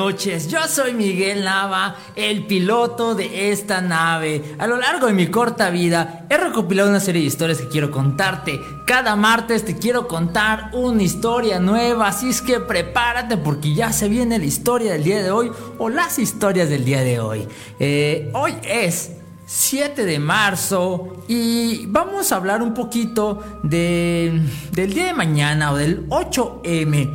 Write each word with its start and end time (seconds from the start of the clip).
Noches, 0.00 0.48
yo 0.48 0.66
soy 0.66 0.94
Miguel 0.94 1.44
Nava, 1.44 1.94
el 2.16 2.46
piloto 2.46 3.14
de 3.14 3.50
esta 3.50 3.82
nave. 3.82 4.42
A 4.58 4.66
lo 4.66 4.78
largo 4.78 5.08
de 5.08 5.12
mi 5.12 5.26
corta 5.26 5.68
vida 5.68 6.24
he 6.30 6.38
recopilado 6.38 6.88
una 6.88 7.00
serie 7.00 7.20
de 7.20 7.28
historias 7.28 7.58
que 7.58 7.68
quiero 7.68 7.90
contarte. 7.90 8.58
Cada 8.86 9.14
martes 9.14 9.62
te 9.66 9.76
quiero 9.76 10.08
contar 10.08 10.70
una 10.72 11.02
historia 11.02 11.60
nueva, 11.60 12.08
así 12.08 12.30
es 12.30 12.40
que 12.40 12.60
prepárate 12.60 13.36
porque 13.36 13.74
ya 13.74 13.92
se 13.92 14.08
viene 14.08 14.38
la 14.38 14.46
historia 14.46 14.92
del 14.92 15.04
día 15.04 15.22
de 15.22 15.30
hoy 15.30 15.50
o 15.76 15.90
las 15.90 16.18
historias 16.18 16.70
del 16.70 16.86
día 16.86 17.02
de 17.02 17.20
hoy. 17.20 17.46
Eh, 17.78 18.30
hoy 18.32 18.54
es 18.62 19.10
7 19.44 20.06
de 20.06 20.18
marzo 20.18 21.24
y 21.28 21.84
vamos 21.88 22.32
a 22.32 22.36
hablar 22.36 22.62
un 22.62 22.72
poquito 22.72 23.42
de, 23.62 24.40
del 24.72 24.94
día 24.94 25.04
de 25.04 25.12
mañana 25.12 25.72
o 25.72 25.76
del 25.76 26.08
8M. 26.08 27.10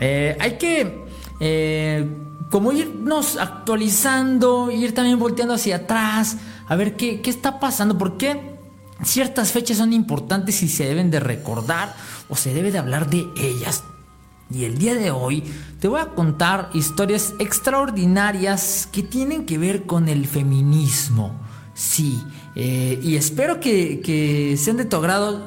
Eh, 0.00 0.36
hay 0.40 0.56
que 0.56 1.01
eh, 1.44 2.08
como 2.52 2.70
irnos 2.70 3.36
actualizando, 3.36 4.70
ir 4.70 4.94
también 4.94 5.18
volteando 5.18 5.54
hacia 5.54 5.74
atrás, 5.74 6.36
a 6.68 6.76
ver 6.76 6.96
qué, 6.96 7.20
qué 7.20 7.30
está 7.30 7.58
pasando, 7.58 7.98
por 7.98 8.16
qué 8.16 8.58
ciertas 9.02 9.50
fechas 9.50 9.78
son 9.78 9.92
importantes 9.92 10.62
y 10.62 10.68
se 10.68 10.84
deben 10.84 11.10
de 11.10 11.18
recordar 11.18 11.96
o 12.28 12.36
se 12.36 12.54
debe 12.54 12.70
de 12.70 12.78
hablar 12.78 13.10
de 13.10 13.26
ellas. 13.36 13.82
Y 14.54 14.66
el 14.66 14.78
día 14.78 14.94
de 14.94 15.10
hoy 15.10 15.42
te 15.80 15.88
voy 15.88 16.00
a 16.00 16.10
contar 16.10 16.70
historias 16.74 17.34
extraordinarias 17.40 18.88
que 18.92 19.02
tienen 19.02 19.44
que 19.44 19.58
ver 19.58 19.82
con 19.82 20.08
el 20.08 20.28
feminismo. 20.28 21.34
Sí, 21.74 22.22
eh, 22.54 23.00
y 23.02 23.16
espero 23.16 23.58
que, 23.58 24.00
que 24.00 24.56
sean 24.56 24.76
de 24.76 24.84
tu 24.84 24.94
agrado. 24.94 25.44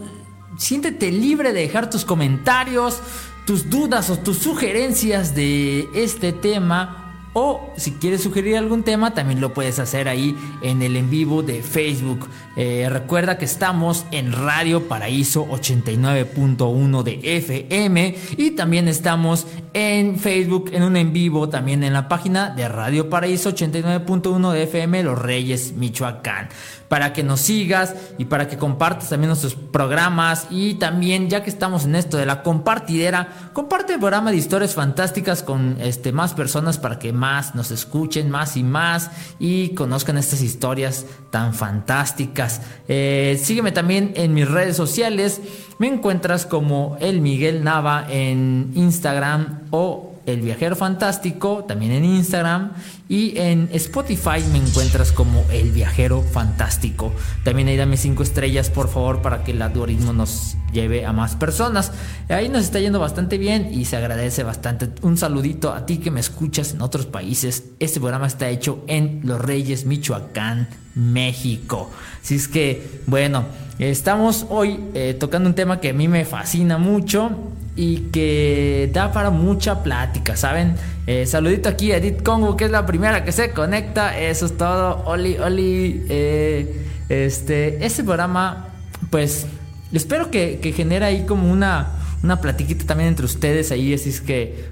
Siéntete 0.57 1.09
libre 1.09 1.53
de 1.53 1.61
dejar 1.61 1.89
tus 1.89 2.03
comentarios, 2.03 2.99
tus 3.45 3.69
dudas 3.69 4.09
o 4.09 4.17
tus 4.17 4.39
sugerencias 4.39 5.35
de 5.35 5.87
este 5.93 6.33
tema 6.33 7.01
o 7.37 7.73
si 7.75 7.91
quieres 7.91 8.23
sugerir 8.23 8.55
algún 8.55 8.83
tema, 8.83 9.13
también 9.13 9.41
lo 9.41 9.53
puedes 9.53 9.77
hacer 9.79 10.07
ahí 10.07 10.33
en 10.61 10.81
el 10.81 10.95
en 10.95 11.09
vivo 11.09 11.43
de 11.43 11.61
Facebook. 11.61 12.29
Eh, 12.55 12.87
recuerda 12.89 13.37
que 13.37 13.43
estamos 13.43 14.05
en 14.11 14.31
Radio 14.31 14.87
Paraíso 14.87 15.45
89.1 15.47 17.03
de 17.03 17.19
FM 17.21 18.15
y 18.37 18.51
también 18.51 18.87
estamos 18.87 19.47
en 19.73 20.17
Facebook 20.17 20.69
en 20.71 20.83
un 20.83 20.95
en 20.95 21.11
vivo, 21.11 21.49
también 21.49 21.83
en 21.83 21.91
la 21.91 22.07
página 22.07 22.51
de 22.51 22.69
Radio 22.69 23.09
Paraíso 23.09 23.53
89.1 23.53 24.53
de 24.53 24.63
FM 24.63 25.03
Los 25.03 25.21
Reyes, 25.21 25.73
Michoacán 25.73 26.47
para 26.87 27.13
que 27.13 27.23
nos 27.23 27.41
sigas 27.41 27.95
y 28.17 28.25
para 28.25 28.47
que 28.47 28.57
compartas 28.57 29.09
también 29.09 29.29
nuestros 29.29 29.55
programas 29.55 30.47
y 30.49 30.75
también 30.75 31.29
ya 31.29 31.43
que 31.43 31.49
estamos 31.49 31.85
en 31.85 31.95
esto 31.95 32.17
de 32.17 32.25
la 32.25 32.43
compartidera, 32.43 33.51
comparte 33.53 33.93
el 33.93 33.99
programa 33.99 34.31
de 34.31 34.37
historias 34.37 34.73
fantásticas 34.73 35.43
con 35.43 35.77
este 35.81 36.11
más 36.11 36.33
personas 36.33 36.77
para 36.77 36.99
que 36.99 37.13
más 37.13 37.55
nos 37.55 37.71
escuchen 37.71 38.29
más 38.29 38.57
y 38.57 38.63
más 38.63 39.11
y 39.39 39.69
conozcan 39.69 40.17
estas 40.17 40.41
historias 40.41 41.05
tan 41.31 41.53
fantásticas. 41.53 42.61
Eh, 42.87 43.39
sígueme 43.41 43.71
también 43.71 44.13
en 44.15 44.33
mis 44.33 44.49
redes 44.49 44.77
sociales, 44.77 45.41
me 45.79 45.87
encuentras 45.87 46.45
como 46.45 46.97
el 46.99 47.21
Miguel 47.21 47.63
Nava 47.63 48.05
en 48.09 48.71
Instagram 48.75 49.67
o 49.71 50.14
el 50.25 50.41
Viajero 50.41 50.75
Fantástico, 50.75 51.65
también 51.67 51.91
en 51.91 52.05
Instagram 52.05 52.71
y 53.07 53.37
en 53.37 53.69
Spotify 53.73 54.43
me 54.51 54.57
encuentras 54.57 55.11
como 55.11 55.45
El 55.51 55.71
Viajero 55.71 56.21
Fantástico. 56.21 57.13
También 57.43 57.67
ahí 57.67 57.77
dame 57.77 57.97
5 57.97 58.23
estrellas 58.23 58.69
por 58.69 58.89
favor 58.89 59.21
para 59.21 59.43
que 59.43 59.51
el 59.51 59.61
algoritmo 59.61 60.13
nos 60.13 60.55
lleve 60.71 61.05
a 61.05 61.13
más 61.13 61.35
personas. 61.35 61.91
Ahí 62.29 62.49
nos 62.49 62.63
está 62.63 62.79
yendo 62.79 62.99
bastante 62.99 63.37
bien 63.37 63.69
y 63.73 63.85
se 63.85 63.97
agradece 63.97 64.43
bastante. 64.43 64.89
Un 65.01 65.17
saludito 65.17 65.73
a 65.73 65.85
ti 65.85 65.97
que 65.97 66.11
me 66.11 66.19
escuchas 66.19 66.73
en 66.73 66.81
otros 66.81 67.05
países. 67.05 67.65
Este 67.79 67.99
programa 67.99 68.27
está 68.27 68.49
hecho 68.49 68.83
en 68.87 69.21
Los 69.23 69.39
Reyes, 69.39 69.85
Michoacán, 69.85 70.67
México. 70.95 71.91
Así 72.21 72.35
es 72.35 72.47
que, 72.47 73.01
bueno, 73.05 73.45
estamos 73.79 74.47
hoy 74.49 74.79
eh, 74.93 75.15
tocando 75.19 75.49
un 75.49 75.55
tema 75.55 75.79
que 75.79 75.89
a 75.89 75.93
mí 75.93 76.07
me 76.07 76.25
fascina 76.25 76.77
mucho 76.77 77.31
y 77.75 77.97
que 78.11 78.89
da 78.93 79.11
para 79.11 79.29
mucha 79.29 79.83
plática, 79.83 80.37
¿saben? 80.37 80.75
Eh, 81.07 81.25
saludito 81.25 81.69
aquí 81.69 81.91
a 81.91 81.97
Edith 81.97 82.23
Congo, 82.23 82.55
que 82.55 82.65
es 82.65 82.71
la 82.71 82.85
primera 82.85 83.23
que 83.23 83.31
se 83.31 83.51
conecta. 83.51 84.17
Eso 84.17 84.45
es 84.45 84.57
todo. 84.57 85.03
Oli, 85.05 85.37
Oli. 85.37 86.05
Eh, 86.09 86.85
este, 87.09 87.85
este 87.85 88.03
programa, 88.03 88.69
pues, 89.11 89.45
espero 89.93 90.31
que, 90.31 90.59
que 90.59 90.71
genere 90.71 91.05
ahí 91.05 91.25
como 91.25 91.51
una, 91.51 91.89
una 92.23 92.41
platiquita 92.41 92.85
también 92.85 93.09
entre 93.09 93.25
ustedes 93.25 93.71
ahí. 93.71 93.93
Así 93.93 94.09
es 94.09 94.21
que 94.21 94.65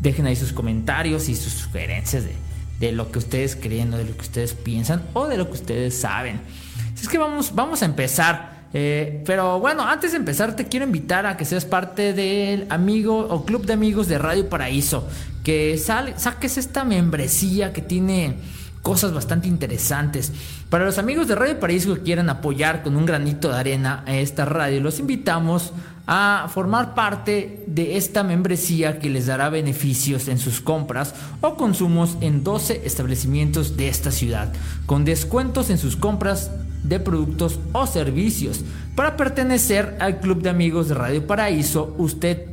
dejen 0.00 0.26
ahí 0.26 0.36
sus 0.36 0.52
comentarios 0.52 1.28
y 1.28 1.34
sus 1.34 1.52
sugerencias 1.52 2.24
de, 2.24 2.32
de 2.78 2.92
lo 2.92 3.10
que 3.10 3.18
ustedes 3.18 3.56
creen 3.56 3.92
o 3.92 3.96
de 3.96 4.04
lo 4.04 4.16
que 4.16 4.22
ustedes 4.22 4.54
piensan 4.54 5.02
o 5.12 5.26
de 5.26 5.36
lo 5.36 5.46
que 5.48 5.54
ustedes 5.54 5.98
saben. 5.98 6.40
Así 6.94 7.04
es 7.04 7.08
que 7.08 7.18
vamos, 7.18 7.54
vamos 7.54 7.82
a 7.82 7.84
empezar. 7.84 8.58
Eh, 8.74 9.22
pero 9.24 9.60
bueno, 9.60 9.82
antes 9.82 10.12
de 10.12 10.18
empezar 10.18 10.54
te 10.54 10.66
quiero 10.66 10.84
invitar 10.84 11.24
a 11.24 11.36
que 11.36 11.46
seas 11.46 11.64
parte 11.64 12.12
del 12.12 12.66
amigo 12.68 13.18
o 13.18 13.44
club 13.44 13.64
de 13.64 13.72
amigos 13.72 14.08
de 14.08 14.18
Radio 14.18 14.48
Paraíso. 14.48 15.08
Que 15.42 15.78
saques 15.78 16.58
esta 16.58 16.84
membresía 16.84 17.72
que 17.72 17.80
tiene 17.80 18.36
cosas 18.82 19.12
bastante 19.12 19.48
interesantes. 19.48 20.32
Para 20.68 20.84
los 20.84 20.98
amigos 20.98 21.28
de 21.28 21.34
Radio 21.34 21.58
Paraíso 21.58 21.94
que 21.94 22.02
quieran 22.02 22.28
apoyar 22.28 22.82
con 22.82 22.96
un 22.96 23.06
granito 23.06 23.48
de 23.48 23.56
arena 23.56 24.02
a 24.06 24.16
esta 24.16 24.44
radio, 24.44 24.80
los 24.80 24.98
invitamos 24.98 25.72
a 26.10 26.48
formar 26.48 26.94
parte 26.94 27.62
de 27.66 27.98
esta 27.98 28.24
membresía 28.24 28.98
que 28.98 29.10
les 29.10 29.26
dará 29.26 29.50
beneficios 29.50 30.28
en 30.28 30.38
sus 30.38 30.62
compras 30.62 31.14
o 31.42 31.54
consumos 31.54 32.16
en 32.22 32.42
12 32.42 32.80
establecimientos 32.86 33.76
de 33.76 33.88
esta 33.88 34.10
ciudad, 34.10 34.50
con 34.86 35.04
descuentos 35.04 35.68
en 35.68 35.76
sus 35.76 35.96
compras 35.96 36.50
de 36.82 36.98
productos 36.98 37.60
o 37.74 37.86
servicios. 37.86 38.64
Para 38.96 39.18
pertenecer 39.18 39.98
al 40.00 40.20
Club 40.20 40.40
de 40.40 40.48
Amigos 40.48 40.88
de 40.88 40.94
Radio 40.94 41.26
Paraíso, 41.26 41.94
usted 41.98 42.46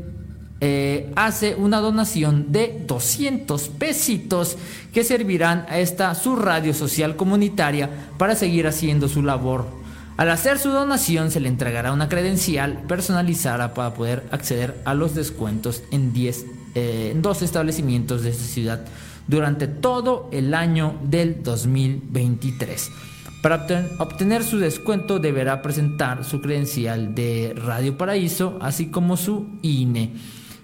eh, 0.60 1.14
hace 1.16 1.56
una 1.56 1.80
donación 1.80 2.52
de 2.52 2.84
200 2.86 3.70
pesitos 3.70 4.58
que 4.94 5.06
servirán 5.06 5.66
a 5.70 5.80
esta 5.80 6.14
su 6.14 6.36
radio 6.36 6.74
social 6.74 7.16
comunitaria 7.16 7.90
para 8.18 8.36
seguir 8.36 8.68
haciendo 8.68 9.08
su 9.08 9.24
labor. 9.24 9.85
Al 10.18 10.30
hacer 10.32 10.60
su 10.60 10.70
donación 10.70 11.30
se 11.30 11.42
le 11.42 11.50
entregará 11.50 11.92
una 11.92 12.08
credencial 12.08 12.84
personalizada 12.88 13.74
para 13.74 13.94
poder 13.94 14.24
acceder 14.32 14.82
a 14.86 14.94
los 14.94 15.14
descuentos 15.14 15.84
en 15.92 16.14
10 16.14 16.46
eh, 16.78 17.14
dos 17.18 17.42
establecimientos 17.42 18.24
de 18.24 18.32
esta 18.32 18.44
ciudad 18.44 18.86
durante 19.28 19.68
todo 19.68 20.30
el 20.32 20.54
año 20.54 21.00
del 21.04 21.42
2023. 21.44 22.92
Para 23.42 23.66
obtener 24.00 24.44
su 24.44 24.58
descuento 24.58 25.20
deberá 25.20 25.62
presentar 25.62 26.26
su 26.26 26.42
credencial 26.42 27.14
de 27.16 27.54
Radio 27.56 27.98
Paraíso, 27.98 28.58
así 28.62 28.88
como 28.88 29.18
su 29.18 29.58
INE. 29.62 30.14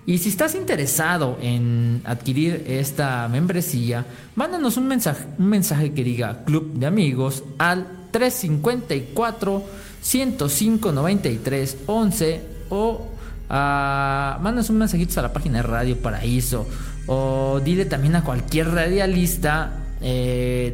Y 0.06 0.18
si 0.18 0.30
estás 0.30 0.56
interesado 0.56 1.38
en 1.42 2.02
adquirir 2.06 2.66
esta 2.68 3.28
membresía, 3.28 4.06
mándanos 4.36 4.78
un 4.78 4.88
mensaje, 4.88 5.26
un 5.38 5.48
mensaje 5.48 5.94
que 5.94 6.04
diga 6.04 6.44
Club 6.44 6.74
de 6.74 6.88
Amigos 6.88 7.44
al 7.60 8.01
354 8.12 9.64
105 10.02 10.92
93 10.92 11.78
11 11.86 12.42
o 12.70 13.08
uh, 13.50 13.54
mándanos 13.54 14.70
un 14.70 14.78
mensajito 14.78 15.20
a 15.20 15.24
la 15.24 15.34
página 15.34 15.58
de 15.58 15.64
Radio 15.64 15.98
Paraíso 15.98 16.68
o 17.08 17.60
dile 17.64 17.86
también 17.86 18.16
a 18.16 18.24
cualquier 18.24 18.70
radialista 18.70 19.82
eh, 20.04 20.74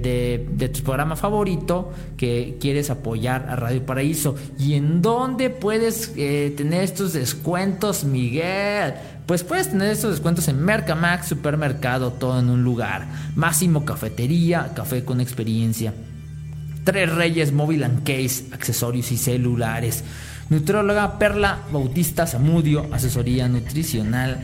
de, 0.50 0.70
tu 0.70 0.84
programa 0.84 1.18
favorito 1.18 1.92
que 2.16 2.58
quieres 2.62 2.90
apoyar 2.90 3.48
a 3.50 3.56
Radio 3.58 3.86
Paraíso. 3.86 4.36
¿Y 4.58 4.76
en 4.76 5.02
dónde 5.02 5.50
puedes 5.50 6.14
eh, 6.16 6.54
tener 6.56 6.84
estos 6.84 7.14
descuentos, 7.14 8.06
Miguel? 8.06 8.94
Pues 9.26 9.44
puedes 9.44 9.70
tener 9.70 9.90
estos 9.90 10.12
descuentos 10.12 10.48
en 10.48 10.64
Mercamax, 10.64 11.28
supermercado, 11.28 12.14
todo 12.14 12.40
en 12.40 12.50
un 12.50 12.64
lugar. 12.64 13.08
Máximo 13.36 13.84
Cafetería, 13.84 14.72
café 14.74 15.04
con 15.04 15.20
experiencia. 15.20 15.94
Tres 16.88 17.14
Reyes 17.14 17.52
Móvil 17.52 17.84
and 17.84 18.04
Case, 18.04 18.46
accesorios 18.54 19.12
y 19.12 19.18
celulares. 19.18 20.06
Nutróloga 20.50 21.20
Perla 21.20 21.64
Bautista 21.70 22.26
Zamudio, 22.26 22.88
asesoría 22.94 23.50
nutricional. 23.50 24.40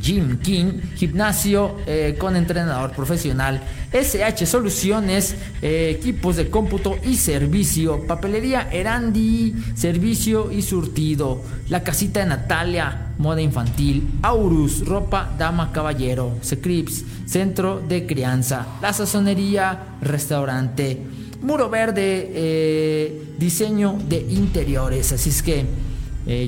Jim 0.00 0.38
King, 0.38 0.80
gimnasio 0.94 1.78
eh, 1.86 2.14
con 2.16 2.36
entrenador 2.36 2.92
profesional, 2.92 3.60
SH 3.92 4.46
Soluciones, 4.46 5.34
eh, 5.62 5.96
equipos 5.98 6.36
de 6.36 6.48
cómputo 6.48 6.96
y 7.02 7.16
servicio, 7.16 8.06
papelería 8.06 8.68
Erandi, 8.70 9.56
servicio 9.74 10.52
y 10.52 10.62
surtido, 10.62 11.42
la 11.68 11.82
casita 11.82 12.20
de 12.20 12.26
Natalia, 12.26 13.08
moda 13.18 13.40
infantil, 13.40 14.08
Aurus, 14.22 14.86
ropa 14.86 15.34
dama 15.36 15.72
caballero, 15.72 16.38
Secrips, 16.40 17.04
centro 17.26 17.80
de 17.80 18.06
crianza, 18.06 18.64
la 18.80 18.92
sazonería, 18.92 19.96
restaurante, 20.00 21.00
muro 21.44 21.70
verde, 21.70 22.30
eh, 22.34 23.34
diseño 23.38 23.98
de 24.08 24.18
interiores, 24.30 25.12
así 25.12 25.30
es 25.30 25.42
que 25.42 25.66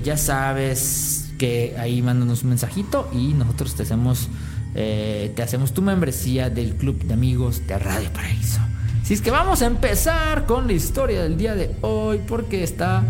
ya 0.02 0.16
sabes 0.16 1.26
que 1.36 1.76
ahí 1.78 2.02
mándanos 2.02 2.42
un 2.42 2.50
mensajito 2.50 3.08
y 3.12 3.34
nosotros 3.34 3.74
te 3.74 3.82
hacemos, 3.82 4.28
eh, 4.74 5.32
te 5.34 5.42
hacemos 5.42 5.72
tu 5.72 5.82
membresía 5.82 6.50
del 6.50 6.74
Club 6.74 7.02
de 7.04 7.14
Amigos 7.14 7.66
de 7.66 7.78
Radio 7.78 8.10
Paraíso. 8.12 8.60
Así 9.02 9.14
es 9.14 9.20
que 9.20 9.30
vamos 9.30 9.62
a 9.62 9.66
empezar 9.66 10.46
con 10.46 10.66
la 10.66 10.72
historia 10.72 11.22
del 11.22 11.36
día 11.36 11.54
de 11.54 11.70
hoy 11.82 12.20
porque 12.26 12.64
está 12.64 13.04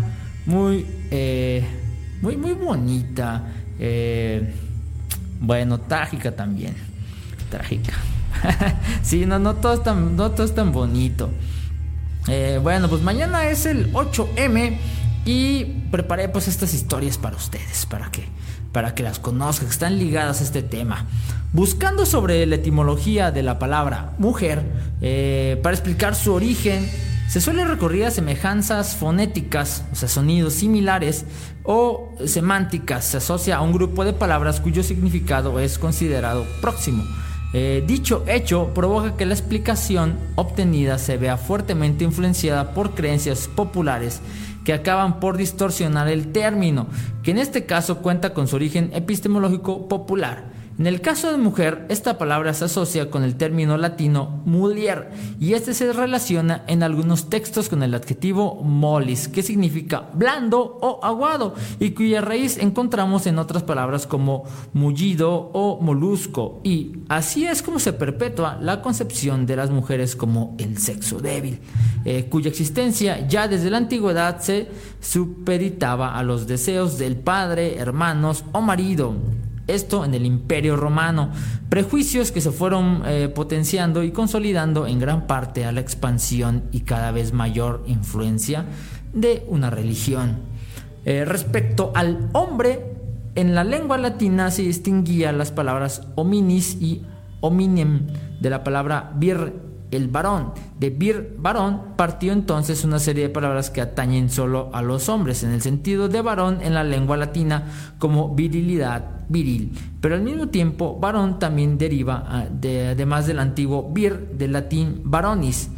muy, 0.45 0.85
eh, 1.09 1.65
muy, 2.21 2.37
muy 2.37 2.53
bonita. 2.53 3.45
Eh, 3.79 4.53
bueno, 5.39 5.79
trágica 5.79 6.35
también. 6.35 6.75
Trágica. 7.49 7.93
sí, 9.01 9.25
no, 9.25 9.39
no 9.39 9.55
todo 9.55 9.73
es 9.73 9.83
tan, 9.83 10.15
no 10.15 10.31
todo 10.31 10.45
es 10.45 10.53
tan 10.53 10.71
bonito. 10.71 11.31
Bueno, 12.61 12.89
pues 12.89 13.01
mañana 13.01 13.49
es 13.49 13.65
el 13.65 13.93
8M 13.93 14.77
y 15.25 15.65
preparé 15.91 16.29
pues 16.29 16.47
estas 16.47 16.73
historias 16.73 17.17
para 17.17 17.35
ustedes, 17.35 17.85
para 17.85 18.09
que, 18.11 18.25
para 18.71 18.95
que 18.95 19.03
las 19.03 19.19
conozcan, 19.19 19.67
que 19.67 19.73
están 19.73 19.97
ligadas 19.97 20.41
a 20.41 20.43
este 20.43 20.63
tema. 20.63 21.05
Buscando 21.53 22.05
sobre 22.05 22.45
la 22.45 22.55
etimología 22.55 23.31
de 23.31 23.43
la 23.43 23.59
palabra 23.59 24.13
mujer, 24.17 24.63
eh, 25.01 25.59
para 25.63 25.75
explicar 25.75 26.15
su 26.15 26.33
origen, 26.33 26.89
se 27.27 27.41
suele 27.41 27.65
recurrir 27.65 28.05
a 28.05 28.11
semejanzas 28.11 28.95
fonéticas, 28.95 29.83
o 29.91 29.95
sea, 29.95 30.07
sonidos 30.07 30.53
similares, 30.53 31.25
o 31.63 32.13
semánticas. 32.25 33.03
Se 33.03 33.17
asocia 33.17 33.57
a 33.57 33.61
un 33.61 33.73
grupo 33.73 34.05
de 34.05 34.13
palabras 34.13 34.61
cuyo 34.61 34.81
significado 34.81 35.59
es 35.59 35.77
considerado 35.77 36.45
próximo. 36.61 37.03
Eh, 37.59 37.83
dicho 37.87 38.23
hecho 38.27 38.71
provoca 38.75 39.17
que 39.17 39.25
la 39.25 39.33
explicación 39.33 40.15
obtenida 40.35 40.99
se 40.99 41.17
vea 41.17 41.37
fuertemente 41.37 42.03
influenciada 42.03 42.75
por 42.75 42.93
creencias 42.93 43.47
populares 43.47 44.21
que 44.63 44.73
acaban 44.73 45.19
por 45.19 45.37
distorsionar 45.37 46.07
el 46.07 46.31
término, 46.31 46.85
que 47.23 47.31
en 47.31 47.39
este 47.39 47.65
caso 47.65 48.03
cuenta 48.03 48.35
con 48.35 48.47
su 48.47 48.57
origen 48.57 48.91
epistemológico 48.93 49.87
popular. 49.87 50.43
En 50.79 50.85
el 50.85 51.01
caso 51.01 51.31
de 51.31 51.37
mujer, 51.37 51.87
esta 51.89 52.19
palabra 52.19 52.53
se 52.53 52.65
asocia 52.65 53.09
con 53.09 53.23
el 53.23 53.35
término 53.35 53.77
latino 53.77 54.43
mulier 54.45 55.09
y 55.39 55.53
este 55.53 55.73
se 55.73 55.91
relaciona 55.91 56.63
en 56.67 56.83
algunos 56.83 57.31
textos 57.31 57.67
con 57.67 57.81
el 57.81 57.95
adjetivo 57.95 58.61
molis, 58.63 59.27
que 59.27 59.41
significa 59.41 60.07
blando 60.13 60.77
o 60.79 61.03
aguado 61.03 61.55
y 61.79 61.91
cuya 61.91 62.21
raíz 62.21 62.59
encontramos 62.59 63.25
en 63.25 63.39
otras 63.39 63.63
palabras 63.63 64.05
como 64.05 64.43
mullido 64.73 65.49
o 65.51 65.81
molusco. 65.81 66.61
Y 66.63 66.97
así 67.09 67.47
es 67.47 67.63
como 67.63 67.79
se 67.79 67.93
perpetúa 67.93 68.59
la 68.61 68.83
concepción 68.83 69.47
de 69.47 69.55
las 69.55 69.71
mujeres 69.71 70.15
como 70.15 70.55
el 70.59 70.77
sexo 70.77 71.17
débil, 71.17 71.59
eh, 72.05 72.27
cuya 72.29 72.49
existencia 72.49 73.27
ya 73.27 73.47
desde 73.47 73.71
la 73.71 73.77
antigüedad 73.77 74.41
se 74.41 74.67
supeditaba 75.01 76.15
a 76.15 76.21
los 76.21 76.45
deseos 76.45 76.99
del 76.99 77.15
padre, 77.15 77.79
hermanos 77.79 78.43
o 78.51 78.61
marido 78.61 79.15
esto 79.67 80.03
en 80.05 80.13
el 80.13 80.25
Imperio 80.25 80.75
Romano, 80.75 81.31
prejuicios 81.69 82.31
que 82.31 82.41
se 82.41 82.51
fueron 82.51 83.03
eh, 83.05 83.29
potenciando 83.29 84.03
y 84.03 84.11
consolidando 84.11 84.87
en 84.87 84.99
gran 84.99 85.27
parte 85.27 85.65
a 85.65 85.71
la 85.71 85.81
expansión 85.81 86.63
y 86.71 86.81
cada 86.81 87.11
vez 87.11 87.33
mayor 87.33 87.83
influencia 87.87 88.65
de 89.13 89.45
una 89.47 89.69
religión. 89.69 90.37
Eh, 91.05 91.25
respecto 91.25 91.91
al 91.95 92.29
hombre, 92.33 92.97
en 93.35 93.53
la 93.53 93.63
lengua 93.63 93.97
latina 93.97 94.51
se 94.51 94.63
distinguía 94.63 95.31
las 95.31 95.51
palabras 95.51 96.07
hominis 96.15 96.77
y 96.81 97.03
hominem 97.41 98.07
de 98.41 98.49
la 98.49 98.63
palabra 98.63 99.11
vir 99.15 99.53
el 99.91 100.07
varón. 100.07 100.53
De 100.79 100.89
vir 100.89 101.35
varón 101.37 101.95
partió 101.95 102.33
entonces 102.33 102.83
una 102.83 102.99
serie 102.99 103.23
de 103.23 103.29
palabras 103.29 103.69
que 103.69 103.81
atañen 103.81 104.29
solo 104.29 104.69
a 104.73 104.81
los 104.81 105.09
hombres, 105.09 105.43
en 105.43 105.51
el 105.51 105.61
sentido 105.61 106.09
de 106.09 106.21
varón 106.21 106.59
en 106.61 106.73
la 106.73 106.83
lengua 106.83 107.17
latina 107.17 107.65
como 107.99 108.33
virilidad, 108.35 109.25
viril. 109.29 109.73
Pero 110.01 110.15
al 110.15 110.21
mismo 110.21 110.47
tiempo, 110.47 110.97
varón 110.99 111.39
también 111.39 111.77
deriva 111.77 112.23
ah, 112.27 112.45
de, 112.49 112.89
además 112.89 113.27
del 113.27 113.39
antiguo 113.39 113.89
vir 113.91 114.31
del 114.37 114.53
latín 114.53 115.01
varonis, 115.03 115.69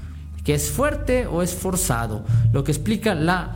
que 0.43 0.55
es 0.55 0.71
fuerte 0.71 1.27
o 1.27 1.41
esforzado, 1.41 2.23
lo 2.53 2.63
que 2.63 2.71
explica 2.71 3.13
la 3.13 3.55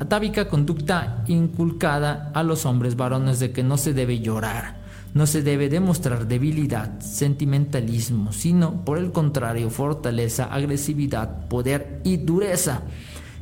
atávica 0.00 0.48
conducta 0.48 1.22
inculcada 1.28 2.30
a 2.34 2.42
los 2.42 2.66
hombres 2.66 2.96
varones 2.96 3.38
de 3.38 3.52
que 3.52 3.62
no 3.62 3.76
se 3.76 3.92
debe 3.92 4.18
llorar. 4.18 4.85
No 5.16 5.26
se 5.26 5.40
debe 5.40 5.70
demostrar 5.70 6.28
debilidad, 6.28 7.00
sentimentalismo, 7.00 8.34
sino 8.34 8.84
por 8.84 8.98
el 8.98 9.12
contrario 9.12 9.70
fortaleza, 9.70 10.44
agresividad, 10.44 11.48
poder 11.48 12.02
y 12.04 12.18
dureza. 12.18 12.82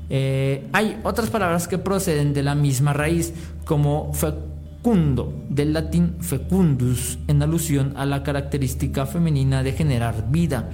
Eh, 0.08 0.68
hay 0.72 1.00
otras 1.02 1.30
palabras 1.30 1.66
que 1.66 1.78
proceden 1.78 2.32
de 2.32 2.44
la 2.44 2.54
misma 2.54 2.92
raíz, 2.92 3.34
como 3.64 4.14
fecundo, 4.14 5.34
del 5.48 5.72
latín 5.72 6.14
fecundus, 6.20 7.18
en 7.26 7.42
alusión 7.42 7.94
a 7.96 8.06
la 8.06 8.22
característica 8.22 9.04
femenina 9.04 9.64
de 9.64 9.72
generar 9.72 10.30
vida, 10.30 10.70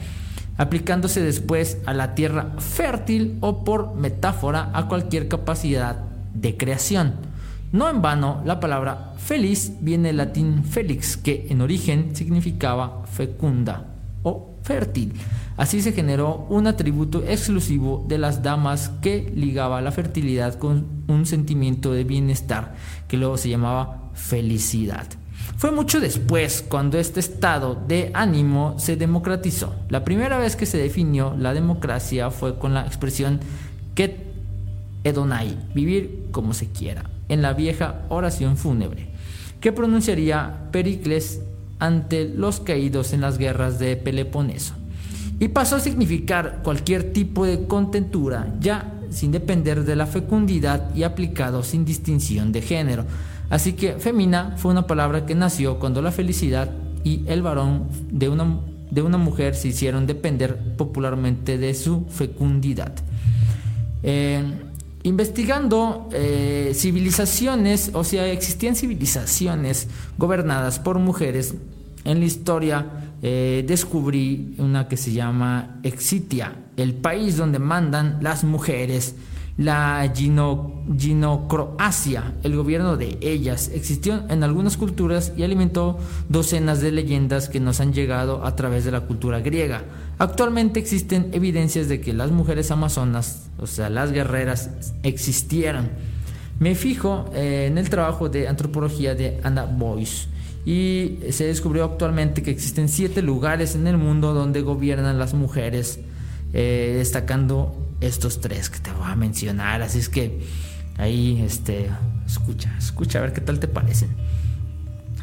aplicándose 0.58 1.22
después 1.22 1.78
a 1.86 1.94
la 1.94 2.14
tierra 2.14 2.56
fértil 2.58 3.38
o 3.40 3.64
por 3.64 3.94
metáfora 3.94 4.70
a 4.74 4.86
cualquier 4.86 5.28
capacidad 5.28 5.96
de 6.34 6.58
creación. 6.58 7.29
No 7.72 7.88
en 7.88 8.02
vano, 8.02 8.42
la 8.44 8.58
palabra 8.58 9.14
feliz 9.16 9.74
viene 9.80 10.08
del 10.08 10.16
latín 10.16 10.64
felix, 10.64 11.16
que 11.16 11.46
en 11.50 11.60
origen 11.60 12.16
significaba 12.16 13.04
fecunda 13.06 13.86
o 14.24 14.56
fértil. 14.64 15.12
Así 15.56 15.80
se 15.80 15.92
generó 15.92 16.46
un 16.48 16.66
atributo 16.66 17.22
exclusivo 17.22 18.04
de 18.08 18.18
las 18.18 18.42
damas 18.42 18.90
que 19.00 19.32
ligaba 19.36 19.80
la 19.82 19.92
fertilidad 19.92 20.54
con 20.58 21.04
un 21.06 21.26
sentimiento 21.26 21.92
de 21.92 22.02
bienestar, 22.02 22.74
que 23.06 23.16
luego 23.16 23.36
se 23.36 23.50
llamaba 23.50 24.10
felicidad. 24.14 25.06
Fue 25.56 25.70
mucho 25.70 26.00
después 26.00 26.64
cuando 26.68 26.98
este 26.98 27.20
estado 27.20 27.80
de 27.86 28.10
ánimo 28.14 28.80
se 28.80 28.96
democratizó. 28.96 29.76
La 29.88 30.02
primera 30.02 30.38
vez 30.38 30.56
que 30.56 30.66
se 30.66 30.78
definió 30.78 31.36
la 31.38 31.54
democracia 31.54 32.32
fue 32.32 32.58
con 32.58 32.74
la 32.74 32.84
expresión 32.84 33.38
ket 33.94 34.26
edonai, 35.04 35.56
vivir 35.72 36.26
como 36.32 36.52
se 36.52 36.66
quiera 36.66 37.04
en 37.30 37.40
la 37.40 37.54
vieja 37.54 38.02
oración 38.10 38.58
fúnebre, 38.58 39.08
que 39.60 39.72
pronunciaría 39.72 40.68
Pericles 40.70 41.40
ante 41.78 42.28
los 42.28 42.60
caídos 42.60 43.14
en 43.14 43.22
las 43.22 43.38
guerras 43.38 43.78
de 43.78 43.96
Peloponeso, 43.96 44.74
y 45.38 45.48
pasó 45.48 45.76
a 45.76 45.80
significar 45.80 46.60
cualquier 46.62 47.14
tipo 47.14 47.46
de 47.46 47.66
contentura, 47.66 48.54
ya 48.60 49.00
sin 49.08 49.32
depender 49.32 49.84
de 49.84 49.96
la 49.96 50.06
fecundidad 50.06 50.94
y 50.94 51.04
aplicado 51.04 51.62
sin 51.62 51.84
distinción 51.84 52.52
de 52.52 52.62
género. 52.62 53.06
Así 53.48 53.72
que 53.72 53.94
femina 53.94 54.54
fue 54.56 54.70
una 54.70 54.86
palabra 54.86 55.26
que 55.26 55.34
nació 55.34 55.78
cuando 55.78 56.02
la 56.02 56.12
felicidad 56.12 56.70
y 57.02 57.24
el 57.26 57.42
varón 57.42 57.88
de 58.10 58.28
una, 58.28 58.60
de 58.90 59.02
una 59.02 59.18
mujer 59.18 59.54
se 59.54 59.68
hicieron 59.68 60.06
depender 60.06 60.76
popularmente 60.76 61.58
de 61.58 61.74
su 61.74 62.06
fecundidad. 62.10 62.92
Eh, 64.02 64.42
investigando 65.02 66.08
eh, 66.12 66.72
civilizaciones, 66.74 67.90
o 67.94 68.04
sea, 68.04 68.26
existían 68.26 68.76
civilizaciones 68.76 69.88
gobernadas 70.18 70.78
por 70.78 70.98
mujeres. 70.98 71.54
En 72.04 72.20
la 72.20 72.26
historia 72.26 72.86
eh, 73.22 73.64
descubrí 73.66 74.54
una 74.58 74.88
que 74.88 74.96
se 74.96 75.12
llama 75.12 75.80
Exitia, 75.82 76.54
el 76.76 76.94
país 76.94 77.36
donde 77.36 77.58
mandan 77.58 78.18
las 78.22 78.44
mujeres 78.44 79.14
la 79.60 80.10
Ginocroacia, 80.98 82.32
el 82.42 82.56
gobierno 82.56 82.96
de 82.96 83.18
ellas, 83.20 83.70
existió 83.74 84.24
en 84.30 84.42
algunas 84.42 84.78
culturas 84.78 85.34
y 85.36 85.42
alimentó 85.42 85.98
docenas 86.30 86.80
de 86.80 86.92
leyendas 86.92 87.50
que 87.50 87.60
nos 87.60 87.78
han 87.80 87.92
llegado 87.92 88.46
a 88.46 88.56
través 88.56 88.86
de 88.86 88.90
la 88.90 89.02
cultura 89.02 89.40
griega. 89.40 89.82
Actualmente 90.20 90.78
existen 90.78 91.30
evidencias 91.32 91.88
de 91.88 92.02
que 92.02 92.12
las 92.12 92.30
mujeres 92.30 92.70
amazonas, 92.70 93.48
o 93.56 93.66
sea, 93.66 93.88
las 93.88 94.12
guerreras, 94.12 94.68
existieron. 95.02 95.88
Me 96.58 96.74
fijo 96.74 97.30
eh, 97.32 97.68
en 97.70 97.78
el 97.78 97.88
trabajo 97.88 98.28
de 98.28 98.46
antropología 98.46 99.14
de 99.14 99.40
Anna 99.44 99.64
Boyce 99.64 100.28
y 100.66 101.20
se 101.30 101.46
descubrió 101.46 101.84
actualmente 101.84 102.42
que 102.42 102.50
existen 102.50 102.90
siete 102.90 103.22
lugares 103.22 103.74
en 103.74 103.86
el 103.86 103.96
mundo 103.96 104.34
donde 104.34 104.60
gobiernan 104.60 105.18
las 105.18 105.32
mujeres, 105.32 106.00
eh, 106.52 106.96
destacando 106.98 107.74
estos 108.02 108.42
tres 108.42 108.68
que 108.68 108.78
te 108.78 108.92
voy 108.92 109.06
a 109.10 109.16
mencionar. 109.16 109.80
Así 109.80 110.00
es 110.00 110.10
que 110.10 110.42
ahí, 110.98 111.42
este, 111.42 111.88
escucha, 112.26 112.76
escucha 112.76 113.20
a 113.20 113.22
ver 113.22 113.32
qué 113.32 113.40
tal 113.40 113.58
te 113.58 113.68
parecen. 113.68 114.10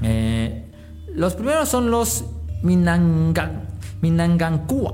Eh, 0.02 0.66
los 1.14 1.36
primeros 1.36 1.70
son 1.70 1.92
los 1.92 2.26
Minanga, 2.64 3.62
Minangankua. 4.02 4.94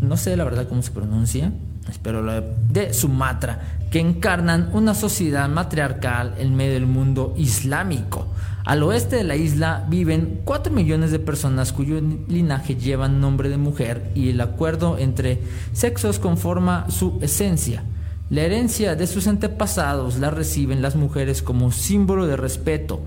No 0.00 0.16
sé 0.16 0.36
la 0.36 0.44
verdad 0.44 0.68
cómo 0.68 0.82
se 0.82 0.90
pronuncia, 0.90 1.52
espero 1.88 2.22
de 2.70 2.92
Sumatra, 2.92 3.60
que 3.90 4.00
encarnan 4.00 4.70
una 4.72 4.94
sociedad 4.94 5.48
matriarcal 5.48 6.34
en 6.38 6.54
medio 6.54 6.74
del 6.74 6.86
mundo 6.86 7.34
islámico. 7.36 8.26
Al 8.64 8.82
oeste 8.82 9.16
de 9.16 9.24
la 9.24 9.36
isla 9.36 9.86
viven 9.88 10.40
4 10.44 10.72
millones 10.72 11.12
de 11.12 11.20
personas 11.20 11.72
cuyo 11.72 12.00
linaje 12.26 12.74
llevan 12.74 13.20
nombre 13.20 13.48
de 13.48 13.58
mujer 13.58 14.10
y 14.14 14.30
el 14.30 14.40
acuerdo 14.40 14.98
entre 14.98 15.40
sexos 15.72 16.18
conforma 16.18 16.86
su 16.90 17.18
esencia. 17.22 17.84
La 18.28 18.42
herencia 18.42 18.96
de 18.96 19.06
sus 19.06 19.28
antepasados 19.28 20.18
la 20.18 20.30
reciben 20.30 20.82
las 20.82 20.96
mujeres 20.96 21.42
como 21.42 21.70
símbolo 21.70 22.26
de 22.26 22.36
respeto. 22.36 23.02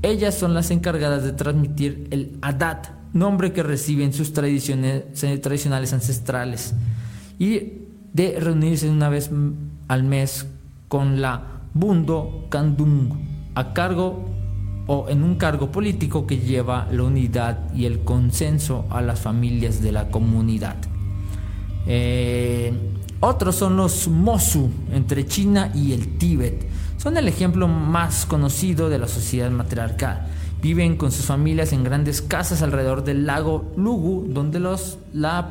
Ellas 0.00 0.34
son 0.34 0.54
las 0.54 0.70
encargadas 0.70 1.24
de 1.24 1.32
transmitir 1.32 2.08
el 2.10 2.38
Adat, 2.40 2.86
nombre 3.12 3.52
que 3.52 3.62
reciben 3.62 4.12
sus 4.12 4.32
tradiciones 4.32 5.04
tradicionales 5.40 5.92
ancestrales, 5.92 6.74
y 7.38 7.72
de 8.12 8.38
reunirse 8.38 8.88
una 8.88 9.08
vez 9.08 9.30
al 9.88 10.04
mes 10.04 10.46
con 10.88 11.20
la 11.20 11.62
Bundo 11.74 12.46
Kandung, 12.50 13.12
a 13.54 13.72
cargo 13.72 14.24
o 14.86 15.08
en 15.08 15.22
un 15.22 15.36
cargo 15.36 15.70
político 15.70 16.26
que 16.26 16.38
lleva 16.38 16.88
la 16.90 17.04
unidad 17.04 17.72
y 17.74 17.86
el 17.86 18.00
consenso 18.00 18.84
a 18.90 19.00
las 19.00 19.20
familias 19.20 19.80
de 19.80 19.92
la 19.92 20.08
comunidad. 20.08 20.76
Eh, 21.86 22.72
otros 23.20 23.54
son 23.56 23.76
los 23.76 24.08
Mosu 24.08 24.70
entre 24.92 25.26
China 25.26 25.70
y 25.74 25.92
el 25.92 26.18
Tíbet. 26.18 26.66
Son 26.98 27.16
el 27.16 27.28
ejemplo 27.28 27.68
más 27.68 28.26
conocido 28.26 28.88
de 28.88 28.98
la 28.98 29.08
sociedad 29.08 29.50
matriarcal. 29.50 30.26
Viven 30.62 30.96
con 30.96 31.10
sus 31.10 31.26
familias 31.26 31.72
en 31.72 31.82
grandes 31.82 32.22
casas 32.22 32.62
alrededor 32.62 33.02
del 33.02 33.26
lago 33.26 33.72
Lugu, 33.76 34.28
donde 34.28 34.60
los, 34.60 34.96
la, 35.12 35.50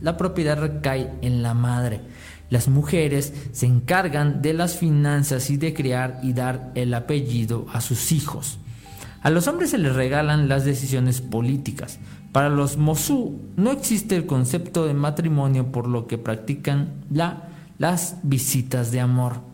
la 0.00 0.16
propiedad 0.16 0.56
recae 0.56 1.10
en 1.20 1.42
la 1.42 1.52
madre. 1.52 2.00
Las 2.48 2.68
mujeres 2.68 3.32
se 3.50 3.66
encargan 3.66 4.40
de 4.40 4.52
las 4.52 4.76
finanzas 4.76 5.50
y 5.50 5.56
de 5.56 5.74
crear 5.74 6.20
y 6.22 6.32
dar 6.32 6.70
el 6.76 6.94
apellido 6.94 7.66
a 7.72 7.80
sus 7.80 8.12
hijos. 8.12 8.58
A 9.20 9.30
los 9.30 9.48
hombres 9.48 9.70
se 9.70 9.78
les 9.78 9.96
regalan 9.96 10.48
las 10.48 10.64
decisiones 10.64 11.20
políticas. 11.20 11.98
Para 12.30 12.50
los 12.50 12.76
Mosú 12.76 13.40
no 13.56 13.72
existe 13.72 14.14
el 14.14 14.26
concepto 14.26 14.86
de 14.86 14.94
matrimonio 14.94 15.72
por 15.72 15.88
lo 15.88 16.06
que 16.06 16.18
practican 16.18 17.02
la, 17.10 17.48
las 17.78 18.18
visitas 18.22 18.92
de 18.92 19.00
amor. 19.00 19.49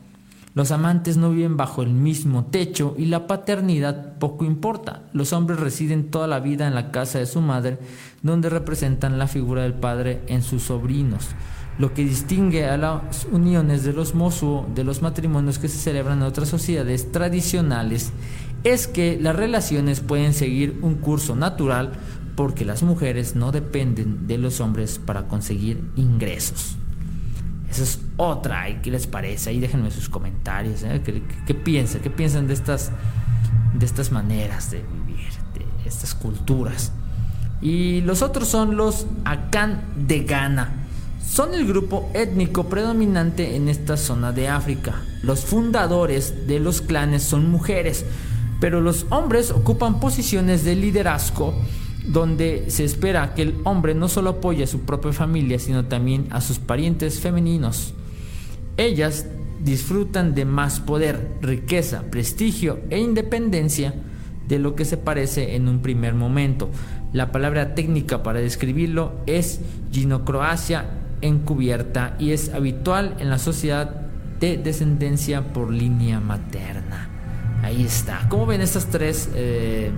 Los 0.57 0.71
amantes 0.71 1.19
no 1.19 1.33
viven 1.33 1.59
bajo 1.59 1.83
el 1.83 1.91
mismo 1.91 2.47
techo 2.47 2.95
y 2.97 3.05
la 3.05 3.27
paternidad 3.27 4.15
poco 4.15 4.47
importa. 4.47 5.03
Los 5.13 5.35
hombres 5.35 5.61
residen 5.61 6.11
toda 6.11 6.27
la 6.27 6.41
vida 6.41 6.67
en 6.67 6.75
la 6.75 6.91
casa 6.91 7.19
de 7.19 7.27
su 7.27 7.43
madre, 7.43 7.79
donde 8.23 8.49
representan 8.49 9.19
la 9.19 9.27
figura 9.27 9.65
del 9.65 9.75
padre 9.75 10.23
en 10.29 10.43
sus 10.43 10.63
sobrinos. 10.63 11.29
Lo 11.79 11.93
que 11.93 12.05
distingue 12.05 12.65
a 12.65 12.79
las 12.79 13.27
uniones 13.31 13.85
de 13.85 13.93
los 13.93 14.15
Mosu 14.15 14.65
de 14.75 14.83
los 14.83 15.03
matrimonios 15.03 15.59
que 15.59 15.69
se 15.69 15.77
celebran 15.77 16.21
en 16.21 16.25
otras 16.25 16.49
sociedades 16.49 17.13
tradicionales 17.13 18.13
es 18.65 18.87
que 18.87 19.19
las 19.21 19.37
relaciones 19.37 20.01
pueden 20.01 20.33
seguir 20.33 20.79
un 20.81 20.95
curso 20.95 21.37
natural 21.37 21.93
porque 22.35 22.65
las 22.65 22.83
mujeres 22.83 23.37
no 23.37 23.53
dependen 23.53 24.27
de 24.27 24.39
los 24.39 24.61
hombres 24.63 24.99
para 25.05 25.29
conseguir 25.29 25.85
ingresos. 25.97 26.79
Esa 27.71 27.83
es 27.83 28.01
otra, 28.17 28.69
¿y 28.71 28.77
qué 28.77 28.91
les 28.91 29.07
parece? 29.07 29.51
Ahí 29.51 29.61
déjenme 29.61 29.91
sus 29.91 30.09
comentarios, 30.09 30.83
¿eh? 30.83 31.03
¿Qué, 31.47 31.55
piensan? 31.55 32.01
¿Qué 32.01 32.11
piensan 32.11 32.47
de 32.47 32.55
estas, 32.55 32.91
de 33.75 33.85
estas 33.85 34.13
maneras 34.13 34.71
de 34.71 34.83
vivir, 34.83 35.31
de 35.55 35.89
estas 35.89 36.15
culturas? 36.15 36.93
Y 37.61 38.03
los 38.03 38.23
otros 38.23 38.49
son 38.49 38.77
los 38.77 39.07
Akan 39.25 39.83
de 39.97 40.21
Ghana 40.21 40.87
son 41.27 41.55
el 41.55 41.67
grupo 41.67 42.09
étnico 42.15 42.65
predominante 42.65 43.57
en 43.57 43.69
esta 43.69 43.97
zona 43.97 44.33
de 44.33 44.49
África. 44.49 45.03
Los 45.23 45.41
fundadores 45.41 46.47
de 46.47 46.61
los 46.61 46.81
clanes 46.81 47.25
son 47.25 47.51
mujeres, 47.51 48.05
pero 48.61 48.81
los 48.81 49.07
hombres 49.11 49.51
ocupan 49.51 49.99
posiciones 49.99 50.65
de 50.65 50.77
liderazgo 50.77 51.55
donde 52.07 52.71
se 52.71 52.85
espera 52.85 53.35
que 53.35 53.43
el 53.43 53.55
hombre 53.65 53.95
no 53.95 54.09
solo 54.09 54.31
apoye 54.31 54.65
a 54.65 54.69
su 54.69 54.81
propia 54.81 55.13
familia, 55.13 55.59
sino 55.59 55.85
también 55.87 56.27
a 56.31 56.41
sus 56.41 56.59
parientes 56.59 57.21
femeninos. 57.21 57.95
Ellas 58.77 59.27
disfrutan 59.63 60.35
de 60.35 60.45
más 60.45 60.81
poder, 60.81 61.37
riqueza, 61.41 62.03
prestigio 62.11 62.79
e 62.91 62.99
independencia 62.99 63.95
de 64.47 64.59
lo 64.59 64.77
que 64.77 64.85
se 64.85 64.97
parece 64.97 65.57
en 65.57 65.69
un 65.69 65.81
primer 65.81 66.15
momento. 66.15 66.71
La 67.13 67.33
palabra 67.33 67.75
técnica 67.75 68.23
para 68.23 68.41
describirlo 68.41 69.13
es 69.27 69.61
ginocroacia 69.91 70.87
encubierta 71.23 72.15
y 72.19 72.33
es 72.33 72.53
habitual 72.53 73.17
en 73.19 73.31
la 73.31 73.39
sociedad 73.39 74.07
de 74.39 74.59
descendencia 74.59 75.53
por 75.53 75.73
línea 75.73 76.21
materna. 76.21 77.09
Ahí 77.63 77.85
está. 77.85 78.27
¿Cómo 78.29 78.47
ven 78.47 78.61
estas 78.61 78.87
tres 78.87 79.31
eh, 79.35 79.91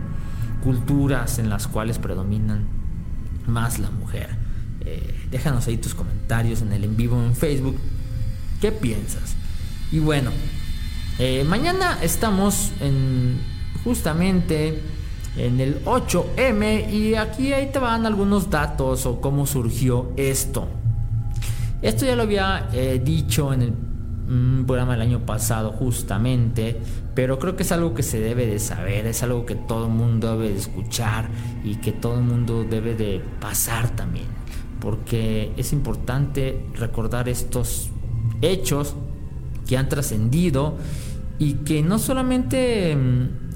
culturas 0.63 1.39
en 1.39 1.49
las 1.49 1.67
cuales 1.67 1.99
predominan 1.99 2.67
más 3.47 3.79
la 3.79 3.91
mujer? 3.91 4.37
Eh, 4.85 5.27
déjanos 5.31 5.67
ahí 5.67 5.77
tus 5.77 5.95
comentarios 5.95 6.63
en 6.63 6.73
el 6.73 6.85
en 6.85 6.97
vivo 6.97 7.23
en 7.23 7.35
Facebook. 7.35 7.77
¿Qué 8.61 8.73
piensas? 8.73 9.37
Y 9.91 9.99
bueno, 9.99 10.31
eh, 11.19 11.45
mañana 11.45 11.99
estamos 12.03 12.73
en 12.81 13.41
justamente 13.85 14.83
en 15.37 15.61
el 15.61 15.85
8M 15.85 16.93
y 16.93 17.15
aquí 17.15 17.53
ahí 17.53 17.71
te 17.73 17.79
van 17.79 18.07
algunos 18.07 18.51
datos 18.51 19.07
o 19.07 19.21
cómo 19.21 19.47
surgió 19.47 20.13
esto. 20.17 20.69
Esto 21.81 22.05
ya 22.05 22.17
lo 22.17 22.25
había 22.25 22.69
eh, 22.73 23.01
dicho 23.05 23.53
en 23.53 23.63
el 23.63 23.73
mm, 23.73 24.65
programa 24.67 24.93
del 24.93 25.03
año 25.03 25.21
pasado 25.21 25.73
justamente, 25.73 26.81
pero 27.19 27.41
creo 27.41 27.57
que 27.57 27.65
es 27.65 27.73
algo 27.73 27.95
que 27.95 28.05
se 28.05 28.21
debe 28.21 28.47
de 28.47 28.61
saber, 28.61 29.05
es 29.07 29.25
algo 29.25 29.45
que 29.45 29.57
todo 29.57 29.89
mundo 29.89 30.39
debe 30.39 30.51
de 30.53 30.57
escuchar 30.57 31.29
y 31.65 31.75
que 31.75 31.91
todo 31.91 32.15
el 32.15 32.23
mundo 32.23 32.63
debe 32.63 32.95
de 32.95 33.21
pasar 33.41 33.91
también, 33.97 34.27
porque 34.79 35.53
es 35.57 35.73
importante 35.73 36.65
recordar 36.75 37.29
estos 37.29 37.91
hechos 38.41 38.95
que 39.67 39.77
han 39.77 39.89
trascendido 39.89 40.77
y 41.41 41.55
que 41.55 41.83
no 41.83 41.99
solamente 41.99 42.95
mm, 42.95 43.49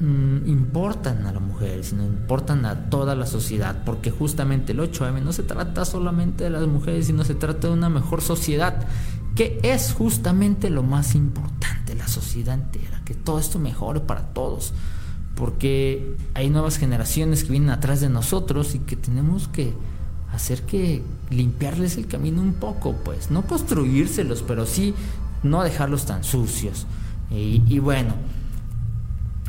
Mm, 0.00 0.48
importan 0.48 1.24
a 1.24 1.32
la 1.32 1.38
mujer, 1.38 1.84
sino 1.84 2.04
importan 2.04 2.66
a 2.66 2.90
toda 2.90 3.14
la 3.14 3.26
sociedad, 3.26 3.84
porque 3.86 4.10
justamente 4.10 4.72
el 4.72 4.80
8M 4.80 5.22
no 5.22 5.32
se 5.32 5.44
trata 5.44 5.84
solamente 5.84 6.44
de 6.44 6.50
las 6.50 6.66
mujeres, 6.66 7.06
sino 7.06 7.24
se 7.24 7.34
trata 7.34 7.68
de 7.68 7.74
una 7.74 7.88
mejor 7.88 8.20
sociedad, 8.20 8.86
que 9.34 9.58
es 9.62 9.92
justamente 9.92 10.70
lo 10.70 10.82
más 10.82 11.14
importante, 11.14 11.94
la 11.94 12.08
sociedad 12.08 12.54
entera, 12.54 13.00
que 13.04 13.14
todo 13.14 13.38
esto 13.38 13.58
mejore 13.58 14.00
para 14.00 14.22
todos, 14.28 14.72
porque 15.34 16.16
hay 16.34 16.50
nuevas 16.50 16.78
generaciones 16.78 17.42
que 17.42 17.50
vienen 17.50 17.70
atrás 17.70 18.00
de 18.00 18.08
nosotros 18.08 18.74
y 18.74 18.78
que 18.80 18.96
tenemos 18.96 19.48
que 19.48 19.74
hacer 20.32 20.62
que 20.62 21.02
limpiarles 21.30 21.96
el 21.96 22.06
camino 22.06 22.40
un 22.40 22.54
poco, 22.54 22.94
pues, 23.04 23.30
no 23.30 23.42
construírselos, 23.42 24.42
pero 24.42 24.66
sí 24.66 24.94
no 25.42 25.62
dejarlos 25.62 26.06
tan 26.06 26.24
sucios. 26.24 26.86
y 27.30 27.78
bueno, 27.80 28.14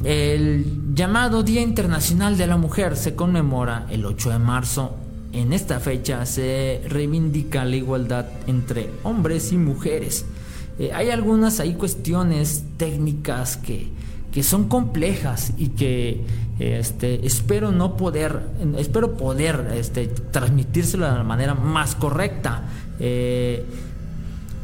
el 0.04 0.94
llamado 0.94 1.44
Día 1.44 1.62
Internacional 1.62 2.38
de 2.38 2.48
la 2.48 2.58
Mujer 2.58 2.98
se 2.98 3.16
conmemora 3.16 3.86
el 3.90 4.06
8 4.06 4.32
de 4.32 4.40
marzo 4.40 4.98
en 5.36 5.54
esta 5.54 5.80
fecha 5.80 6.26
se 6.26 6.82
reivindica 6.88 7.66
la 7.66 7.76
igualdad 7.76 8.26
entre 8.48 8.90
hombres 9.04 9.52
y 9.52 9.58
mujeres. 9.58 10.26
Eh, 10.80 10.92
hay 10.94 11.10
algunas 11.10 11.62
cuestiones 11.78 12.64
técnicas 12.78 13.58
que, 13.58 13.90
que 14.32 14.44
son 14.44 14.68
complejas 14.68 15.54
y 15.58 15.70
que 15.70 16.26
este, 16.60 17.26
espero 17.26 17.72
no 17.72 17.98
poder, 17.98 18.42
espero 18.78 19.18
poder 19.18 19.72
este, 19.76 20.08
transmitírselo 20.08 21.06
de 21.06 21.12
la 21.12 21.24
manera 21.24 21.54
más 21.54 21.96
correcta. 21.96 22.64
Eh, 23.00 23.66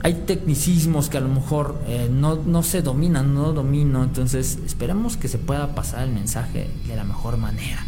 hay 0.03 0.13
tecnicismos 0.25 1.09
que 1.09 1.17
a 1.17 1.21
lo 1.21 1.27
mejor 1.27 1.79
eh, 1.87 2.09
no, 2.11 2.35
no, 2.35 2.63
se 2.63 2.81
dominan, 2.81 3.35
no 3.35 3.53
domino, 3.53 4.03
entonces 4.03 4.57
esperemos 4.65 5.15
que 5.15 5.27
se 5.27 5.37
pueda 5.37 5.75
pasar 5.75 6.07
el 6.07 6.13
mensaje 6.13 6.69
de 6.87 6.95
la 6.95 7.03
mejor 7.03 7.37
manera. 7.37 7.85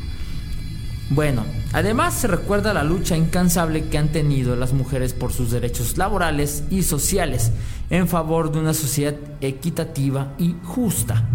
Bueno, 1.14 1.46
además 1.74 2.16
se 2.16 2.28
recuerda 2.28 2.74
la 2.74 2.84
lucha 2.84 3.16
incansable 3.16 3.86
que 3.86 4.00
han 4.00 4.12
tenido 4.12 4.56
las 4.56 4.74
mujeres 4.74 5.14
por 5.14 5.32
sus 5.32 5.52
derechos 5.52 5.96
laborales 5.96 6.64
y 6.72 6.82
sociales 6.82 7.52
en 7.92 8.08
favor 8.08 8.52
de 8.52 8.58
una 8.58 8.74
sociedad 8.74 9.14
equitativa 9.40 10.34
y 10.40 10.56
justa. 10.64 11.30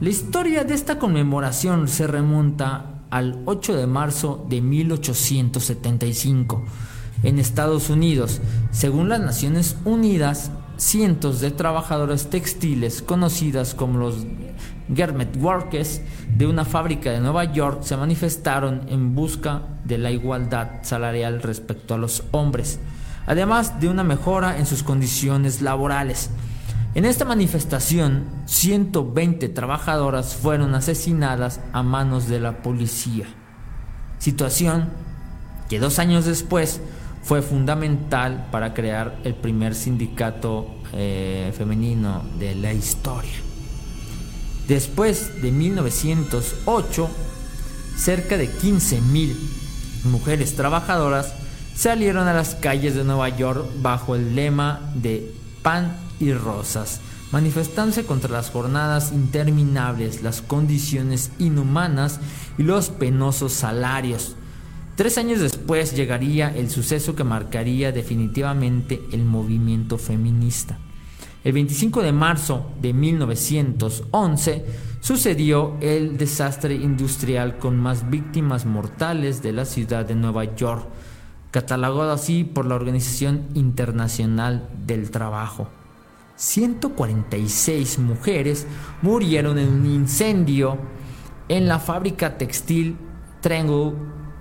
La 0.00 0.10
historia 0.10 0.64
de 0.64 0.74
esta 0.74 0.98
conmemoración 0.98 1.88
se 1.88 2.06
remonta 2.06 3.04
al 3.08 3.40
8 3.46 3.74
de 3.74 3.86
marzo 3.86 4.44
de 4.50 4.60
1875 4.60 6.62
en 7.22 7.38
Estados 7.38 7.88
Unidos. 7.88 8.42
Según 8.70 9.08
las 9.08 9.20
Naciones 9.20 9.76
Unidas, 9.86 10.50
cientos 10.76 11.40
de 11.40 11.52
trabajadoras 11.52 12.28
textiles 12.28 13.00
conocidas 13.00 13.74
como 13.74 13.98
los 13.98 14.26
Garment 14.94 15.36
Workers 15.36 16.00
de 16.36 16.46
una 16.46 16.64
fábrica 16.64 17.10
de 17.10 17.20
Nueva 17.20 17.44
York 17.44 17.82
se 17.82 17.96
manifestaron 17.96 18.82
en 18.88 19.14
busca 19.14 19.62
de 19.84 19.98
la 19.98 20.10
igualdad 20.10 20.82
salarial 20.82 21.42
respecto 21.42 21.94
a 21.94 21.98
los 21.98 22.24
hombres, 22.30 22.78
además 23.26 23.80
de 23.80 23.88
una 23.88 24.04
mejora 24.04 24.58
en 24.58 24.66
sus 24.66 24.82
condiciones 24.82 25.62
laborales. 25.62 26.30
En 26.94 27.06
esta 27.06 27.24
manifestación, 27.24 28.24
120 28.44 29.48
trabajadoras 29.48 30.34
fueron 30.34 30.74
asesinadas 30.74 31.60
a 31.72 31.82
manos 31.82 32.28
de 32.28 32.38
la 32.38 32.62
policía. 32.62 33.26
Situación 34.18 34.90
que 35.68 35.78
dos 35.78 35.98
años 35.98 36.26
después 36.26 36.80
fue 37.22 37.40
fundamental 37.40 38.48
para 38.50 38.74
crear 38.74 39.18
el 39.24 39.34
primer 39.34 39.74
sindicato 39.74 40.66
eh, 40.92 41.52
femenino 41.56 42.22
de 42.38 42.54
la 42.56 42.72
historia. 42.72 43.51
Después 44.72 45.42
de 45.42 45.52
1908, 45.52 47.10
cerca 47.94 48.38
de 48.38 48.48
15.000 48.48 49.34
mujeres 50.04 50.56
trabajadoras 50.56 51.34
salieron 51.74 52.26
a 52.26 52.32
las 52.32 52.54
calles 52.54 52.94
de 52.94 53.04
Nueva 53.04 53.28
York 53.28 53.66
bajo 53.82 54.14
el 54.14 54.34
lema 54.34 54.90
de 54.94 55.30
pan 55.60 55.98
y 56.20 56.32
rosas, 56.32 57.02
manifestándose 57.32 58.06
contra 58.06 58.30
las 58.30 58.48
jornadas 58.48 59.12
interminables, 59.12 60.22
las 60.22 60.40
condiciones 60.40 61.32
inhumanas 61.38 62.18
y 62.56 62.62
los 62.62 62.88
penosos 62.88 63.52
salarios. 63.52 64.36
Tres 64.96 65.18
años 65.18 65.40
después 65.40 65.94
llegaría 65.94 66.48
el 66.48 66.70
suceso 66.70 67.14
que 67.14 67.24
marcaría 67.24 67.92
definitivamente 67.92 69.02
el 69.12 69.26
movimiento 69.26 69.98
feminista. 69.98 70.78
El 71.44 71.54
25 71.54 72.02
de 72.02 72.12
marzo 72.12 72.70
de 72.80 72.92
1911 72.92 74.64
sucedió 75.00 75.76
el 75.80 76.16
desastre 76.16 76.74
industrial 76.76 77.58
con 77.58 77.76
más 77.76 78.08
víctimas 78.08 78.64
mortales 78.64 79.42
de 79.42 79.52
la 79.52 79.64
ciudad 79.64 80.06
de 80.06 80.14
Nueva 80.14 80.44
York, 80.54 80.86
catalogado 81.50 82.12
así 82.12 82.44
por 82.44 82.66
la 82.66 82.76
Organización 82.76 83.48
Internacional 83.54 84.68
del 84.86 85.10
Trabajo. 85.10 85.68
146 86.36 87.98
mujeres 87.98 88.66
murieron 89.02 89.58
en 89.58 89.68
un 89.68 89.86
incendio 89.86 90.78
en 91.48 91.66
la 91.66 91.80
fábrica 91.80 92.38
textil 92.38 92.96
Triangle 93.40 93.94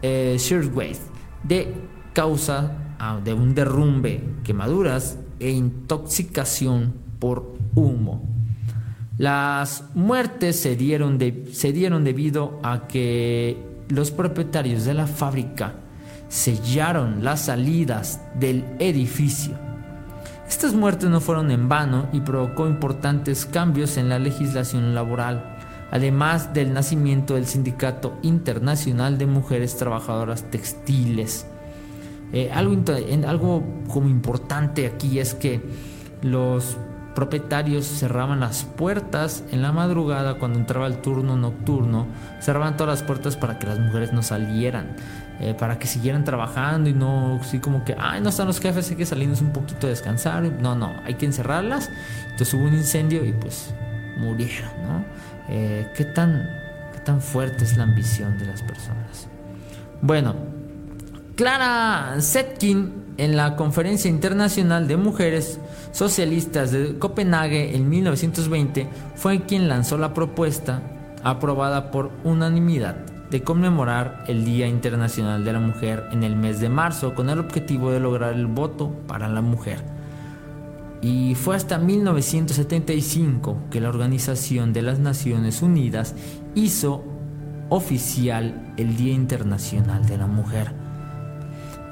eh, 0.03 0.37
Shirtwaist 0.39 1.01
de 1.43 1.73
causa 2.13 2.95
ah, 2.99 3.19
de 3.23 3.33
un 3.33 3.55
derrumbe, 3.55 4.23
quemaduras 4.43 5.17
e 5.41 5.49
intoxicación 5.49 6.93
por 7.19 7.57
humo. 7.75 8.23
Las 9.17 9.83
muertes 9.93 10.55
se 10.55 10.75
dieron, 10.75 11.19
se 11.51 11.73
dieron 11.73 12.03
debido 12.03 12.59
a 12.63 12.87
que 12.87 13.57
los 13.89 14.11
propietarios 14.11 14.85
de 14.85 14.93
la 14.93 15.07
fábrica 15.07 15.75
sellaron 16.29 17.23
las 17.23 17.41
salidas 17.41 18.21
del 18.39 18.63
edificio 18.79 19.71
estas 20.51 20.73
muertes 20.73 21.09
no 21.09 21.21
fueron 21.21 21.49
en 21.49 21.69
vano 21.69 22.09
y 22.11 22.19
provocó 22.19 22.67
importantes 22.67 23.45
cambios 23.45 23.95
en 23.95 24.09
la 24.09 24.19
legislación 24.19 24.93
laboral, 24.93 25.57
además 25.91 26.53
del 26.53 26.73
nacimiento 26.73 27.35
del 27.35 27.45
Sindicato 27.45 28.17
Internacional 28.21 29.17
de 29.17 29.27
Mujeres 29.27 29.77
Trabajadoras 29.77 30.43
Textiles. 30.51 31.45
Eh, 32.33 32.51
algo, 32.51 33.63
como 33.87 34.07
importante 34.09 34.87
aquí 34.87 35.19
es 35.19 35.33
que 35.33 35.61
los 36.21 36.77
propietarios 37.15 37.85
cerraban 37.85 38.39
las 38.39 38.63
puertas 38.63 39.43
en 39.51 39.61
la 39.61 39.73
madrugada 39.73 40.35
cuando 40.35 40.59
entraba 40.59 40.87
el 40.87 41.01
turno 41.01 41.35
nocturno, 41.35 42.07
cerraban 42.39 42.77
todas 42.77 42.99
las 42.99 43.05
puertas 43.05 43.35
para 43.35 43.59
que 43.59 43.67
las 43.67 43.79
mujeres 43.79 44.13
no 44.13 44.23
salieran. 44.23 44.95
Eh, 45.39 45.55
para 45.55 45.79
que 45.79 45.87
siguieran 45.87 46.23
trabajando 46.23 46.87
y 46.87 46.93
no 46.93 47.39
así 47.41 47.57
como 47.57 47.83
que, 47.83 47.95
ay, 47.97 48.21
no 48.21 48.29
están 48.29 48.45
los 48.45 48.59
jefes, 48.59 48.91
hay 48.91 48.95
que 48.95 49.07
salirnos 49.07 49.41
un 49.41 49.51
poquito 49.51 49.87
a 49.87 49.89
descansar. 49.89 50.43
No, 50.43 50.75
no, 50.75 50.93
hay 51.03 51.15
que 51.15 51.25
encerrarlas. 51.25 51.89
Entonces 52.25 52.53
hubo 52.53 52.65
un 52.65 52.75
incendio 52.75 53.25
y 53.25 53.31
pues 53.31 53.73
murieron, 54.17 54.69
¿no? 54.83 55.03
Eh, 55.49 55.91
¿qué, 55.95 56.05
tan, 56.05 56.47
¿Qué 56.93 56.99
tan 56.99 57.21
fuerte 57.21 57.63
es 57.63 57.75
la 57.75 57.83
ambición 57.83 58.37
de 58.37 58.45
las 58.45 58.61
personas? 58.61 59.27
Bueno, 60.03 60.35
Clara 61.41 62.17
Zetkin 62.21 63.15
en 63.17 63.35
la 63.35 63.55
Conferencia 63.55 64.11
Internacional 64.11 64.87
de 64.87 64.95
Mujeres 64.95 65.59
Socialistas 65.91 66.71
de 66.71 66.99
Copenhague 66.99 67.75
en 67.75 67.89
1920 67.89 68.87
fue 69.15 69.41
quien 69.41 69.67
lanzó 69.67 69.97
la 69.97 70.13
propuesta 70.13 70.83
aprobada 71.23 71.89
por 71.89 72.11
unanimidad 72.23 72.93
de 73.31 73.41
conmemorar 73.41 74.23
el 74.27 74.45
Día 74.45 74.67
Internacional 74.67 75.43
de 75.43 75.53
la 75.53 75.59
Mujer 75.59 76.03
en 76.11 76.21
el 76.21 76.35
mes 76.35 76.59
de 76.59 76.69
marzo 76.69 77.15
con 77.15 77.27
el 77.31 77.39
objetivo 77.39 77.89
de 77.89 77.99
lograr 77.99 78.33
el 78.33 78.45
voto 78.45 78.91
para 79.07 79.27
la 79.27 79.41
mujer. 79.41 79.79
Y 81.01 81.33
fue 81.33 81.55
hasta 81.55 81.79
1975 81.79 83.57
que 83.71 83.81
la 83.81 83.89
Organización 83.89 84.73
de 84.73 84.83
las 84.83 84.99
Naciones 84.99 85.63
Unidas 85.63 86.13
hizo 86.53 87.03
oficial 87.69 88.75
el 88.77 88.95
Día 88.95 89.13
Internacional 89.13 90.05
de 90.05 90.17
la 90.19 90.27
Mujer. 90.27 90.90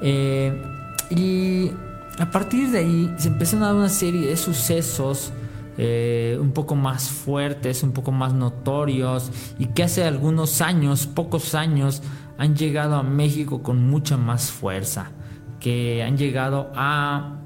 Eh, 0.02 0.62
y 1.10 1.70
a 2.18 2.30
partir 2.30 2.70
de 2.70 2.78
ahí 2.78 3.14
se 3.18 3.28
empezaron 3.28 3.64
a 3.64 3.66
dar 3.68 3.76
una 3.76 3.88
serie 3.88 4.28
de 4.28 4.36
sucesos 4.36 5.32
eh, 5.78 6.36
un 6.40 6.52
poco 6.52 6.74
más 6.74 7.08
fuertes, 7.08 7.82
un 7.82 7.92
poco 7.92 8.12
más 8.12 8.34
notorios 8.34 9.30
y 9.58 9.66
que 9.66 9.82
hace 9.82 10.04
algunos 10.04 10.60
años, 10.60 11.06
pocos 11.06 11.54
años, 11.54 12.02
han 12.36 12.56
llegado 12.56 12.96
a 12.96 13.02
México 13.02 13.62
con 13.62 13.88
mucha 13.88 14.16
más 14.16 14.50
fuerza, 14.50 15.10
que 15.58 16.02
han 16.02 16.16
llegado 16.16 16.70
a, 16.74 17.38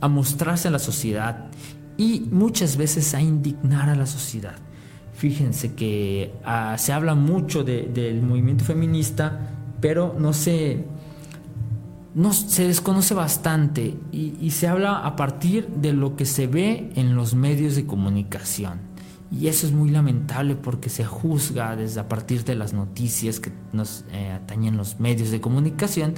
a 0.00 0.08
mostrarse 0.08 0.68
a 0.68 0.70
la 0.70 0.78
sociedad 0.78 1.46
y 1.96 2.28
muchas 2.30 2.76
veces 2.76 3.14
a 3.14 3.20
indignar 3.20 3.88
a 3.88 3.94
la 3.94 4.06
sociedad. 4.06 4.56
Fíjense 5.14 5.74
que 5.74 6.34
ah, 6.44 6.76
se 6.78 6.92
habla 6.92 7.14
mucho 7.14 7.64
del 7.64 8.20
movimiento 8.22 8.64
feminista, 8.64 9.50
pero 9.80 10.14
no 10.18 10.32
se 10.32 10.84
no, 12.16 12.32
se 12.32 12.66
desconoce 12.66 13.12
bastante 13.12 13.94
y, 14.10 14.50
se 14.50 14.68
habla 14.68 15.00
a 15.00 15.16
partir 15.16 15.68
de 15.68 15.92
lo 15.92 16.16
que 16.16 16.24
se 16.24 16.46
ve 16.46 16.90
en 16.94 17.14
los 17.14 17.34
medios 17.34 17.76
de 17.76 17.84
comunicación. 17.84 18.80
Y 19.30 19.48
eso 19.48 19.66
es 19.66 19.74
muy 19.74 19.90
lamentable 19.90 20.56
porque 20.56 20.88
se 20.88 21.04
juzga 21.04 21.76
desde 21.76 22.00
a 22.00 22.08
partir 22.08 22.42
de 22.44 22.54
las 22.54 22.72
noticias 22.72 23.38
que 23.38 23.52
nos 23.74 24.06
eh, 24.12 24.30
atañen 24.30 24.78
los 24.78 24.98
medios 24.98 25.30
de 25.30 25.42
comunicación 25.42 26.14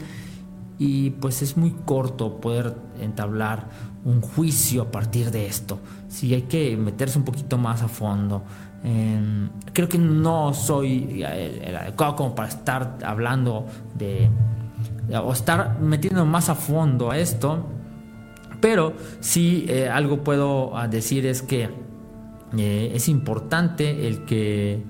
y 0.78 1.10
pues 1.10 1.42
es 1.42 1.56
muy 1.56 1.72
corto 1.84 2.40
poder 2.40 2.76
entablar 3.00 3.68
un 4.04 4.20
juicio 4.20 4.82
a 4.82 4.90
partir 4.92 5.32
de 5.32 5.46
esto. 5.46 5.80
Si 6.08 6.32
hay 6.32 6.42
que 6.42 6.76
meterse 6.76 7.18
un 7.18 7.24
poquito 7.24 7.58
más 7.58 7.82
a 7.82 7.88
fondo. 7.88 8.44
creo 9.72 9.88
que 9.88 9.98
no 9.98 10.54
soy 10.54 11.24
el 11.24 11.76
adecuado 11.76 12.14
como 12.14 12.36
para 12.36 12.48
estar 12.48 12.98
hablando 13.02 13.66
de 13.98 14.30
o 15.16 15.32
estar 15.32 15.80
metiendo 15.80 16.24
más 16.26 16.48
a 16.48 16.54
fondo 16.54 17.10
a 17.10 17.18
esto. 17.18 17.66
Pero 18.60 18.94
sí 19.20 19.66
eh, 19.68 19.88
algo 19.88 20.24
puedo 20.24 20.76
ah, 20.76 20.88
decir 20.88 21.26
es 21.26 21.42
que 21.42 21.70
eh, 22.56 22.92
es 22.94 23.08
importante 23.08 24.08
el 24.08 24.24
que 24.24 24.82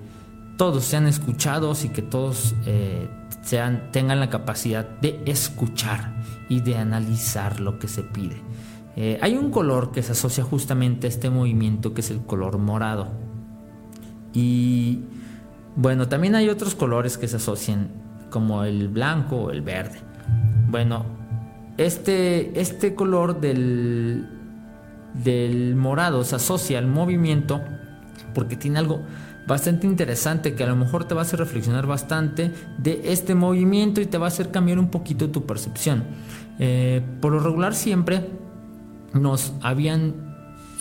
todos 0.57 0.85
sean 0.85 1.07
escuchados 1.07 1.85
y 1.85 1.90
que 1.90 2.02
todos 2.02 2.54
eh, 2.66 3.09
sean, 3.42 3.90
tengan 3.92 4.20
la 4.20 4.31
capacidad 4.31 4.88
de 5.00 5.22
escuchar 5.26 6.14
y 6.48 6.61
de 6.61 6.76
analizar 6.76 7.61
lo 7.61 7.78
que 7.78 7.88
se 7.88 8.02
pide. 8.02 8.42
Hay 9.20 9.37
un 9.37 9.52
color 9.52 9.92
que 9.92 10.02
se 10.02 10.11
asocia 10.11 10.42
justamente 10.42 11.07
a 11.07 11.11
este 11.11 11.31
movimiento 11.31 11.94
que 11.94 12.00
es 12.00 12.11
el 12.11 12.20
color 12.20 12.59
morado. 12.59 13.12
Y 14.33 15.04
bueno, 15.76 16.09
también 16.09 16.35
hay 16.35 16.48
otros 16.48 16.74
colores 16.74 17.16
que 17.16 17.28
se 17.28 17.37
asocian 17.37 18.08
como 18.30 18.64
el 18.64 18.88
blanco 18.88 19.36
o 19.36 19.50
el 19.50 19.62
verde. 19.62 20.00
Bueno, 20.68 21.04
este, 21.76 22.60
este 22.60 22.94
color 22.94 23.40
del, 23.40 24.28
del 25.14 25.76
morado 25.76 26.24
se 26.24 26.36
asocia 26.36 26.78
al 26.78 26.86
movimiento 26.86 27.60
porque 28.34 28.56
tiene 28.56 28.78
algo 28.78 29.02
bastante 29.46 29.86
interesante 29.86 30.54
que 30.54 30.62
a 30.62 30.66
lo 30.66 30.76
mejor 30.76 31.06
te 31.06 31.14
va 31.14 31.22
a 31.22 31.24
hacer 31.24 31.38
reflexionar 31.38 31.86
bastante 31.86 32.52
de 32.76 33.00
este 33.04 33.34
movimiento 33.34 34.00
y 34.00 34.06
te 34.06 34.18
va 34.18 34.26
a 34.26 34.28
hacer 34.28 34.50
cambiar 34.50 34.78
un 34.78 34.90
poquito 34.90 35.30
tu 35.30 35.46
percepción. 35.46 36.04
Eh, 36.58 37.02
por 37.20 37.32
lo 37.32 37.40
regular 37.40 37.74
siempre 37.74 38.28
nos 39.14 39.54
habían 39.62 40.14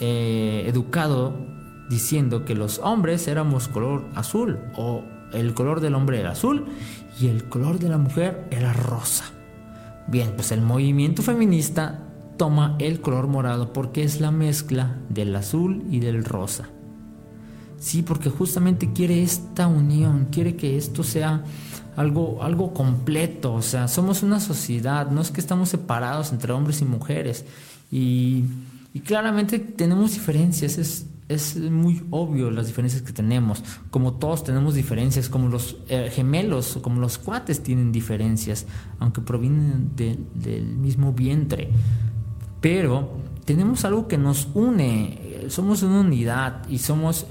eh, 0.02 0.66
educado 0.68 1.34
diciendo 1.90 2.44
que 2.44 2.56
los 2.56 2.80
hombres 2.80 3.28
éramos 3.28 3.70
color 3.70 4.06
azul 4.16 4.60
o 4.76 5.04
el 5.34 5.54
color 5.54 5.80
del 5.80 5.96
hombre 5.96 6.20
era 6.20 6.32
azul 6.32 6.66
y 7.20 7.28
el 7.28 7.50
color 7.50 7.80
de 7.80 7.90
la 7.90 7.98
mujer 7.98 8.48
era 8.52 8.74
rosa. 8.74 9.26
Bien, 10.08 10.34
pues 10.36 10.52
el 10.52 10.62
movimiento 10.62 11.22
feminista 11.22 12.00
toma 12.38 12.76
el 12.80 13.02
color 13.02 13.28
morado 13.28 13.74
porque 13.74 14.04
es 14.04 14.22
la 14.22 14.32
mezcla 14.32 14.98
del 15.10 15.36
azul 15.36 15.84
y 15.90 16.00
del 16.00 16.24
rosa. 16.24 16.70
Sí, 17.80 18.02
porque 18.02 18.30
justamente 18.30 18.92
quiere 18.94 19.22
esta 19.22 19.68
unión, 19.68 20.28
quiere 20.32 20.56
que 20.56 20.78
esto 20.78 21.04
sea 21.04 21.44
algo, 21.96 22.42
algo 22.42 22.74
completo, 22.74 23.54
o 23.54 23.62
sea, 23.62 23.88
somos 23.88 24.24
una 24.24 24.40
sociedad, 24.40 25.12
no 25.12 25.22
es 25.22 25.32
que 25.32 25.42
estamos 25.42 25.70
separados 25.70 26.32
entre 26.32 26.54
hombres 26.54 26.82
y 26.82 26.86
mujeres. 26.86 27.46
Y, 27.92 28.46
claramente 29.06 29.60
tenemos 29.60 30.14
diferencias, 30.14 30.80
es, 30.80 31.06
es, 31.28 31.58
muy 31.58 32.06
obvio 32.10 32.50
las 32.52 32.68
diferencias 32.68 33.02
que 33.02 33.12
tenemos, 33.14 33.64
como 33.90 34.14
todos 34.14 34.44
tenemos 34.44 34.76
diferencias, 34.76 35.30
como 35.30 35.50
los 35.50 35.78
eh, 35.90 36.10
gemelos, 36.14 36.80
como 36.82 37.02
los 37.02 37.18
cuates 37.18 37.62
tienen 37.62 37.92
diferencias, 37.92 38.66
aunque 39.00 39.22
provienen 39.22 39.92
del 39.96 40.78
mismo 40.78 41.14
vientre. 41.14 41.70
Pero 42.62 43.12
tenemos 43.46 43.86
algo 43.86 44.08
que 44.08 44.18
nos 44.18 44.50
une, 44.54 45.46
somos 45.50 45.84
una 45.84 46.02
unidad 46.02 46.68
y 46.70 46.80
somos 46.80 47.28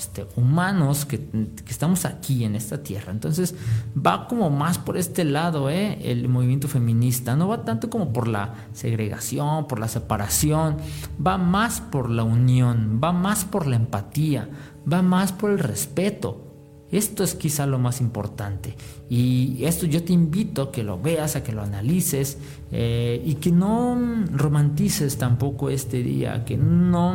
este, 0.00 0.26
humanos 0.34 1.04
que, 1.04 1.28
estamos 1.68 2.06
aquí 2.06 2.44
en 2.44 2.56
esta 2.56 2.82
tierra. 2.82 3.12
Entonces 3.12 3.54
va 3.94 4.26
como 4.26 4.48
más 4.48 4.78
por 4.78 4.96
este 4.96 5.24
lado 5.24 5.68
¿eh? 5.68 5.98
el 6.10 6.26
movimiento 6.28 6.68
feminista, 6.68 7.36
no 7.36 7.48
va 7.48 7.64
tanto 7.66 7.90
como 7.90 8.12
por 8.12 8.26
la 8.26 8.54
segregación, 8.72 9.66
por 9.66 9.78
la 9.78 9.88
separación, 9.88 10.78
va 11.24 11.36
más 11.36 11.82
por 11.82 12.08
la 12.08 12.22
unión, 12.22 12.98
va 13.02 13.12
más 13.12 13.44
por 13.44 13.66
la 13.66 13.76
empatía, 13.76 14.48
va 14.90 15.02
más 15.02 15.32
por 15.32 15.50
el 15.50 15.58
respeto. 15.58 16.46
Esto 16.90 17.22
es 17.22 17.34
quizá 17.34 17.66
lo 17.66 17.78
más 17.78 18.00
importante. 18.00 18.76
Y 19.08 19.62
esto 19.64 19.86
yo 19.86 20.02
te 20.02 20.12
invito 20.14 20.62
a 20.62 20.72
que 20.72 20.82
lo 20.82 20.98
veas, 21.00 21.36
a 21.36 21.44
que 21.44 21.52
lo 21.52 21.62
analices 21.62 22.38
eh, 22.72 23.22
y 23.24 23.34
que 23.34 23.52
no 23.52 24.24
romantices 24.32 25.18
tampoco 25.18 25.68
este 25.68 26.02
día, 26.02 26.44
que 26.44 26.56
no 26.56 27.14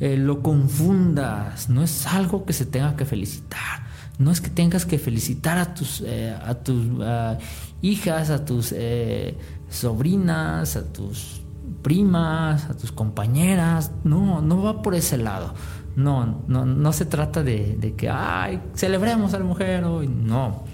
eh, 0.00 0.16
lo 0.16 0.42
confundas, 0.42 1.68
no 1.70 1.82
es 1.82 2.06
algo 2.06 2.44
que 2.44 2.52
se 2.52 2.66
tenga 2.66 2.96
que 2.96 3.04
felicitar. 3.04 3.86
No 4.18 4.30
es 4.30 4.40
que 4.40 4.48
tengas 4.48 4.86
que 4.86 4.98
felicitar 4.98 5.58
a 5.58 5.74
tus, 5.74 6.02
eh, 6.06 6.34
a 6.42 6.54
tus 6.54 6.86
hijas, 7.82 8.30
a 8.30 8.44
tus 8.44 8.72
eh, 8.72 9.36
sobrinas, 9.68 10.76
a 10.76 10.84
tus 10.84 11.42
primas, 11.82 12.64
a 12.64 12.76
tus 12.76 12.92
compañeras. 12.92 13.92
No, 14.04 14.40
no 14.40 14.62
va 14.62 14.82
por 14.82 14.94
ese 14.94 15.18
lado. 15.18 15.54
No, 15.96 16.42
no, 16.46 16.66
no 16.66 16.92
se 16.92 17.06
trata 17.06 17.42
de, 17.42 17.76
de 17.78 17.94
que, 17.94 18.08
ay, 18.10 18.60
celebremos 18.74 19.34
a 19.34 19.38
la 19.38 19.44
mujer 19.44 19.84
hoy. 19.84 20.08
No, 20.08 20.64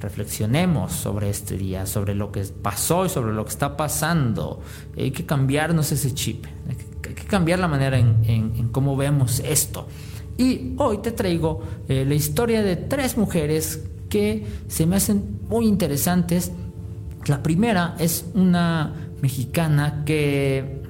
reflexionemos 0.00 0.92
sobre 0.92 1.30
este 1.30 1.56
día, 1.56 1.86
sobre 1.86 2.14
lo 2.14 2.32
que 2.32 2.42
pasó 2.42 3.06
y 3.06 3.08
sobre 3.08 3.32
lo 3.32 3.44
que 3.44 3.50
está 3.50 3.76
pasando. 3.76 4.60
Hay 4.96 5.10
que 5.10 5.24
cambiarnos 5.26 5.92
ese 5.92 6.12
chip. 6.14 6.46
Hay 6.68 6.76
que 6.76 6.87
que 7.18 7.26
cambiar 7.26 7.58
la 7.58 7.68
manera 7.68 7.98
en, 7.98 8.68
cómo 8.70 8.96
vemos 8.96 9.40
esto. 9.40 9.88
Y 10.36 10.74
hoy 10.76 10.98
te 10.98 11.10
traigo 11.10 11.62
eh, 11.88 12.04
la 12.06 12.14
historia 12.14 12.62
de 12.62 12.76
tres 12.76 13.16
mujeres 13.16 13.82
que 14.08 14.46
se 14.68 14.86
me 14.86 14.96
hacen 14.96 15.40
muy 15.48 15.66
interesantes. 15.66 16.52
La 17.26 17.42
primera 17.42 17.96
es 17.98 18.24
una 18.34 18.94
mexicana 19.20 20.04
que 20.06 20.82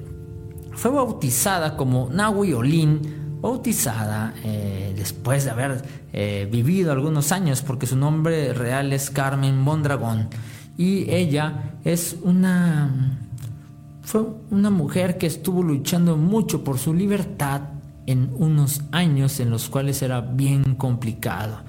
fue 0.73 0.91
bautizada 0.91 1.75
como 1.75 2.09
Nahui 2.11 2.53
Olin, 2.53 3.39
bautizada 3.41 4.35
eh, 4.43 4.93
después 4.95 5.45
de 5.45 5.51
haber 5.51 5.83
eh, 6.13 6.47
vivido 6.51 6.91
algunos 6.91 7.31
años, 7.31 7.63
porque 7.63 7.87
su 7.87 7.95
nombre 7.95 8.53
real 8.53 8.93
es 8.93 9.09
Carmen 9.09 9.59
Mondragón. 9.59 10.29
Y 10.77 11.09
ella 11.09 11.75
es 11.83 12.17
una 12.21 13.28
fue 14.09 14.23
una 14.49 14.71
mujer 14.71 15.19
que 15.19 15.27
estuvo 15.27 15.61
luchando 15.61 16.17
mucho 16.17 16.63
por 16.63 16.79
su 16.79 16.95
libertad 16.95 17.61
en 18.07 18.31
unos 18.39 18.81
años 18.91 19.39
en 19.39 19.51
los 19.51 19.69
cuales 19.69 20.01
era 20.01 20.19
bien 20.19 20.73
complicado. 20.73 21.59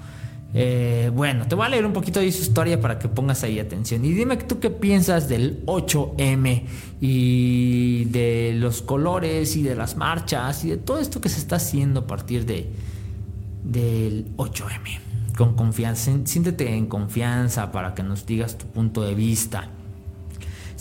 Eh, 0.55 1.11
bueno, 1.13 1.47
te 1.47 1.53
voy 1.53 1.67
a 1.67 1.69
leer 1.69 1.85
un 1.85 1.93
poquito 1.93 2.19
de 2.19 2.31
su 2.31 2.41
historia 2.41 2.81
para 2.81 2.97
que 2.97 3.07
pongas 3.07 3.43
ahí 3.43 3.59
atención. 3.59 4.03
Y 4.03 4.13
dime 4.13 4.37
tú 4.37 4.59
qué 4.59 4.71
piensas 4.71 5.29
del 5.29 5.63
8M 5.67 6.63
y 6.99 8.05
de 8.05 8.55
los 8.55 8.81
colores 8.81 9.55
y 9.55 9.61
de 9.61 9.75
las 9.75 9.95
marchas 9.95 10.65
y 10.65 10.71
de 10.71 10.77
todo 10.77 10.97
esto 10.97 11.21
que 11.21 11.29
se 11.29 11.37
está 11.37 11.57
haciendo 11.57 11.99
a 11.99 12.07
partir 12.07 12.47
de, 12.47 12.71
del 13.63 14.35
8M. 14.37 14.99
Con 15.37 15.55
confianza, 15.55 16.11
siéntete 16.25 16.75
en 16.75 16.87
confianza 16.87 17.71
para 17.71 17.93
que 17.93 18.01
nos 18.01 18.25
digas 18.25 18.57
tu 18.57 18.65
punto 18.65 19.03
de 19.03 19.13
vista. 19.13 19.69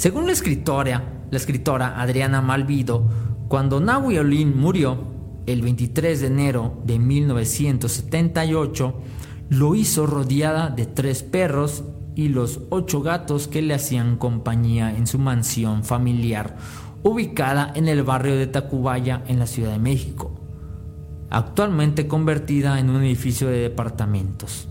Según 0.00 0.24
la 0.24 0.32
escritora, 0.32 1.26
la 1.30 1.36
escritora 1.36 2.00
Adriana 2.00 2.40
Malvido, 2.40 3.06
cuando 3.48 3.80
Nahui 3.80 4.16
Olin 4.16 4.58
murió 4.58 4.96
el 5.44 5.60
23 5.60 6.22
de 6.22 6.26
enero 6.26 6.80
de 6.86 6.98
1978, 6.98 8.94
lo 9.50 9.74
hizo 9.74 10.06
rodeada 10.06 10.70
de 10.70 10.86
tres 10.86 11.22
perros 11.22 11.84
y 12.14 12.28
los 12.28 12.62
ocho 12.70 13.02
gatos 13.02 13.46
que 13.46 13.60
le 13.60 13.74
hacían 13.74 14.16
compañía 14.16 14.96
en 14.96 15.06
su 15.06 15.18
mansión 15.18 15.84
familiar, 15.84 16.56
ubicada 17.02 17.70
en 17.74 17.86
el 17.86 18.02
barrio 18.02 18.36
de 18.36 18.46
Tacubaya, 18.46 19.22
en 19.26 19.38
la 19.38 19.46
Ciudad 19.46 19.72
de 19.72 19.80
México, 19.80 20.30
actualmente 21.28 22.08
convertida 22.08 22.80
en 22.80 22.88
un 22.88 23.02
edificio 23.02 23.48
de 23.48 23.58
departamentos. 23.58 24.66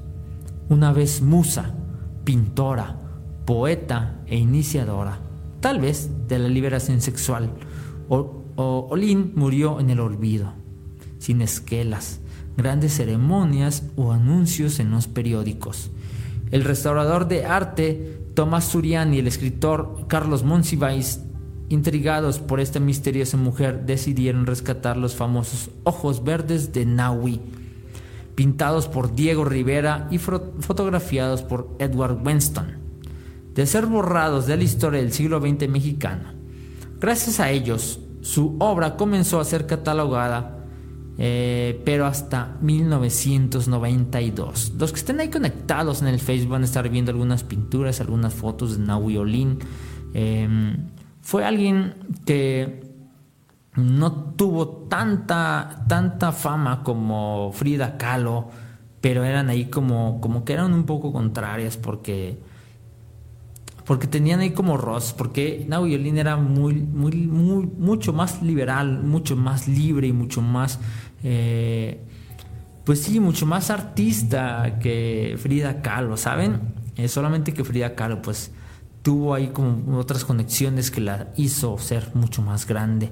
Una 0.70 0.92
vez 0.92 1.22
musa, 1.22 1.76
pintora, 2.24 3.09
poeta 3.50 4.22
e 4.28 4.38
iniciadora, 4.38 5.18
tal 5.60 5.80
vez 5.80 6.12
de 6.28 6.38
la 6.38 6.48
liberación 6.48 7.02
sexual. 7.02 7.50
Olin 8.56 9.32
murió 9.34 9.80
en 9.80 9.90
el 9.90 10.00
olvido, 10.02 10.54
sin 11.18 11.42
esquelas, 11.42 12.20
grandes 12.58 12.94
ceremonias 12.94 13.86
o 13.96 14.12
anuncios 14.12 14.80
en 14.80 14.92
los 14.92 15.08
periódicos. 15.08 15.90
El 16.52 16.64
restaurador 16.64 17.28
de 17.28 17.46
arte 17.46 18.22
Tomás 18.36 18.66
Surian 18.66 19.16
y 19.16 19.18
el 19.18 19.26
escritor 19.26 20.06
Carlos 20.08 20.44
Monsiváis, 20.44 21.22
intrigados 21.70 22.38
por 22.38 22.60
esta 22.60 22.80
misteriosa 22.80 23.38
mujer, 23.38 23.84
decidieron 23.88 24.46
rescatar 24.46 24.96
los 24.96 25.16
famosos 25.16 25.72
ojos 25.86 26.24
verdes 26.24 26.72
de 26.72 26.86
Naui, 26.86 27.42
pintados 28.36 28.88
por 28.88 29.16
Diego 29.16 29.44
Rivera 29.44 30.08
y 30.12 30.20
fotografiados 30.20 31.42
por 31.42 31.76
Edward 31.80 32.22
Winston 32.24 32.79
de 33.60 33.66
ser 33.66 33.88
borrados 33.88 34.48
de 34.48 34.56
la 34.56 34.64
historia 34.64 35.02
del 35.02 35.12
siglo 35.12 35.42
XX 35.42 35.68
mexicano. 35.68 36.30
Gracias 36.98 37.42
a 37.42 37.52
ellos, 37.52 38.00
su 38.22 38.56
obra 38.58 38.96
comenzó 38.96 39.42
a 39.42 39.44
ser 39.44 39.68
catalogada, 39.68 40.64
eh, 41.18 41.82
pero 41.84 42.06
hasta 42.06 42.56
1992. 42.62 44.76
Los 44.80 44.94
que 44.94 45.00
estén 45.00 45.20
ahí 45.20 45.28
conectados 45.28 46.02
en 46.02 46.08
el 46.08 46.22
Facebook 46.22 46.54
van 46.54 46.62
a 46.62 46.66
estar 46.66 46.88
viendo 46.88 47.12
algunas 47.12 47.44
pinturas, 47.44 48.00
algunas 48.00 48.34
fotos 48.34 48.78
de 48.78 48.94
Olin. 48.94 49.60
Em, 50.14 50.78
fue 51.20 51.44
alguien 51.44 51.96
que 52.26 52.90
no 53.76 54.14
tuvo 54.38 54.88
tanta, 54.88 55.84
tanta 55.90 56.32
fama 56.32 56.82
como 56.82 57.52
Frida 57.52 57.98
Kahlo, 57.98 58.52
pero 59.02 59.26
eran 59.26 59.50
ahí 59.50 59.66
como, 59.66 60.22
como 60.22 60.46
que 60.46 60.54
eran 60.54 60.72
un 60.72 60.86
poco 60.86 61.12
contrarias 61.12 61.76
porque 61.76 62.48
porque 63.90 64.06
tenían 64.06 64.40
ahí 64.40 64.52
como 64.52 64.78
Ross, 64.78 65.16
porque 65.18 65.66
Naui 65.68 65.96
Olin 65.96 66.20
era 66.20 66.38
muy, 66.38 66.76
muy, 66.76 67.12
muy, 67.26 67.66
mucho 67.66 68.14
más 68.14 68.44
liberal, 68.44 69.02
mucho 69.02 69.36
más 69.36 69.68
libre 69.68 70.06
y 70.06 70.14
mucho 70.14 70.44
más, 70.44 70.80
eh, 71.24 72.00
pues 72.84 73.02
sí, 73.02 73.20
mucho 73.20 73.48
más 73.48 73.72
artista 73.72 74.78
que 74.80 75.40
Frida 75.42 75.82
Kahlo, 75.82 76.18
¿saben? 76.18 76.76
solamente 77.08 77.52
que 77.52 77.64
Frida 77.64 77.96
Kahlo 77.96 78.22
pues 78.22 78.52
tuvo 79.02 79.34
ahí 79.34 79.48
como 79.48 79.98
otras 79.98 80.24
conexiones 80.24 80.92
que 80.92 81.02
la 81.02 81.30
hizo 81.36 81.76
ser 81.80 82.12
mucho 82.14 82.44
más 82.44 82.68
grande. 82.68 83.12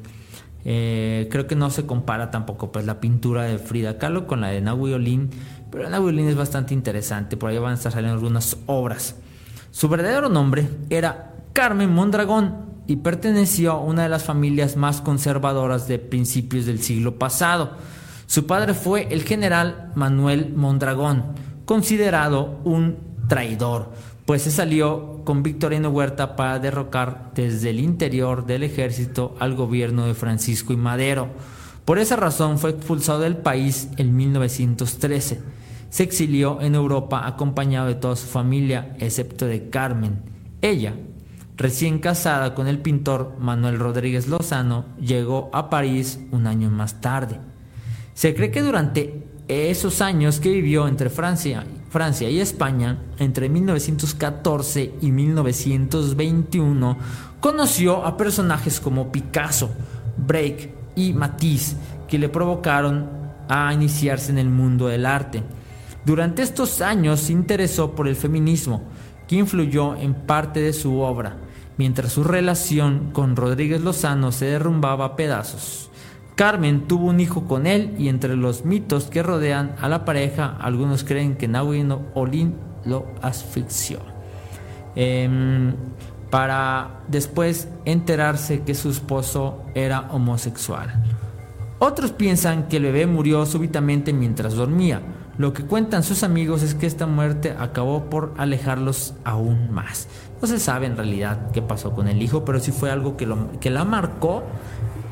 Eh, 0.63 1.27
creo 1.31 1.47
que 1.47 1.55
no 1.55 1.71
se 1.71 1.87
compara 1.87 2.29
tampoco 2.29 2.71
pues 2.71 2.85
la 2.85 2.99
pintura 2.99 3.45
de 3.45 3.57
Frida 3.57 3.97
Kahlo 3.97 4.27
con 4.27 4.41
la 4.41 4.49
de 4.49 4.61
Nahui 4.61 4.93
Olin, 4.93 5.31
pero 5.71 5.89
Nahui 5.89 6.09
Olin 6.09 6.27
es 6.27 6.35
bastante 6.35 6.75
interesante, 6.75 7.35
por 7.35 7.49
ahí 7.49 7.57
van 7.57 7.71
a 7.71 7.73
estar 7.73 7.91
saliendo 7.91 8.13
algunas 8.13 8.57
obras. 8.67 9.15
Su 9.71 9.89
verdadero 9.89 10.30
nombre 10.30 10.67
era 10.89 11.36
Carmen 11.53 11.93
Mondragón 11.93 12.67
y 12.88 12.97
perteneció 12.97 13.73
a 13.73 13.82
una 13.82 14.03
de 14.03 14.10
las 14.10 14.23
familias 14.23 14.75
más 14.77 15.01
conservadoras 15.01 15.88
de 15.88 15.99
principios 15.99 16.65
del 16.65 16.82
siglo 16.82 17.19
pasado. 17.19 17.71
Su 18.25 18.47
padre 18.47 18.73
fue 18.73 19.08
el 19.12 19.23
general 19.23 19.91
Manuel 19.95 20.53
Mondragón, 20.56 21.23
considerado 21.65 22.60
un 22.63 22.97
traidor, 23.27 23.91
pues 24.25 24.41
se 24.41 24.51
salió 24.51 25.21
con 25.23 25.43
Victoriano 25.43 25.89
Huerta 25.89 26.36
para 26.36 26.60
derrocar 26.60 27.32
desde 27.36 27.69
el 27.69 27.80
interior 27.80 28.45
del 28.45 28.63
ejército 28.63 29.36
al 29.39 29.56
gobierno 29.56 30.06
de 30.06 30.13
Francisco 30.13 30.73
y 30.73 30.77
Madero. 30.77 31.30
Por 31.86 31.99
esa 31.99 32.17
razón 32.17 32.58
fue 32.60 32.71
expulsado 32.71 33.19
del 33.19 33.38
país 33.38 33.89
en 33.97 34.15
1913. 34.15 35.41
Se 35.89 36.04
exilió 36.04 36.62
en 36.62 36.76
Europa 36.76 37.26
acompañado 37.26 37.88
de 37.88 37.95
toda 37.95 38.15
su 38.15 38.28
familia, 38.28 38.95
excepto 39.00 39.45
de 39.45 39.69
Carmen. 39.69 40.21
Ella, 40.62 40.93
recién 41.56 42.00
casada 42.00 42.54
con 42.54 42.67
el 42.67 42.80
pintor 42.80 43.36
Manuel 43.39 43.80
Rodríguez 43.80 44.28
Lozano, 44.28 44.86
llegó 45.00 45.50
a 45.54 45.69
París 45.69 46.19
un 46.32 46.47
año 46.47 46.69
más 46.69 47.02
tarde. 47.02 47.39
Se 48.13 48.36
cree 48.36 48.52
que 48.52 48.62
durante 48.62 49.23
esos 49.47 50.02
años 50.02 50.39
que 50.39 50.52
vivió 50.52 50.88
entre 50.88 51.10
Francia, 51.10 51.63
Francia 51.89 52.30
y 52.30 52.39
España, 52.39 52.97
entre 53.17 53.47
1914 53.47 54.95
y 55.02 55.12
1921, 55.12 56.97
conoció 57.39 58.06
a 58.06 58.17
personajes 58.17 58.80
como 58.80 59.12
Picasso, 59.12 59.69
Break 60.17 60.69
y 60.95 61.13
Matisse, 61.13 61.78
que 62.08 62.17
le 62.19 62.28
provocaron 62.28 63.10
a 63.47 63.71
iniciarse 63.73 64.32
en 64.32 64.38
el 64.38 64.50
mundo 64.50 64.88
del 64.88 65.06
arte. 65.06 65.43
Durante 66.08 66.41
estos 66.41 66.80
años 66.80 67.20
se 67.20 67.34
interesó 67.34 67.91
por 67.91 68.08
el 68.08 68.15
feminismo, 68.15 68.82
que 69.28 69.36
influyó 69.36 69.93
en 69.98 70.13
parte 70.13 70.62
de 70.62 70.72
su 70.72 71.02
obra, 71.02 71.36
mientras 71.78 72.13
su 72.13 72.24
relación 72.24 73.10
con 73.12 73.36
Rodríguez 73.36 73.82
Lozano 73.82 74.32
se 74.32 74.46
derrumbaba 74.46 75.04
a 75.04 75.15
pedazos. 75.17 75.91
Carmen 76.36 76.88
tuvo 76.88 77.08
un 77.08 77.20
hijo 77.20 77.43
con 77.43 77.67
él 77.67 77.93
y 77.98 78.08
entre 78.08 78.38
los 78.38 78.63
mitos 78.63 79.08
que 79.08 79.22
rodean 79.22 79.76
a 79.82 79.89
la 79.89 80.06
pareja, 80.06 80.56
algunos 80.62 81.04
creen 81.04 81.36
que 81.36 81.50
Nahui 81.50 81.86
Olin 82.13 82.56
lo 82.86 83.08
asfixió. 83.22 84.00
Em, 84.96 85.76
para 86.30 87.02
después 87.10 87.67
enterarse 87.84 88.62
que 88.62 88.76
su 88.76 88.91
esposo 88.91 89.62
era 89.76 90.08
homosexual. 90.12 91.04
Otros 91.80 92.13
piensan 92.13 92.70
que 92.70 92.78
el 92.78 92.84
bebé 92.84 93.08
murió 93.08 93.46
súbitamente 93.46 94.13
mientras 94.13 94.54
dormía. 94.54 95.02
Lo 95.38 95.54
que 95.54 95.63
cuentan 95.63 96.04
sus 96.04 96.23
amigos 96.23 96.63
es 96.63 96.73
que 96.73 96.88
esta 96.88 97.06
muerte 97.06 97.56
acabó 97.58 98.10
por 98.10 98.34
alejarlos 98.38 99.13
aún 99.23 99.71
más. 99.71 100.08
No 100.41 100.47
se 100.47 100.60
sabe 100.60 100.88
en 100.88 100.97
realidad 100.97 101.52
qué 101.52 101.62
pasó 101.62 101.93
con 101.93 102.08
el 102.08 102.21
hijo, 102.21 102.43
pero 102.43 102.60
sí 102.60 102.71
fue 102.71 102.89
algo 102.89 103.17
que, 103.17 103.28
lo, 103.28 103.60
que 103.60 103.69
la 103.69 103.86
marcó 103.86 104.43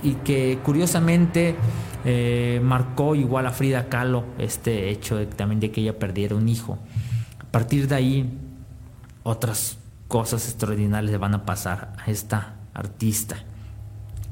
y 0.01 0.13
que 0.13 0.59
curiosamente 0.63 1.55
eh, 2.05 2.59
marcó 2.63 3.13
igual 3.13 3.45
a 3.45 3.51
Frida 3.51 3.87
Kahlo 3.87 4.23
este 4.39 4.89
hecho 4.89 5.27
también 5.27 5.59
de 5.59 5.71
que 5.71 5.81
ella 5.81 5.99
perdiera 5.99 6.35
un 6.35 6.49
hijo. 6.49 6.79
A 7.39 7.51
partir 7.51 7.87
de 7.87 7.95
ahí, 7.95 8.39
otras 9.23 9.77
cosas 10.07 10.47
extraordinarias 10.47 11.11
le 11.11 11.17
van 11.17 11.35
a 11.35 11.45
pasar 11.45 11.93
a 12.03 12.09
esta 12.09 12.55
artista. 12.73 13.37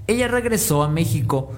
Ella 0.08 0.28
regresó 0.28 0.84
a 0.84 0.90
México 0.90 1.52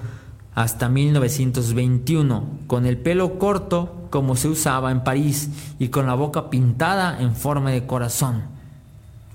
hasta 0.56 0.88
1921, 0.88 2.44
con 2.66 2.86
el 2.86 2.96
pelo 2.96 3.38
corto 3.38 4.08
como 4.10 4.36
se 4.36 4.48
usaba 4.48 4.90
en 4.90 5.04
París 5.04 5.50
y 5.78 5.88
con 5.88 6.06
la 6.06 6.14
boca 6.14 6.48
pintada 6.48 7.20
en 7.20 7.36
forma 7.36 7.70
de 7.70 7.86
corazón. 7.86 8.42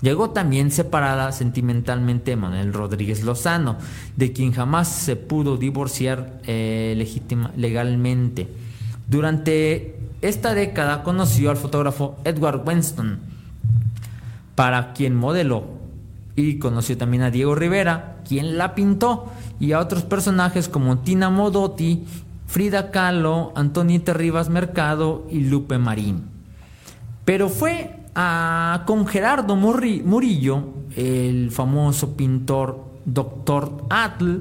Llegó 0.00 0.30
también 0.30 0.72
separada 0.72 1.30
sentimentalmente 1.30 2.34
Manuel 2.34 2.72
Rodríguez 2.72 3.22
Lozano, 3.22 3.76
de 4.16 4.32
quien 4.32 4.52
jamás 4.52 4.88
se 4.88 5.14
pudo 5.14 5.56
divorciar 5.56 6.40
eh, 6.44 7.06
legalmente. 7.56 8.48
Durante 9.06 10.00
esta 10.22 10.54
década 10.54 11.04
conoció 11.04 11.50
al 11.50 11.56
fotógrafo 11.56 12.16
Edward 12.24 12.66
Winston, 12.66 13.20
para 14.56 14.92
quien 14.92 15.14
modeló, 15.14 15.82
y 16.34 16.58
conoció 16.58 16.98
también 16.98 17.22
a 17.22 17.30
Diego 17.30 17.54
Rivera, 17.54 18.16
quien 18.26 18.58
la 18.58 18.74
pintó, 18.74 19.30
y 19.62 19.70
a 19.70 19.78
otros 19.78 20.02
personajes 20.02 20.68
como 20.68 20.98
Tina 20.98 21.30
Modotti, 21.30 22.02
Frida 22.48 22.90
Kahlo, 22.90 23.52
Antonieta 23.54 24.12
Rivas 24.12 24.50
Mercado 24.50 25.24
y 25.30 25.38
Lupe 25.38 25.78
Marín. 25.78 26.24
Pero 27.24 27.48
fue 27.48 28.00
con 28.84 29.06
Gerardo 29.06 29.54
Murillo, 29.54 30.64
el 30.96 31.52
famoso 31.52 32.16
pintor 32.16 32.84
Doctor 33.04 33.84
Atl, 33.88 34.38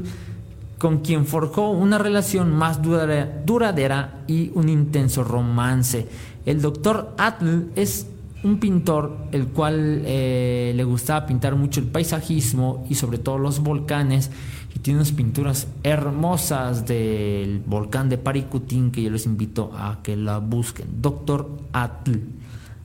con 0.79 1.01
quien 1.01 1.27
forjó 1.27 1.69
una 1.69 1.99
relación 1.99 2.51
más 2.51 2.79
duradera 2.81 4.23
y 4.25 4.49
un 4.55 4.69
intenso 4.69 5.23
romance. 5.23 6.07
El 6.47 6.63
Doctor 6.63 7.13
Atl 7.19 7.67
es 7.75 8.07
un 8.43 8.59
pintor 8.59 9.27
el 9.31 9.49
cual 9.49 10.01
eh, 10.03 10.73
le 10.75 10.83
gustaba 10.83 11.27
pintar 11.27 11.55
mucho 11.55 11.79
el 11.79 11.85
paisajismo 11.85 12.87
y 12.89 12.95
sobre 12.95 13.19
todo 13.19 13.37
los 13.37 13.59
volcanes 13.59 14.31
y 14.75 14.79
tiene 14.79 14.99
unas 14.99 15.11
pinturas 15.11 15.67
hermosas 15.83 16.85
del 16.85 17.61
volcán 17.65 18.09
de 18.09 18.17
Paricutín 18.17 18.91
que 18.91 19.01
yo 19.01 19.09
les 19.09 19.25
invito 19.25 19.71
a 19.73 19.99
que 20.03 20.15
la 20.15 20.39
busquen. 20.39 21.01
Doctor 21.01 21.49
Atl. 21.73 22.19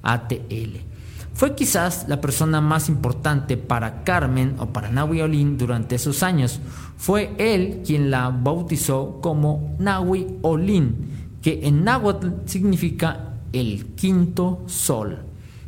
ATL. 0.06 0.78
Fue 1.34 1.54
quizás 1.54 2.06
la 2.08 2.20
persona 2.20 2.62
más 2.62 2.88
importante 2.88 3.58
para 3.58 4.04
Carmen 4.04 4.56
o 4.58 4.66
para 4.66 4.90
Nahui 4.90 5.20
Olin 5.20 5.58
durante 5.58 5.96
esos 5.96 6.22
años. 6.22 6.60
Fue 6.96 7.34
él 7.36 7.82
quien 7.84 8.10
la 8.10 8.30
bautizó 8.30 9.20
como 9.20 9.76
Nahui 9.78 10.38
Olin, 10.40 11.28
que 11.42 11.66
en 11.66 11.84
náhuatl 11.84 12.28
significa 12.46 13.34
el 13.52 13.94
quinto 13.96 14.62
sol. 14.66 15.18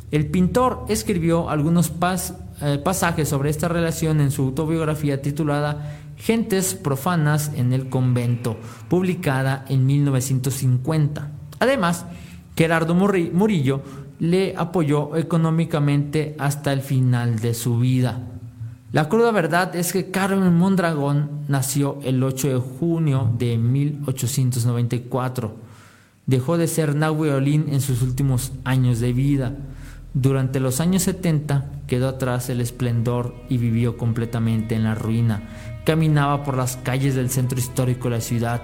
El 0.09 0.25
pintor 0.25 0.85
escribió 0.89 1.51
algunos 1.51 1.93
eh, 2.61 2.79
pasajes 2.83 3.29
sobre 3.29 3.51
esta 3.51 3.67
relación 3.67 4.21
en 4.21 4.31
su 4.31 4.45
autobiografía 4.45 5.21
titulada 5.21 5.98
Gentes 6.19 6.75
profanas 6.75 7.51
en 7.55 7.73
el 7.73 7.89
convento, 7.89 8.57
publicada 8.89 9.65
en 9.69 9.85
1950. 9.85 11.31
Además, 11.59 12.05
Gerardo 12.55 12.93
Murillo 12.93 13.81
le 14.19 14.53
apoyó 14.57 15.15
económicamente 15.15 16.35
hasta 16.37 16.73
el 16.73 16.81
final 16.81 17.39
de 17.39 17.53
su 17.53 17.79
vida. 17.79 18.19
La 18.91 19.07
cruda 19.07 19.31
verdad 19.31 19.75
es 19.75 19.93
que 19.93 20.11
Carmen 20.11 20.57
Mondragón 20.57 21.45
nació 21.47 21.99
el 22.03 22.23
8 22.23 22.47
de 22.49 22.57
junio 22.57 23.31
de 23.37 23.57
1894. 23.57 25.55
Dejó 26.25 26.57
de 26.57 26.67
ser 26.67 26.95
Nahui 26.95 27.29
en 27.29 27.81
sus 27.81 28.01
últimos 28.01 28.51
años 28.65 28.99
de 28.99 29.13
vida. 29.13 29.55
Durante 30.15 30.59
los 30.59 30.79
años 30.81 31.03
70 31.03 31.69
quedó 31.87 32.09
atrás 32.09 32.49
el 32.49 32.61
esplendor 32.61 33.35
y 33.47 33.57
vivió 33.57 33.95
completamente 33.95 34.73
en 34.73 34.83
la 34.83 34.95
ruina. 34.95 35.43
Caminaba 35.89 36.43
por 36.43 36.55
las 36.55 36.77
calles 36.77 37.15
del 37.15 37.31
centro 37.31 37.57
histórico 37.57 38.11
de 38.11 38.17
la 38.17 38.21
ciudad, 38.21 38.61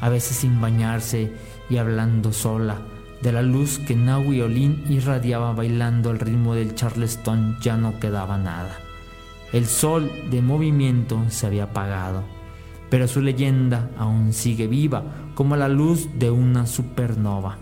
a 0.00 0.08
veces 0.08 0.38
sin 0.38 0.60
bañarse 0.60 1.32
y 1.70 1.76
hablando 1.76 2.32
sola 2.32 2.78
de 3.22 3.30
la 3.30 3.42
luz 3.42 3.78
que 3.78 3.94
Naui 3.94 4.40
Olin 4.40 4.84
irradiaba 4.88 5.52
bailando 5.52 6.10
al 6.10 6.18
ritmo 6.18 6.56
del 6.56 6.74
charleston 6.74 7.58
ya 7.60 7.76
no 7.76 8.00
quedaba 8.00 8.38
nada. 8.38 8.76
El 9.52 9.66
sol 9.66 10.10
de 10.32 10.42
movimiento 10.42 11.22
se 11.28 11.46
había 11.46 11.62
apagado, 11.62 12.24
pero 12.90 13.06
su 13.06 13.20
leyenda 13.20 13.88
aún 13.96 14.32
sigue 14.32 14.66
viva 14.66 15.04
como 15.36 15.54
la 15.54 15.68
luz 15.68 16.08
de 16.18 16.32
una 16.32 16.66
supernova. 16.66 17.56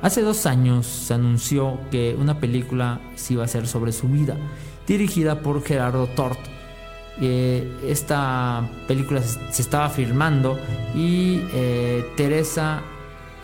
Hace 0.00 0.22
dos 0.22 0.46
años 0.46 0.86
se 0.86 1.12
anunció 1.12 1.78
que 1.90 2.16
una 2.18 2.40
película 2.40 2.98
se 3.14 3.34
iba 3.34 3.42
a 3.42 3.44
hacer 3.44 3.68
sobre 3.68 3.92
su 3.92 4.08
vida, 4.08 4.38
dirigida 4.86 5.42
por 5.42 5.62
Gerardo 5.62 6.06
Tort. 6.06 6.61
Eh, 7.20 7.80
esta 7.86 8.68
película 8.88 9.20
se 9.20 9.62
estaba 9.62 9.90
filmando 9.90 10.58
y 10.94 11.42
eh, 11.52 12.04
Teresa 12.16 12.82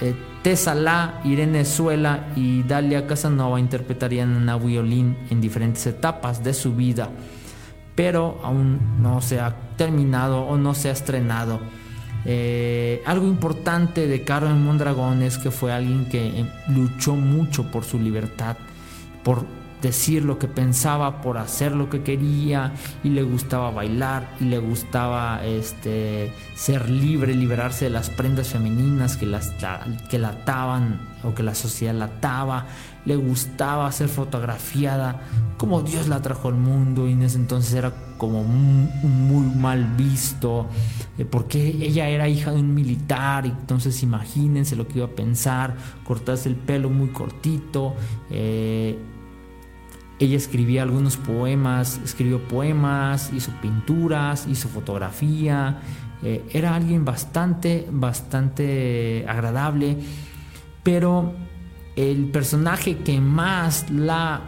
eh, 0.00 0.14
Tessa 0.42 1.20
Irene 1.24 1.64
Suela 1.64 2.28
y 2.37 2.62
Dalia 2.62 3.07
Casanova 3.07 3.59
interpretarían 3.59 4.48
a 4.48 4.57
Olin 4.57 5.16
en 5.31 5.40
diferentes 5.40 5.85
etapas 5.87 6.44
de 6.44 6.54
su 6.54 6.74
vida, 6.74 7.11
pero 7.96 8.40
aún 8.44 9.02
no 9.02 9.20
se 9.20 9.40
ha 9.40 9.54
terminado 9.76 10.42
o 10.42 10.57
no 10.57 10.74
se 10.74 10.88
ha 10.90 10.92
estrenado. 10.92 11.61
Eh, 12.24 13.02
algo 13.04 13.26
importante 13.26 14.07
de 14.07 14.22
Carmen 14.22 14.62
Mondragón 14.62 15.22
es 15.22 15.38
que 15.38 15.50
fue 15.50 15.72
alguien 15.72 16.09
que 16.09 16.46
luchó 16.68 17.16
mucho 17.16 17.70
por 17.70 17.85
su 17.85 17.98
libertad, 17.98 18.57
por 19.24 19.44
decir 19.83 20.25
lo 20.25 20.38
que 20.38 20.49
pensaba, 20.49 21.21
por 21.21 21.38
hacer 21.38 21.73
lo 21.73 21.88
que 21.88 22.03
quería 22.03 22.73
y 23.05 23.11
le 23.11 23.23
gustaba 23.23 23.71
bailar 23.71 24.35
y 24.41 24.45
le 24.45 24.59
gustaba 24.59 25.45
este, 25.45 26.33
ser 26.55 26.91
libre, 26.91 27.35
liberarse 27.35 27.87
de 27.87 27.91
las 27.91 28.11
prendas 28.11 28.49
femeninas 28.49 29.17
que, 29.17 29.27
las, 29.27 29.53
que 30.11 30.19
la 30.19 30.31
ataban 30.31 31.01
o 31.25 31.35
que 31.35 31.43
la 31.43 31.55
sociedad 31.55 31.95
la 31.95 32.07
ataba, 32.07 32.67
le 33.05 33.17
gustaba 33.17 33.91
ser 33.93 34.09
fotografiada 34.09 35.21
como 35.57 35.83
Dios 35.83 36.09
la 36.09 36.23
trajo 36.23 36.49
al 36.49 36.55
mundo 36.55 37.09
y 37.09 37.12
en 37.12 37.23
ese 37.23 37.37
entonces 37.37 37.75
era 37.75 37.93
como 38.17 38.45
muy, 38.45 39.47
mal 39.57 39.85
visto 39.97 40.67
eh, 41.19 41.25
porque 41.25 41.69
ella 41.69 42.09
era 42.09 42.29
hija 42.29 42.53
de 42.53 42.61
un 42.61 42.75
militar 42.75 43.47
y 43.47 43.51
entonces 43.51 44.03
imagínense 44.03 44.77
lo 44.77 44.87
que 44.87 44.99
iba 44.99 45.07
a 45.07 45.11
pensar, 45.11 45.75
cortarse 46.05 46.49
el 46.49 46.57
pelo 46.57 46.91
muy 46.91 47.09
cortito. 47.09 47.95
Eh, 48.31 48.99
ella 50.18 50.37
escribía 50.37 50.83
algunos 50.83 51.16
poemas, 51.16 52.00
escribió 52.04 52.46
poemas, 52.48 53.31
hizo 53.33 53.52
pinturas, 53.62 54.46
hizo 54.48 54.68
fotografía. 54.68 55.78
Eh, 56.22 56.44
era 56.52 56.74
alguien 56.74 57.04
bastante, 57.04 57.87
bastante 57.90 59.24
agradable. 59.28 59.96
Pero 60.83 61.35
el 61.94 62.26
personaje 62.31 62.98
que 62.98 63.20
más 63.20 63.90
la 63.90 64.40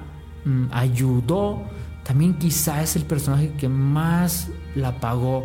mm, 0.45 0.67
ayudó, 0.73 1.63
también 2.03 2.35
quizá 2.35 2.83
es 2.83 2.97
el 2.97 3.05
personaje 3.05 3.53
que 3.53 3.69
más 3.69 4.49
la 4.75 4.99
pagó 4.99 5.45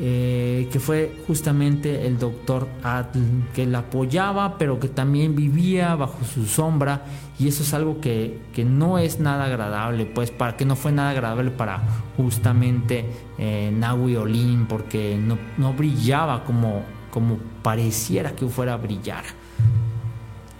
eh, 0.00 0.68
que 0.70 0.78
fue 0.78 1.16
justamente 1.26 2.06
el 2.06 2.18
doctor 2.18 2.68
Atl, 2.84 3.18
que 3.52 3.66
la 3.66 3.80
apoyaba, 3.80 4.56
pero 4.56 4.78
que 4.78 4.88
también 4.88 5.34
vivía 5.34 5.96
bajo 5.96 6.24
su 6.24 6.46
sombra, 6.46 7.02
y 7.38 7.48
eso 7.48 7.62
es 7.62 7.74
algo 7.74 8.00
que, 8.00 8.40
no 8.64 8.98
es 8.98 9.18
nada 9.18 9.46
agradable, 9.46 10.06
pues 10.06 10.30
para 10.30 10.56
que 10.56 10.64
no 10.64 10.76
fue 10.76 10.92
nada 10.92 11.10
agradable 11.10 11.50
para 11.50 11.82
justamente 12.16 13.06
eh, 13.38 13.72
Olin, 14.18 14.66
porque 14.66 15.18
no, 15.56 15.72
brillaba 15.72 16.44
como, 16.44 16.82
como 17.10 17.38
pareciera 17.62 18.32
que 18.32 18.46
fuera 18.46 18.74
a 18.74 18.76
brillar. 18.76 19.24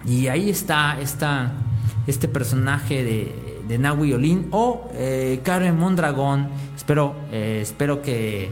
Y 0.05 0.27
ahí 0.27 0.49
está 0.49 0.97
este 2.07 2.27
personaje 2.27 3.03
de, 3.03 3.59
de 3.69 3.77
Nahui 3.77 4.13
Olin 4.13 4.47
o 4.51 4.89
eh, 4.93 5.41
Mondragón. 5.77 6.49
Espero, 6.75 7.15
eh, 7.31 7.59
espero 7.61 8.01
que 8.01 8.49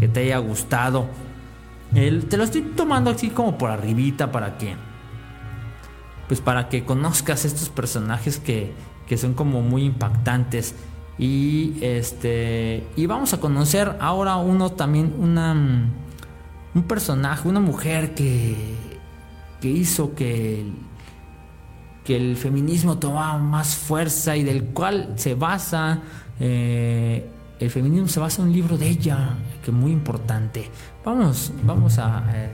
que 0.00 0.08
te 0.08 0.20
haya 0.20 0.38
gustado. 0.38 1.06
te 1.92 2.36
lo 2.36 2.44
estoy 2.44 2.62
tomando 2.62 3.10
así 3.10 3.30
como 3.30 3.58
por 3.58 3.70
arribita 3.70 4.32
para 4.32 4.58
que 4.58 4.76
pues 6.28 6.40
para 6.40 6.68
que 6.68 6.84
conozcas 6.84 7.44
estos 7.44 7.68
personajes 7.68 8.38
que, 8.38 8.72
que 9.06 9.18
son 9.18 9.34
como 9.34 9.60
muy 9.60 9.84
impactantes 9.84 10.74
y 11.18 11.74
este 11.80 12.86
y 12.96 13.06
vamos 13.06 13.34
a 13.34 13.40
conocer 13.40 13.96
ahora 14.00 14.36
uno 14.36 14.70
también 14.70 15.14
una 15.18 15.54
un 16.74 16.82
personaje 16.84 17.48
una 17.48 17.60
mujer 17.60 18.14
que 18.14 18.56
que 19.60 19.68
hizo 19.68 20.14
que 20.14 20.72
que 22.04 22.16
el 22.16 22.36
feminismo 22.36 22.98
tomara 22.98 23.38
más 23.38 23.76
fuerza 23.76 24.36
y 24.36 24.42
del 24.42 24.64
cual 24.66 25.12
se 25.16 25.34
basa 25.34 26.00
eh, 26.40 27.30
el 27.64 27.70
feminismo 27.70 28.08
se 28.08 28.20
basa 28.20 28.42
en 28.42 28.48
un 28.48 28.54
libro 28.54 28.76
de 28.76 28.88
ella, 28.88 29.36
que 29.62 29.70
es 29.70 29.76
muy 29.76 29.92
importante. 29.92 30.70
Vamos, 31.04 31.52
vamos 31.62 31.98
a... 31.98 32.24
Eh, 32.34 32.50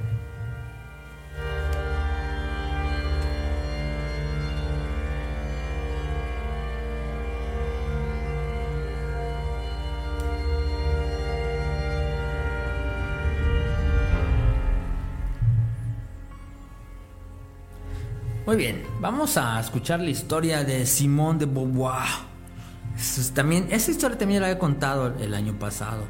Muy 18.46 18.56
bien, 18.56 18.82
vamos 19.00 19.36
a 19.36 19.60
escuchar 19.60 20.00
la 20.00 20.10
historia 20.10 20.64
de 20.64 20.84
Simone 20.84 21.38
de 21.38 21.46
Beauvoir 21.46 22.29
también, 23.34 23.68
esa 23.70 23.90
historia 23.90 24.18
también 24.18 24.42
la 24.42 24.50
he 24.50 24.58
contado 24.58 25.14
el 25.18 25.34
año 25.34 25.58
pasado, 25.58 26.04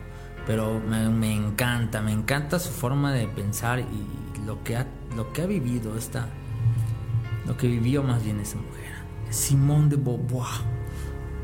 pero 0.47 0.81
me, 0.81 1.35
encanta, 1.35 2.03
me 2.03 2.13
encanta 2.13 2.59
su 2.59 2.71
forma 2.71 3.13
de 3.13 3.29
pensar 3.29 3.81
y 3.81 4.45
lo 4.45 4.63
que 4.65 4.77
ha, 4.77 4.87
lo 5.15 5.33
que 5.33 5.43
ha 5.43 5.47
vivido 5.47 5.97
esta, 5.97 6.27
lo 7.47 7.57
que 7.57 7.69
vivió 7.69 8.03
más 8.03 8.25
bien 8.25 8.41
esa 8.41 8.57
mujer. 8.57 8.91
Simone 9.31 9.91
de 9.91 9.97
Beauvoir. 9.97 10.49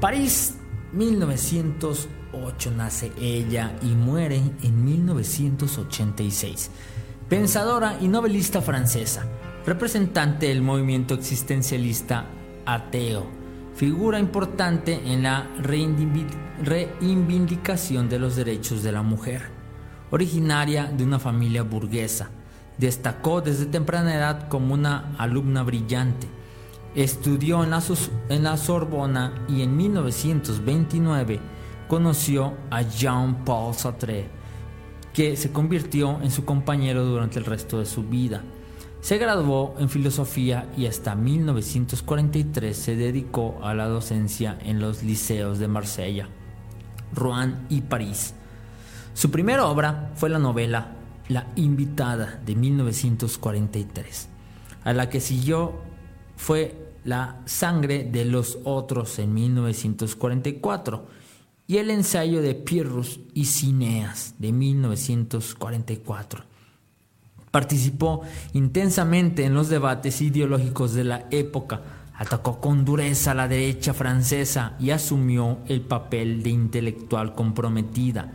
París, 0.00 0.56
1908 0.92 2.70
nace 2.72 3.12
ella 3.20 3.76
y 3.82 3.94
muere 3.94 4.42
en 4.62 4.84
1986. 4.84 6.70
Pensadora 7.28 7.98
y 8.00 8.08
novelista 8.08 8.60
francesa, 8.60 9.26
representante 9.64 10.46
del 10.46 10.62
movimiento 10.62 11.14
existencialista 11.14 12.26
ateo 12.66 13.35
figura 13.76 14.18
importante 14.18 15.00
en 15.04 15.22
la 15.22 15.46
reivindicación 15.62 18.08
de 18.08 18.18
los 18.18 18.34
derechos 18.34 18.82
de 18.82 18.90
la 18.90 19.02
mujer. 19.02 19.50
Originaria 20.10 20.86
de 20.86 21.04
una 21.04 21.18
familia 21.18 21.62
burguesa, 21.62 22.30
destacó 22.78 23.42
desde 23.42 23.66
temprana 23.66 24.14
edad 24.14 24.48
como 24.48 24.72
una 24.72 25.14
alumna 25.18 25.62
brillante. 25.62 26.26
Estudió 26.94 27.62
en 27.62 27.68
la, 27.70 27.82
Sorbona 28.56 29.44
y 29.46 29.60
en 29.60 29.76
1929 29.76 31.38
conoció 31.86 32.54
a 32.70 32.80
Jean-Paul 32.80 33.74
Sartre, 33.74 34.30
que 35.12 35.36
se 35.36 35.52
convirtió 35.52 36.18
en 36.22 36.30
su 36.30 36.46
compañero 36.46 37.04
durante 37.04 37.38
el 37.38 37.44
resto 37.44 37.78
de 37.78 37.84
su 37.84 38.04
vida. 38.04 38.42
Se 39.06 39.18
graduó 39.18 39.76
en 39.78 39.88
filosofía 39.88 40.68
y 40.76 40.86
hasta 40.86 41.14
1943 41.14 42.76
se 42.76 42.96
dedicó 42.96 43.56
a 43.62 43.72
la 43.72 43.86
docencia 43.86 44.58
en 44.64 44.80
los 44.80 45.04
liceos 45.04 45.60
de 45.60 45.68
Marsella, 45.68 46.28
Rouen 47.14 47.54
y 47.68 47.82
París. 47.82 48.34
Su 49.14 49.30
primera 49.30 49.66
obra 49.66 50.10
fue 50.16 50.28
la 50.28 50.40
novela 50.40 50.96
La 51.28 51.46
invitada 51.54 52.42
de 52.44 52.56
1943, 52.56 54.28
a 54.82 54.92
la 54.92 55.08
que 55.08 55.20
siguió 55.20 55.74
fue 56.34 56.90
La 57.04 57.42
sangre 57.44 58.02
de 58.02 58.24
los 58.24 58.58
otros 58.64 59.20
en 59.20 59.34
1944 59.34 61.06
y 61.68 61.76
el 61.76 61.90
ensayo 61.90 62.42
de 62.42 62.56
Pirrus 62.56 63.20
y 63.34 63.44
Cineas 63.44 64.34
de 64.40 64.50
1944. 64.50 66.55
Participó 67.56 68.20
intensamente 68.52 69.46
en 69.46 69.54
los 69.54 69.70
debates 69.70 70.20
ideológicos 70.20 70.92
de 70.92 71.04
la 71.04 71.24
época, 71.30 71.80
atacó 72.12 72.60
con 72.60 72.84
dureza 72.84 73.30
a 73.30 73.34
la 73.34 73.48
derecha 73.48 73.94
francesa 73.94 74.74
y 74.78 74.90
asumió 74.90 75.60
el 75.66 75.80
papel 75.80 76.42
de 76.42 76.50
intelectual 76.50 77.34
comprometida. 77.34 78.30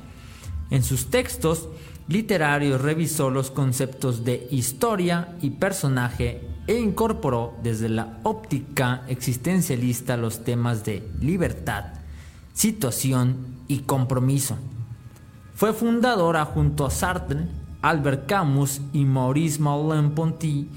En 0.71 0.81
sus 0.81 1.11
textos 1.11 1.69
literarios 2.07 2.81
revisó 2.81 3.29
los 3.29 3.51
conceptos 3.51 4.25
de 4.25 4.47
historia 4.49 5.35
y 5.39 5.51
personaje 5.51 6.41
e 6.65 6.79
incorporó 6.79 7.53
desde 7.61 7.89
la 7.89 8.17
óptica 8.23 9.03
existencialista 9.07 10.17
los 10.17 10.43
temas 10.43 10.83
de 10.83 11.07
libertad, 11.19 11.93
situación 12.53 13.59
y 13.67 13.81
compromiso. 13.81 14.57
Fue 15.53 15.73
fundadora 15.73 16.43
junto 16.43 16.87
a 16.87 16.89
Sartre 16.89 17.60
Albert 17.81 18.27
Camus 18.27 18.81
y 18.93 19.05
Maurice 19.05 19.59
Merleau-Ponty, 19.59 20.67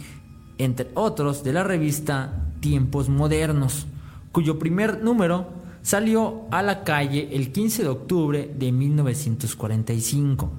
entre 0.59 0.91
otros, 0.95 1.45
de 1.45 1.53
la 1.53 1.65
revista 1.65 2.51
Tiempos 2.61 3.09
Modernos, 3.09 3.87
cuyo 4.33 4.59
primer 4.59 5.03
número 5.03 5.49
salió 5.83 6.43
a 6.51 6.63
la 6.63 6.83
calle 6.83 7.29
el 7.33 7.53
15 7.53 7.83
de 7.83 7.89
octubre 7.89 8.55
de 8.59 8.73
1945 8.73 10.51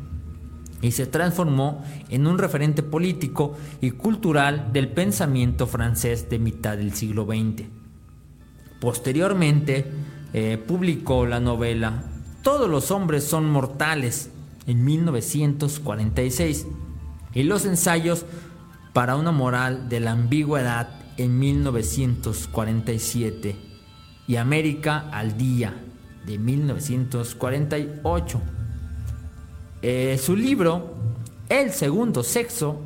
y 0.81 0.91
se 0.91 1.07
transformó 1.07 1.83
en 2.09 2.27
un 2.27 2.37
referente 2.37 2.83
político 2.83 3.55
y 3.81 3.91
cultural 3.91 4.71
del 4.71 4.89
pensamiento 4.89 5.65
francés 5.65 6.29
de 6.29 6.37
mitad 6.37 6.77
del 6.77 6.93
siglo 6.93 7.25
XX. 7.25 7.63
Posteriormente, 8.79 9.85
eh, 10.33 10.57
publicó 10.57 11.25
la 11.25 11.39
novela 11.39 12.03
Todos 12.43 12.69
los 12.69 12.91
hombres 12.91 13.23
son 13.23 13.49
mortales, 13.49 14.29
en 14.67 14.83
1946 14.83 16.67
y 17.33 17.43
los 17.43 17.65
ensayos 17.65 18.25
para 18.93 19.15
una 19.15 19.31
moral 19.31 19.89
de 19.89 19.99
la 19.99 20.11
ambigüedad 20.11 20.89
en 21.17 21.37
1947 21.37 23.55
y 24.27 24.37
América 24.37 25.07
al 25.11 25.37
Día 25.37 25.83
de 26.25 26.39
1948. 26.39 28.41
Eh, 29.81 30.17
su 30.21 30.35
libro 30.35 30.95
El 31.49 31.71
Segundo 31.71 32.23
Sexo 32.23 32.79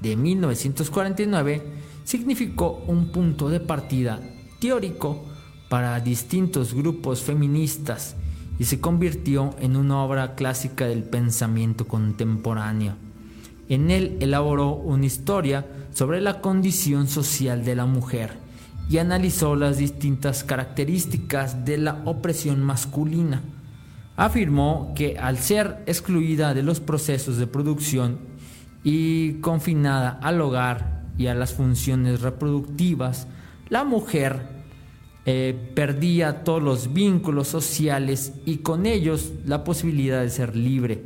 de 0.00 0.16
1949 0.16 1.62
significó 2.04 2.82
un 2.86 3.12
punto 3.12 3.48
de 3.48 3.60
partida 3.60 4.20
teórico 4.60 5.24
para 5.68 6.00
distintos 6.00 6.74
grupos 6.74 7.22
feministas 7.22 8.16
y 8.58 8.64
se 8.64 8.80
convirtió 8.80 9.54
en 9.60 9.76
una 9.76 10.02
obra 10.02 10.34
clásica 10.34 10.86
del 10.86 11.02
pensamiento 11.02 11.86
contemporáneo. 11.86 12.94
En 13.68 13.90
él 13.90 14.16
elaboró 14.20 14.74
una 14.74 15.06
historia 15.06 15.66
sobre 15.92 16.20
la 16.20 16.40
condición 16.40 17.08
social 17.08 17.64
de 17.64 17.74
la 17.74 17.86
mujer 17.86 18.38
y 18.88 18.98
analizó 18.98 19.56
las 19.56 19.78
distintas 19.78 20.44
características 20.44 21.64
de 21.64 21.78
la 21.78 22.02
opresión 22.04 22.62
masculina. 22.62 23.42
Afirmó 24.16 24.92
que 24.94 25.18
al 25.18 25.38
ser 25.38 25.82
excluida 25.86 26.54
de 26.54 26.62
los 26.62 26.80
procesos 26.80 27.36
de 27.36 27.46
producción 27.46 28.18
y 28.84 29.34
confinada 29.40 30.18
al 30.22 30.40
hogar 30.40 31.04
y 31.18 31.26
a 31.26 31.34
las 31.34 31.52
funciones 31.52 32.20
reproductivas, 32.20 33.26
la 33.68 33.84
mujer 33.84 34.55
eh, 35.28 35.72
perdía 35.74 36.44
todos 36.44 36.62
los 36.62 36.92
vínculos 36.92 37.48
sociales 37.48 38.34
y 38.44 38.58
con 38.58 38.86
ellos 38.86 39.32
la 39.44 39.64
posibilidad 39.64 40.22
de 40.22 40.30
ser 40.30 40.54
libre. 40.54 41.02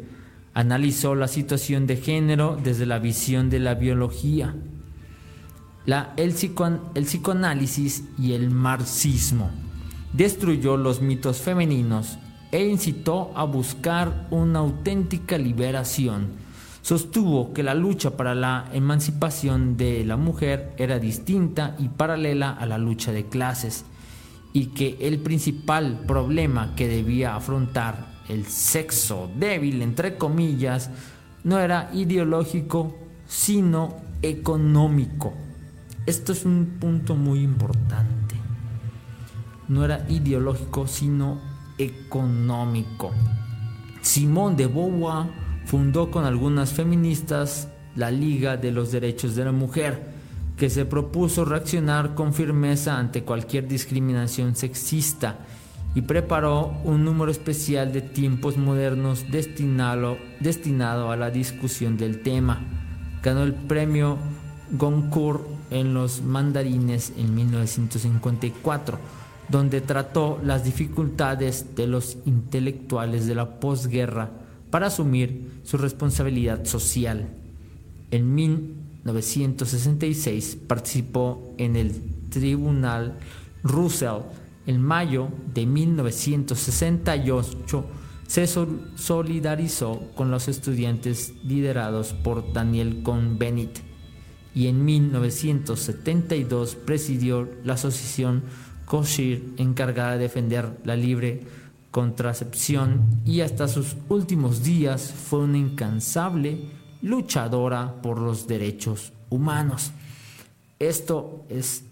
Analizó 0.53 1.15
la 1.15 1.27
situación 1.27 1.87
de 1.87 1.97
género 1.97 2.59
desde 2.63 2.85
la 2.85 2.99
visión 2.99 3.49
de 3.49 3.61
la 3.61 3.77
biología, 3.77 4.55
la, 5.87 6.13
el, 6.19 6.35
el 6.95 7.05
psicoanálisis 7.05 8.05
y 8.19 8.33
el 8.33 8.51
marxismo. 8.51 9.51
Destruyó 10.13 10.77
los 10.77 11.01
mitos 11.01 11.39
femeninos 11.39 12.19
e 12.53 12.69
incitó 12.69 13.33
a 13.35 13.45
buscar 13.45 14.27
una 14.31 14.59
auténtica 14.59 15.39
liberación. 15.39 16.29
Sostuvo 16.83 17.55
que 17.55 17.63
la 17.63 17.75
lucha 17.75 18.19
para 18.19 18.35
la 18.35 18.69
emancipación 18.75 19.79
de 19.79 20.05
la 20.05 20.19
mujer 20.19 20.75
era 20.77 20.99
distinta 20.99 21.75
y 21.79 21.89
paralela 21.89 22.51
a 22.51 22.67
la 22.67 22.77
lucha 22.77 23.13
de 23.13 23.25
clases 23.27 23.87
y 24.53 24.67
que 24.67 24.97
el 25.01 25.19
principal 25.21 26.01
problema 26.07 26.75
que 26.75 26.89
debía 26.89 27.37
afrontar 27.37 28.11
el 28.29 28.47
sexo 28.47 29.31
débil, 29.37 29.83
entre 29.83 30.17
comillas, 30.17 30.91
no 31.45 31.59
era 31.59 31.91
ideológico, 31.93 32.97
sino 33.27 33.97
económico. 34.23 35.33
Esto 36.07 36.33
es 36.33 36.45
un 36.45 36.79
punto 36.81 37.15
muy 37.15 37.41
importante. 37.41 38.37
No 39.69 39.85
era 39.85 40.05
ideológico, 40.09 40.87
sino 40.87 41.41
económico. 41.79 43.13
Simone 44.03 44.57
de 44.57 44.67
Beauvoir 44.67 45.27
fundó 45.65 46.11
con 46.11 46.25
algunas 46.25 46.73
feministas 46.73 47.69
la 47.95 48.11
Liga 48.11 48.57
de 48.57 48.73
los 48.73 48.93
Derechos 48.93 49.35
de 49.35 49.45
la 49.45 49.53
Mujer, 49.53 50.10
que 50.61 50.69
se 50.69 50.85
propuso 50.85 51.47
reaccionar 51.47 52.15
con 52.15 52.35
firmeza 52.35 52.99
ante 52.99 53.25
cualquier 53.25 53.67
discriminación 53.67 54.55
sexista 54.55 55.39
y 55.95 56.03
preparó 56.03 56.75
un 56.85 57.03
número 57.03 57.31
especial 57.31 57.95
de 57.95 58.03
tiempos 58.03 58.59
modernos 58.59 59.25
destinado, 59.31 60.19
a 61.11 61.17
la 61.17 61.31
discusión 61.31 61.97
del 61.97 62.21
tema. 62.21 62.61
Ganó 63.23 63.43
el 63.43 63.55
premio 63.55 64.19
Goncourt 64.73 65.47
en 65.71 65.95
los 65.95 66.21
mandarines 66.21 67.15
en 67.17 67.35
1954, 67.35 68.99
donde 69.49 69.81
trató 69.81 70.41
las 70.45 70.63
dificultades 70.63 71.75
de 71.75 71.87
los 71.87 72.19
intelectuales 72.27 73.27
de 73.27 73.35
la 73.35 73.59
posguerra 73.61 74.29
para 74.69 74.89
asumir 74.89 75.63
su 75.65 75.79
responsabilidad 75.79 76.67
social. 76.67 77.31
En 78.11 78.35
1966 79.05 80.57
participó 80.67 81.55
en 81.59 81.77
el 81.77 81.93
Tribunal 82.29 83.19
Russell. 83.63 84.23
En 84.67 84.83
mayo 84.83 85.29
de 85.55 85.67
1968 85.67 87.87
se 88.27 88.47
solidarizó 88.47 90.11
con 90.15 90.31
los 90.31 90.49
estudiantes 90.49 91.33
liderados 91.43 92.13
por 92.13 92.53
Daniel 92.53 93.03
Cohn-Bendit 93.03 93.79
y 94.55 94.67
en 94.69 94.85
1972 94.85 96.77
presidió 96.77 97.49
la 97.65 97.73
asociación 97.75 98.45
Kosher 98.85 99.43
encargada 99.57 100.13
de 100.13 100.19
defender 100.19 100.79
la 100.85 100.95
libre 100.97 101.41
contracepción 101.91 103.23
y 103.25 103.41
hasta 103.41 103.67
sus 103.67 103.97
últimos 104.09 104.63
días 104.63 105.13
fue 105.13 105.41
una 105.41 105.59
incansable 105.59 106.69
luchadora 107.03 108.01
por 108.03 108.19
los 108.19 108.47
derechos 108.47 109.13
humanos. 109.31 109.93
Esto 110.79 111.45
es 111.49 111.85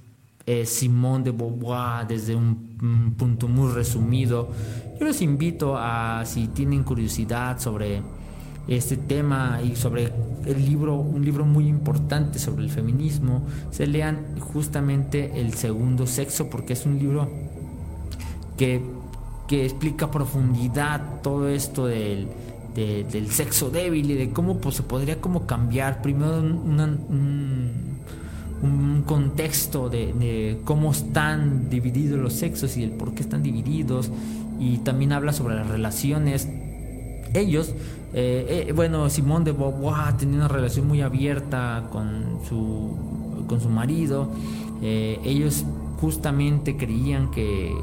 eh, 0.46 0.64
Simón 0.64 1.24
de 1.24 1.30
Beauvoir 1.30 2.06
desde 2.06 2.34
un, 2.34 3.14
punto 3.18 3.48
muy 3.48 3.72
resumido. 3.72 4.48
Yo 4.98 5.06
les 5.06 5.20
invito 5.20 5.76
a, 5.76 6.22
si 6.24 6.48
tienen 6.48 6.84
curiosidad 6.84 7.58
sobre 7.58 8.02
este 8.66 8.96
tema 8.96 9.60
y 9.62 9.76
sobre 9.76 10.12
el 10.46 10.64
libro, 10.64 10.94
un 10.94 11.24
libro 11.24 11.44
muy 11.44 11.66
importante 11.68 12.38
sobre 12.38 12.64
el 12.64 12.70
feminismo, 12.70 13.42
se 13.70 13.86
lean 13.86 14.38
justamente 14.38 15.40
El 15.40 15.54
Segundo 15.54 16.06
Sexo, 16.06 16.48
porque 16.48 16.74
es 16.74 16.86
un 16.86 16.98
libro 16.98 17.30
que, 18.56 18.82
que 19.48 19.64
explica 19.64 20.06
a 20.06 20.10
profundidad 20.10 21.20
todo 21.22 21.48
esto 21.48 21.86
del 21.86 22.28
del 22.78 23.30
sexo 23.30 23.70
débil 23.70 24.10
y 24.10 24.14
de 24.14 24.30
cómo 24.30 24.58
pues, 24.58 24.76
se 24.76 24.82
podría 24.82 25.20
como 25.20 25.46
cambiar 25.46 26.00
primero 26.02 26.38
un, 26.38 27.88
contexto 29.06 29.88
de, 29.88 30.58
cómo 30.64 30.90
están 30.90 31.70
divididos 31.70 32.18
los 32.18 32.32
sexos 32.32 32.76
y 32.76 32.82
el 32.82 32.90
por 32.90 33.14
qué 33.14 33.22
están 33.22 33.42
divididos. 33.42 34.10
Y 34.60 34.78
también 34.78 35.12
habla 35.12 35.32
sobre 35.32 35.54
las 35.54 35.68
relaciones. 35.68 36.48
Ellos 37.34 37.74
eh, 38.14 38.66
eh, 38.68 38.72
bueno 38.72 39.10
Simón 39.10 39.44
de 39.44 39.52
Beauvoir 39.52 40.16
tenía 40.16 40.36
una 40.36 40.48
relación 40.48 40.88
muy 40.88 41.02
abierta 41.02 41.88
con 41.92 42.40
su 42.48 42.96
con 43.46 43.60
su 43.60 43.68
marido. 43.68 44.30
Eh, 44.82 45.18
ellos 45.24 45.64
justamente 46.00 46.76
creían 46.76 47.30
que, 47.30 47.76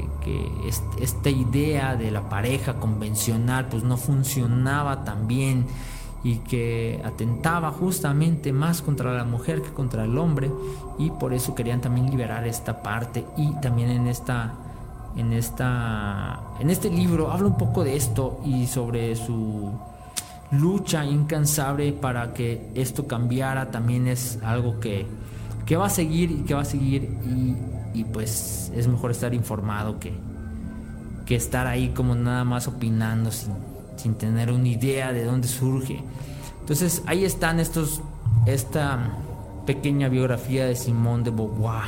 esta 1.00 1.30
idea 1.30 1.96
de 1.96 2.10
la 2.10 2.28
pareja 2.28 2.74
convencional 2.74 3.66
pues 3.66 3.84
no 3.84 3.96
funcionaba 3.96 5.04
tan 5.04 5.28
bien 5.28 5.66
y 6.24 6.38
que 6.38 7.00
atentaba 7.04 7.70
justamente 7.70 8.52
más 8.52 8.82
contra 8.82 9.12
la 9.12 9.24
mujer 9.24 9.62
que 9.62 9.70
contra 9.70 10.04
el 10.04 10.18
hombre 10.18 10.50
y 10.98 11.10
por 11.10 11.32
eso 11.32 11.54
querían 11.54 11.80
también 11.80 12.10
liberar 12.10 12.46
esta 12.46 12.82
parte. 12.82 13.24
Y 13.36 13.52
también 13.60 13.90
en 13.90 14.06
esta 14.08 14.54
en 15.16 15.32
esta 15.32 16.40
en 16.58 16.70
este 16.70 16.90
libro 16.90 17.30
habla 17.30 17.46
un 17.46 17.56
poco 17.56 17.84
de 17.84 17.96
esto 17.96 18.40
y 18.44 18.66
sobre 18.66 19.14
su 19.14 19.72
lucha 20.50 21.04
incansable 21.04 21.92
para 21.92 22.32
que 22.34 22.70
esto 22.74 23.06
cambiara. 23.06 23.70
También 23.70 24.06
es 24.08 24.38
algo 24.42 24.80
que, 24.80 25.06
que 25.66 25.76
va 25.76 25.86
a 25.86 25.90
seguir 25.90 26.30
y 26.30 26.42
que 26.42 26.54
va 26.54 26.62
a 26.62 26.64
seguir 26.64 27.02
y 27.26 27.54
y 27.96 28.04
pues 28.04 28.70
es 28.76 28.88
mejor 28.88 29.10
estar 29.10 29.32
informado 29.32 29.98
que, 29.98 30.12
que 31.24 31.34
estar 31.34 31.66
ahí 31.66 31.88
como 31.88 32.14
nada 32.14 32.44
más 32.44 32.68
opinando 32.68 33.30
sin, 33.30 33.54
sin 33.96 34.14
tener 34.16 34.52
una 34.52 34.68
idea 34.68 35.14
de 35.14 35.24
dónde 35.24 35.48
surge. 35.48 36.04
Entonces 36.60 37.02
ahí 37.06 37.24
están 37.24 37.58
estos, 37.58 38.02
esta 38.44 38.98
pequeña 39.64 40.10
biografía 40.10 40.66
de 40.66 40.76
Simón 40.76 41.24
de 41.24 41.30
Beauvoir. 41.30 41.84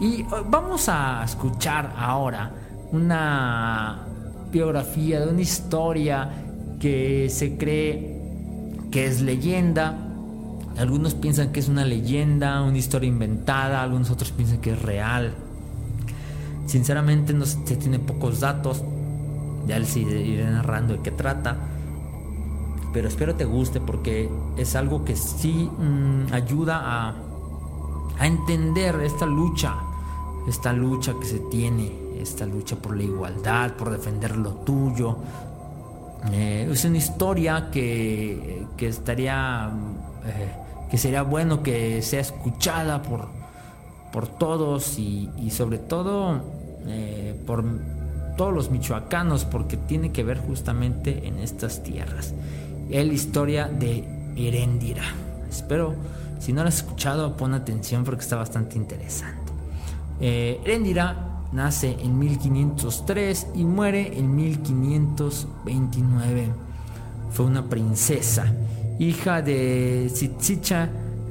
Y 0.00 0.22
eh, 0.22 0.26
vamos 0.48 0.88
a 0.88 1.22
escuchar 1.22 1.94
ahora 1.98 2.50
una 2.92 4.06
biografía 4.50 5.20
de 5.20 5.28
una 5.28 5.42
historia 5.42 6.30
que 6.80 7.28
se 7.28 7.58
cree 7.58 8.22
que 8.90 9.04
es 9.04 9.20
leyenda, 9.20 10.05
algunos 10.78 11.14
piensan 11.14 11.52
que 11.52 11.60
es 11.60 11.68
una 11.68 11.84
leyenda, 11.84 12.62
una 12.62 12.76
historia 12.76 13.08
inventada, 13.08 13.82
algunos 13.82 14.10
otros 14.10 14.30
piensan 14.32 14.58
que 14.58 14.72
es 14.72 14.82
real. 14.82 15.34
Sinceramente 16.66 17.32
no 17.32 17.46
se 17.46 17.76
tiene 17.76 17.98
pocos 17.98 18.40
datos, 18.40 18.82
ya 19.66 19.78
les 19.78 19.96
iré 19.96 20.44
narrando 20.44 20.94
de 20.94 21.00
qué 21.00 21.10
trata. 21.10 21.56
Pero 22.92 23.08
espero 23.08 23.34
te 23.34 23.44
guste 23.44 23.80
porque 23.80 24.28
es 24.56 24.74
algo 24.74 25.04
que 25.04 25.16
sí 25.16 25.70
mm, 25.78 26.32
ayuda 26.32 26.80
a, 26.82 27.14
entender 28.18 28.96
esta 29.02 29.26
lucha, 29.26 29.74
esta 30.48 30.72
lucha 30.72 31.14
que 31.20 31.26
se 31.26 31.38
tiene, 31.38 31.92
esta 32.18 32.46
lucha 32.46 32.76
por 32.76 32.96
la 32.96 33.02
igualdad, 33.02 33.72
por 33.74 33.90
defender 33.90 34.36
lo 34.36 34.52
tuyo. 34.54 35.18
Eh, 36.32 36.68
es 36.70 36.84
una 36.84 36.98
historia 36.98 37.70
que, 37.70 38.66
que 38.76 38.88
estaría... 38.88 39.70
Eh, 40.24 40.65
que 40.90 40.98
sería 40.98 41.22
bueno 41.22 41.62
que 41.62 42.02
sea 42.02 42.20
escuchada 42.20 43.02
por, 43.02 43.28
por 44.12 44.28
todos 44.28 44.98
y, 44.98 45.30
sobre 45.50 45.78
todo 45.78 46.42
eh, 46.86 47.34
por 47.46 47.64
todos 48.36 48.52
los 48.52 48.70
michoacanos 48.70 49.44
porque 49.44 49.76
tiene 49.76 50.12
que 50.12 50.22
ver 50.22 50.38
justamente 50.38 51.26
en 51.26 51.38
estas 51.38 51.82
tierras. 51.82 52.34
Es 52.90 53.06
la 53.06 53.12
historia 53.12 53.68
de 53.68 54.04
Heréndira. 54.36 55.02
Espero, 55.48 55.94
si 56.38 56.52
no 56.52 56.62
la 56.62 56.68
has 56.68 56.76
escuchado, 56.76 57.36
pon 57.36 57.54
atención 57.54 58.04
porque 58.04 58.22
está 58.22 58.36
bastante 58.36 58.76
interesante. 58.76 59.52
Eh, 60.20 60.60
nace 61.52 61.96
en 62.00 62.18
1503 62.18 63.48
y 63.54 63.64
muere 63.64 64.18
en 64.18 64.34
1529. 64.34 66.48
Fue 67.30 67.46
una 67.46 67.68
princesa, 67.68 68.52
hija 68.98 69.42
de 69.42 70.08
Tsitsicha 70.12 70.88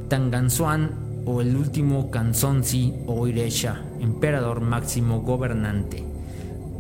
Tanganzuan 0.08 1.24
o 1.26 1.42
el 1.42 1.56
último 1.56 2.12
Kanzonsi 2.12 2.94
o 3.08 3.28
Iresha, 3.28 3.82
emperador 4.00 4.62
máximo 4.62 5.22
gobernante 5.22 6.04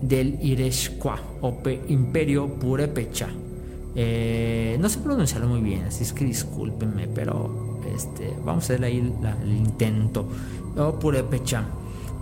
del 0.01 0.37
Ireshkwa 0.41 1.19
o 1.41 1.57
Imperio 1.87 2.47
Purepecha. 2.47 3.29
Eh, 3.95 4.77
no 4.79 4.89
sé 4.89 4.99
pronunciarlo 4.99 5.47
muy 5.47 5.61
bien, 5.61 5.85
así 5.85 6.03
es 6.03 6.13
que 6.13 6.25
discúlpenme, 6.25 7.07
pero 7.07 7.79
este, 7.95 8.33
vamos 8.45 8.65
a 8.65 8.73
hacer 8.73 8.83
ahí 8.83 8.97
el 8.97 9.51
intento. 9.51 10.27
O 10.77 10.99
Purepecha, 10.99 11.63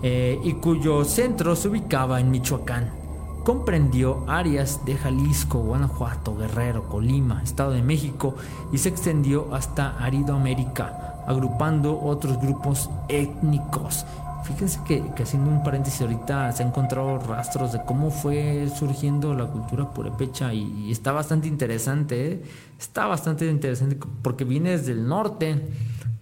eh, 0.02 0.40
y 0.44 0.54
cuyo 0.54 1.04
centro 1.04 1.56
se 1.56 1.68
ubicaba 1.68 2.20
en 2.20 2.32
Michoacán. 2.32 3.03
Comprendió 3.44 4.24
áreas 4.28 4.86
de 4.86 4.96
Jalisco, 4.96 5.60
Guanajuato, 5.60 6.36
Guerrero, 6.36 6.88
Colima, 6.88 7.42
Estado 7.44 7.72
de 7.72 7.82
México 7.82 8.36
y 8.72 8.78
se 8.78 8.90
extendió 8.90 9.54
hasta 9.54 9.98
Aridoamérica, 9.98 11.24
agrupando 11.28 12.00
otros 12.02 12.40
grupos 12.40 12.90
étnicos 13.10 14.06
Fíjense 14.44 14.82
que, 14.86 15.02
haciendo 15.22 15.50
un 15.50 15.64
paréntesis 15.64 16.02
ahorita 16.02 16.52
se 16.52 16.64
han 16.64 16.70
encontrado 16.70 17.18
rastros 17.18 17.72
de 17.72 17.82
cómo 17.86 18.12
fue 18.12 18.68
surgiendo 18.78 19.34
la 19.34 19.46
cultura 19.46 19.90
purepecha 19.94 20.54
y, 20.54 20.88
y 20.88 20.92
está 20.92 21.14
bastante 21.14 21.48
interesante, 21.48 22.32
¿eh? 22.32 22.44
está 22.78 23.06
bastante 23.06 23.50
interesante 23.50 23.98
porque 24.22 24.44
viene 24.44 24.72
desde 24.72 24.92
el 24.92 25.08
norte 25.08 25.62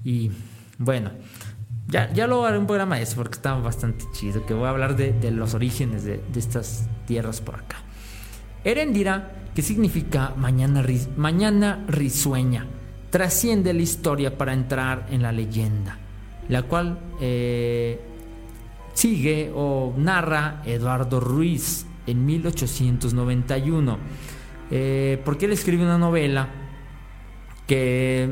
y 0.04 0.32
bueno, 0.78 1.10
ya, 1.88 2.12
ya 2.14 2.28
lo 2.28 2.46
haré 2.46 2.58
un 2.58 2.68
programa 2.68 2.98
de 2.98 3.04
eso 3.04 3.16
porque 3.16 3.36
está 3.36 3.54
bastante 3.56 4.06
chido, 4.14 4.46
que 4.46 4.54
voy 4.54 4.66
a 4.66 4.70
hablar 4.70 4.96
de, 4.96 5.32
los 5.32 5.54
orígenes 5.54 6.04
de, 6.04 6.22
estas 6.36 6.88
tierras 7.06 7.42
por 7.42 7.56
acá. 7.56 7.78
Erendira, 8.64 9.32
que 9.56 9.62
significa 9.62 10.34
mañana, 10.38 10.84
mañana 11.18 11.84
risueña, 11.88 12.68
trasciende 13.10 13.74
la 13.74 13.82
historia 13.82 14.38
para 14.38 14.54
entrar 14.54 15.08
en 15.10 15.22
la 15.22 15.32
leyenda, 15.32 15.98
la 16.48 16.64
cual... 16.64 17.00
Eh, 17.20 18.08
sigue 18.94 19.52
o 19.56 19.94
narra 19.98 20.62
Eduardo 20.66 21.20
Ruiz 21.20 21.86
en 22.08 22.26
1891, 22.26 23.98
eh, 24.70 25.22
porque 25.24 25.46
él 25.46 25.54
escribe 25.54 25.84
una 25.84 25.98
novela 25.98 26.50
que 27.68 28.30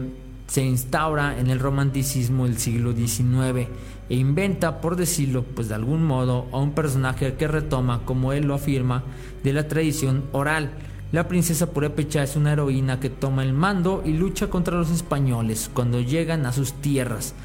se 0.49 0.63
instaura 0.63 1.39
en 1.39 1.49
el 1.49 1.59
romanticismo 1.59 2.45
del 2.45 2.57
siglo 2.57 2.93
XIX 2.93 3.69
e 4.09 4.15
inventa, 4.15 4.81
por 4.81 4.95
decirlo, 4.95 5.43
pues 5.43 5.69
de 5.69 5.75
algún 5.75 6.03
modo, 6.03 6.47
a 6.51 6.57
un 6.57 6.71
personaje 6.71 7.35
que 7.35 7.47
retoma, 7.47 8.01
como 8.03 8.33
él 8.33 8.45
lo 8.45 8.55
afirma, 8.55 9.03
de 9.43 9.53
la 9.53 9.67
tradición 9.67 10.25
oral. 10.31 10.71
La 11.11 11.27
princesa 11.27 11.71
Purépecha 11.71 12.23
es 12.23 12.35
una 12.35 12.53
heroína 12.53 12.99
que 12.99 13.11
toma 13.11 13.43
el 13.43 13.53
mando 13.53 14.01
y 14.03 14.13
lucha 14.13 14.49
contra 14.49 14.75
los 14.75 14.89
españoles 14.89 15.69
cuando 15.71 16.01
llegan 16.01 16.47
a 16.47 16.51
sus 16.51 16.73
tierras. 16.73 17.35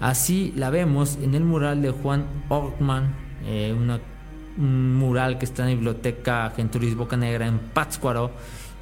Así 0.00 0.54
la 0.56 0.70
vemos 0.70 1.18
en 1.22 1.34
el 1.34 1.44
mural 1.44 1.82
de 1.82 1.90
Juan 1.90 2.24
Ortman, 2.48 3.14
eh, 3.44 3.74
un 4.56 4.96
mural 4.96 5.38
que 5.38 5.44
está 5.44 5.62
en 5.64 5.68
la 5.68 5.74
biblioteca 5.74 6.52
Genturis 6.56 6.96
Boca 6.96 7.16
Negra 7.16 7.46
en 7.46 7.58
Pátzcuaro, 7.58 8.30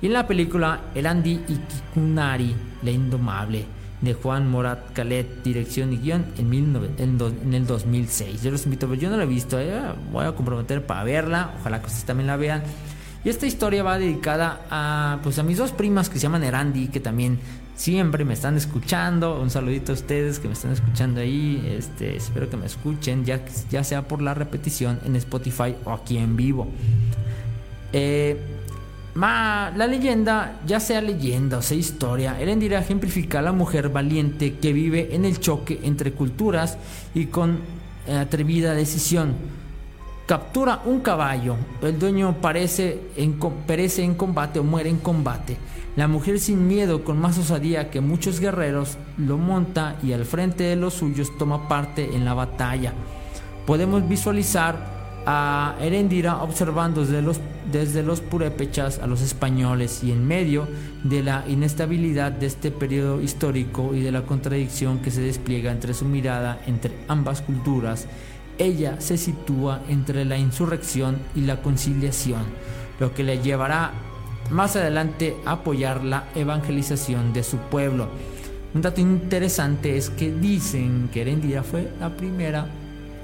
y 0.02 0.06
en 0.06 0.12
la 0.12 0.26
película 0.26 0.80
El 0.94 1.06
Andy 1.06 1.40
Ikikunari, 1.48 2.54
La 2.82 2.90
Indomable, 2.90 3.64
de 4.00 4.14
Juan 4.14 4.50
Morat 4.50 4.92
Calet, 4.92 5.44
dirección 5.44 5.92
y 5.92 5.98
guion 5.98 6.26
en, 6.36 6.52
en, 6.98 7.54
el 7.54 7.66
2006. 7.66 8.42
Yo 8.42 8.50
los 8.50 8.64
invito, 8.64 8.88
pero 8.88 9.00
yo 9.00 9.08
no 9.08 9.16
la 9.16 9.22
he 9.22 9.26
visto, 9.26 9.60
eh, 9.60 9.80
voy 10.10 10.26
a 10.26 10.32
comprometer 10.32 10.84
para 10.84 11.04
verla, 11.04 11.54
ojalá 11.60 11.80
que 11.80 11.86
ustedes 11.86 12.04
también 12.04 12.26
la 12.26 12.36
vean. 12.36 12.64
Y 13.24 13.28
esta 13.28 13.46
historia 13.46 13.84
va 13.84 13.98
dedicada 14.00 14.62
a, 14.68 15.20
pues, 15.22 15.38
a 15.38 15.44
mis 15.44 15.56
dos 15.56 15.70
primas 15.70 16.08
que 16.08 16.18
se 16.18 16.24
llaman 16.24 16.42
Erandi, 16.42 16.88
que 16.88 16.98
también 16.98 17.38
siempre 17.76 18.24
me 18.24 18.34
están 18.34 18.56
escuchando. 18.56 19.40
Un 19.40 19.50
saludito 19.50 19.92
a 19.92 19.94
ustedes 19.94 20.40
que 20.40 20.48
me 20.48 20.54
están 20.54 20.72
escuchando 20.72 21.20
ahí. 21.20 21.64
Este, 21.78 22.16
espero 22.16 22.50
que 22.50 22.56
me 22.56 22.66
escuchen, 22.66 23.24
ya, 23.24 23.40
ya 23.70 23.84
sea 23.84 24.08
por 24.08 24.20
la 24.20 24.34
repetición 24.34 24.98
en 25.04 25.14
Spotify 25.14 25.76
o 25.84 25.92
aquí 25.92 26.18
en 26.18 26.36
vivo. 26.36 26.66
Eh, 27.92 28.61
la 29.14 29.86
leyenda, 29.86 30.60
ya 30.66 30.80
sea 30.80 31.00
leyenda 31.00 31.58
o 31.58 31.62
sea 31.62 31.76
historia, 31.76 32.40
Erendira 32.40 32.78
ejemplifica 32.78 33.40
a 33.40 33.42
la 33.42 33.52
mujer 33.52 33.90
valiente 33.90 34.54
que 34.54 34.72
vive 34.72 35.14
en 35.14 35.24
el 35.24 35.38
choque 35.38 35.80
entre 35.82 36.12
culturas 36.12 36.78
y 37.14 37.26
con 37.26 37.58
eh, 38.06 38.16
atrevida 38.16 38.74
decisión. 38.74 39.34
Captura 40.26 40.82
un 40.84 41.00
caballo, 41.00 41.56
el 41.82 41.98
dueño 41.98 42.36
perece 42.40 43.00
en 43.16 44.14
combate 44.14 44.60
o 44.60 44.64
muere 44.64 44.88
en 44.88 44.98
combate 44.98 45.58
la 45.94 46.08
mujer 46.08 46.40
sin 46.40 46.66
miedo, 46.66 47.04
con 47.04 47.20
más 47.20 47.36
osadía 47.36 47.90
que 47.90 48.00
muchos 48.00 48.40
guerreros, 48.40 48.96
lo 49.18 49.36
monta 49.36 49.96
y 50.02 50.14
al 50.14 50.24
frente 50.24 50.64
de 50.64 50.76
los 50.76 50.94
suyos 50.94 51.36
toma 51.36 51.68
parte 51.68 52.16
en 52.16 52.24
la 52.24 52.32
batalla. 52.32 52.94
Podemos 53.66 54.08
visualizar 54.08 54.91
a 55.26 55.76
Erendira 55.80 56.42
observando 56.42 57.02
desde 57.02 57.22
los, 57.22 57.40
desde 57.70 58.02
los 58.02 58.20
purépechas 58.20 58.98
a 58.98 59.06
los 59.06 59.22
españoles 59.22 60.02
y 60.02 60.12
en 60.12 60.26
medio 60.26 60.66
de 61.04 61.22
la 61.22 61.44
inestabilidad 61.48 62.32
de 62.32 62.46
este 62.46 62.70
periodo 62.70 63.20
histórico 63.20 63.94
y 63.94 64.00
de 64.00 64.12
la 64.12 64.22
contradicción 64.22 64.98
que 64.98 65.10
se 65.10 65.20
despliega 65.20 65.70
entre 65.70 65.94
su 65.94 66.04
mirada 66.04 66.60
entre 66.66 66.92
ambas 67.08 67.42
culturas, 67.42 68.06
ella 68.58 69.00
se 69.00 69.16
sitúa 69.16 69.80
entre 69.88 70.24
la 70.24 70.38
insurrección 70.38 71.18
y 71.34 71.42
la 71.42 71.62
conciliación, 71.62 72.42
lo 73.00 73.14
que 73.14 73.22
le 73.22 73.40
llevará 73.40 73.92
más 74.50 74.76
adelante 74.76 75.36
apoyar 75.44 76.04
la 76.04 76.28
evangelización 76.34 77.32
de 77.32 77.42
su 77.42 77.56
pueblo. 77.58 78.08
Un 78.74 78.82
dato 78.82 79.00
interesante 79.00 79.96
es 79.96 80.10
que 80.10 80.32
dicen 80.32 81.10
que 81.12 81.22
Erendira 81.22 81.62
fue 81.62 81.92
la 82.00 82.10
primera 82.10 82.66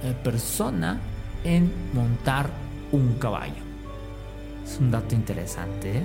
eh, 0.02 0.14
persona 0.22 1.00
en 1.44 1.70
montar 1.92 2.50
un 2.92 3.14
caballo. 3.14 3.62
Es 4.64 4.78
un 4.80 4.90
dato 4.90 5.14
interesante. 5.14 5.98
¿eh? 5.98 6.02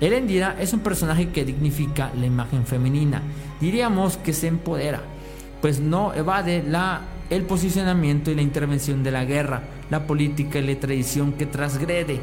Erendira 0.00 0.56
es 0.58 0.72
un 0.72 0.80
personaje 0.80 1.30
que 1.30 1.44
dignifica 1.44 2.10
la 2.18 2.26
imagen 2.26 2.66
femenina. 2.66 3.22
Diríamos 3.60 4.16
que 4.16 4.32
se 4.32 4.48
empodera, 4.48 5.00
pues 5.60 5.80
no 5.80 6.12
evade 6.14 6.62
la, 6.62 7.02
el 7.30 7.42
posicionamiento 7.42 8.30
y 8.30 8.34
la 8.34 8.42
intervención 8.42 9.02
de 9.02 9.10
la 9.10 9.24
guerra, 9.24 9.62
la 9.90 10.06
política 10.06 10.58
y 10.58 10.66
la 10.66 10.80
tradición 10.80 11.32
que 11.32 11.46
transgrede 11.46 12.20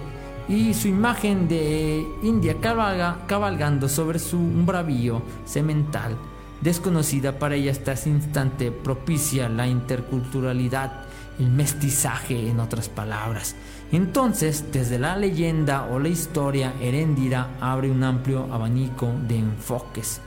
y 0.48 0.74
su 0.74 0.88
imagen 0.88 1.48
de 1.48 2.06
India 2.24 2.58
cabalgando 2.60 3.88
sobre 3.88 4.20
su 4.20 4.38
bravío 4.38 5.22
semental, 5.46 6.18
desconocida 6.62 7.40
para 7.40 7.56
ella 7.56 7.72
hasta 7.72 7.94
ese 7.94 8.10
instante, 8.10 8.72
propicia 8.72 9.48
la 9.48 9.68
interculturalidad, 9.68 11.06
el 11.42 11.50
mestizaje 11.50 12.50
en 12.50 12.60
otras 12.60 12.88
palabras. 12.88 13.56
Entonces, 13.92 14.66
desde 14.72 15.00
la 15.00 15.18
leyenda 15.18 15.88
o 15.92 16.00
la 16.00 16.08
historia, 16.08 16.74
Erendira 16.80 17.50
abre 17.60 17.92
un 17.92 18.04
amplio 18.04 18.48
abanico 18.54 19.12
de 19.28 19.40
enfoques. 19.40 20.22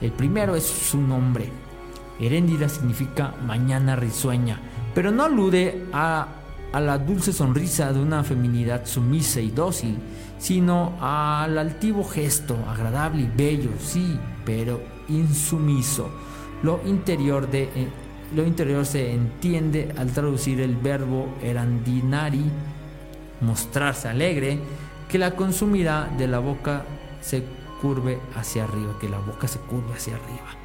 El 0.00 0.12
primero 0.12 0.56
es 0.56 0.64
su 0.64 1.00
nombre. 1.00 1.50
Erendira 2.20 2.68
significa 2.68 3.34
mañana 3.44 3.96
risueña, 3.96 4.60
pero 4.94 5.10
no 5.10 5.24
alude 5.24 5.86
a 5.92 6.28
a 6.72 6.80
la 6.80 6.98
dulce 6.98 7.32
sonrisa 7.32 7.92
de 7.92 8.00
una 8.00 8.24
feminidad 8.24 8.86
sumisa 8.86 9.40
y 9.40 9.50
dócil, 9.50 9.98
sino 10.38 10.94
al 11.00 11.58
altivo 11.58 12.02
gesto, 12.02 12.56
agradable 12.66 13.22
y 13.22 13.30
bello, 13.36 13.70
sí, 13.78 14.18
pero 14.44 14.80
insumiso. 15.08 16.08
Lo 16.62 16.80
interior, 16.86 17.50
de, 17.50 17.64
eh, 17.64 17.88
lo 18.34 18.46
interior 18.46 18.84
se 18.86 19.12
entiende 19.12 19.92
al 19.96 20.10
traducir 20.10 20.60
el 20.60 20.76
verbo 20.76 21.34
erandinari, 21.42 22.44
mostrarse 23.40 24.08
alegre, 24.08 24.58
que 25.08 25.18
la 25.18 25.32
consumirá 25.36 26.08
de 26.16 26.26
la 26.28 26.38
boca 26.38 26.84
se 27.20 27.44
curve 27.80 28.18
hacia 28.34 28.64
arriba, 28.64 28.96
que 29.00 29.08
la 29.08 29.18
boca 29.18 29.48
se 29.48 29.58
curve 29.58 29.94
hacia 29.94 30.14
arriba. 30.14 30.56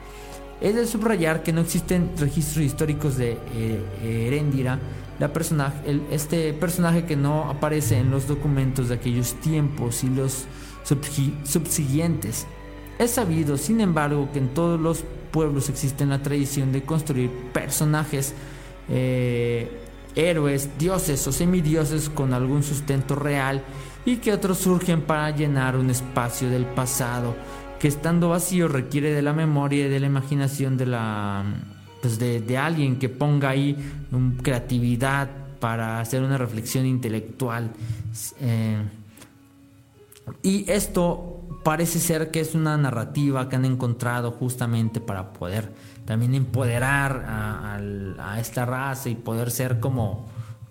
Es 0.61 0.76
de 0.76 0.88
subrayar 0.88 1.43
que 1.43 1.53
no 1.53 1.61
existen 1.61 2.11
registros 2.18 2.65
históricos 2.65 3.18
de 3.18 3.38
eh, 3.53 4.28
Erendira 4.28 4.80
la 5.20 5.34
personaje, 5.34 6.01
este 6.11 6.53
personaje 6.53 7.05
que 7.05 7.15
no 7.15 7.49
aparece 7.49 7.97
en 7.97 8.11
los 8.11 8.28
documentos 8.28 8.89
de 8.89 8.95
aquellos 8.95 9.34
tiempos 9.36 10.03
y 10.03 10.09
los 10.09 10.45
subsiguientes. 10.84 12.45
Es 12.99 13.11
sabido, 13.11 13.57
sin 13.57 13.82
embargo, 13.82 14.30
que 14.32 14.39
en 14.39 14.49
todos 14.49 14.80
los 14.80 15.03
pueblos 15.32 15.70
existe 15.70 16.06
la 16.06 16.22
tradición 16.22 16.72
de 16.72 16.84
construir 16.84 17.30
personajes, 17.54 18.34
eh, 18.90 19.70
héroes, 20.16 20.70
dioses 20.78 21.26
o 21.28 21.32
semidioses 21.32 22.10
con 22.10 22.34
algún 22.34 22.64
sustento 22.64 23.16
real 23.16 23.64
y 24.06 24.18
que 24.18 24.34
otros 24.34 24.60
surgen 24.60 25.02
para 25.02 25.30
llenar 25.32 25.76
un 25.76 25.90
espacio 25.90 26.50
del 26.50 26.66
pasado 26.66 27.36
que 27.80 27.88
estando 27.88 28.30
vacío 28.30 28.68
requiere 28.68 29.14
de 29.14 29.22
la 29.22 29.34
memoria 29.34 29.86
y 29.86 29.90
de 29.90 30.00
la 30.00 30.08
imaginación 30.08 30.78
de 30.78 30.86
la 30.88 31.44
pues 32.02 32.20
de, 32.20 32.58
alguien 32.58 33.00
que 33.00 33.10
ponga 33.10 33.50
ahí 33.50 33.76
creatividad, 34.42 35.30
para 35.60 36.00
hacer 36.00 36.22
una 36.24 36.38
reflexión 36.38 36.86
intelectual. 36.86 37.72
Eh, 38.42 38.78
y 40.44 40.70
esto 40.70 41.47
parece 41.68 41.99
ser 41.99 42.32
que 42.32 42.39
es 42.39 42.55
una 42.55 42.78
narrativa 42.78 43.49
que 43.49 43.57
han 43.57 43.65
encontrado 43.65 44.32
justamente 44.32 45.01
para 45.01 45.34
poder 45.34 45.74
también 46.05 46.34
empoderar 46.34 47.26
a, 47.28 48.39
esta 48.39 48.65
raza 48.65 49.09
y 49.09 49.15
poder 49.15 49.51
ser 49.51 49.82
como, 49.82 50.28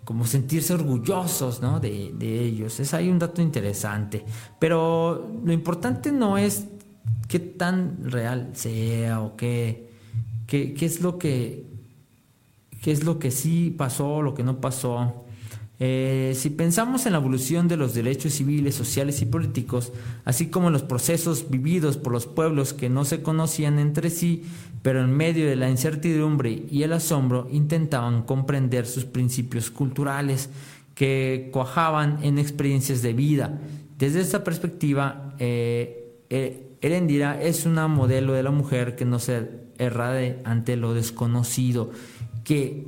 como 0.07 0.25
sentirse 0.25 0.73
orgullosos 0.73 1.61
de, 1.83 2.15
ellos. 2.19 2.81
Es 2.81 2.95
ahí 2.95 3.11
un 3.11 3.19
dato 3.19 3.43
interesante. 3.43 4.25
Pero 4.59 5.39
lo 5.45 5.53
importante 5.53 6.13
no 6.13 6.39
es 6.39 6.65
qué 7.29 7.41
tan 7.41 7.99
real 8.03 8.53
sea 8.55 9.21
o 9.21 9.37
qué, 9.37 9.93
qué, 10.47 10.73
qué 10.73 10.87
es 10.87 11.03
lo 11.03 11.19
que 11.19 11.67
qué 12.81 12.93
es 12.93 13.05
lo 13.05 13.19
que 13.19 13.31
sí 13.31 13.75
pasó, 13.77 14.23
lo 14.23 14.33
que 14.33 14.45
no 14.45 14.63
pasó. 14.63 15.26
Eh, 15.79 16.33
si 16.35 16.49
pensamos 16.51 17.05
en 17.05 17.13
la 17.13 17.19
evolución 17.19 17.69
de 17.69 17.77
los 17.77 17.93
derechos 17.93 18.33
civiles, 18.33 18.75
sociales 18.75 19.21
y 19.21 19.27
políticos, 19.27 19.93
así 20.25 20.47
como 20.47 20.71
los 20.71 20.83
procesos 20.83 21.51
vividos 21.51 21.99
por 21.99 22.13
los 22.13 22.27
pueblos 22.27 22.73
que 22.73 22.89
no 22.89 23.05
se 23.05 23.23
conocían 23.23 23.79
entre 23.79 24.09
sí, 24.09 24.45
pero 24.83 25.03
en 25.03 25.11
medio 25.11 25.47
de 25.47 25.57
la 25.57 25.69
incertidumbre 25.69 26.65
y 26.71 26.83
el 26.83 26.95
asombro 26.95 27.47
intentaban 27.53 28.23
comprender 28.23 28.87
sus 28.87 29.05
principios 29.05 29.71
culturales 29.71 30.49
que 30.95 31.51
cuajaban 31.53 32.21
en 32.23 32.39
experiencias 32.39 33.03
de 33.03 33.13
vida. 33.13 33.61
Desde 33.99 34.21
esta 34.21 34.45
perspectiva, 34.45 35.35
eh, 35.39 36.23
eh, 36.31 36.63
Erendira 36.81 37.43
es 37.43 37.67
una 37.67 37.87
modelo 37.87 38.33
de 38.33 38.43
la 38.43 38.51
mujer 38.51 38.97
que 38.97 39.05
no 39.05 39.19
se 39.19 39.67
errade 39.77 40.41
ante 40.45 40.77
lo 40.77 40.95
desconocido, 40.95 41.91
que 42.45 42.87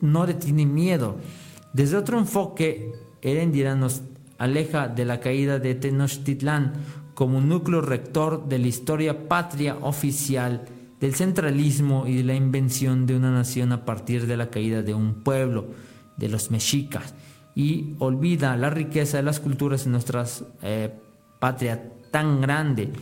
no 0.00 0.26
le 0.26 0.34
tiene 0.34 0.66
miedo 0.66 1.18
desde 1.74 1.96
otro 1.96 2.18
enfoque, 2.18 2.92
Erendira 3.20 3.74
nos 3.74 4.02
aleja 4.38 4.86
de 4.86 5.04
la 5.04 5.18
caída 5.18 5.58
de 5.58 5.74
Tenochtitlán 5.74 6.72
como 7.14 7.40
núcleo 7.40 7.80
rector 7.80 8.48
de 8.48 8.60
la 8.60 8.68
historia 8.68 9.28
patria 9.28 9.76
oficial, 9.80 10.66
del 11.00 11.16
centralismo 11.16 12.06
y 12.06 12.18
de 12.18 12.24
la 12.24 12.34
invención 12.34 13.06
de 13.06 13.16
una 13.16 13.32
nación 13.32 13.72
a 13.72 13.84
partir 13.84 14.28
de 14.28 14.36
la 14.36 14.50
caída 14.50 14.82
de 14.82 14.94
un 14.94 15.24
pueblo, 15.24 15.66
de 16.16 16.28
los 16.28 16.52
mexicas, 16.52 17.12
y 17.56 17.94
olvida 17.98 18.56
la 18.56 18.70
riqueza 18.70 19.16
de 19.16 19.24
las 19.24 19.40
culturas 19.40 19.84
en 19.84 19.92
nuestra 19.92 20.24
eh, 20.62 20.94
patria 21.40 21.92
tan 22.12 22.40
grande. 22.40 22.92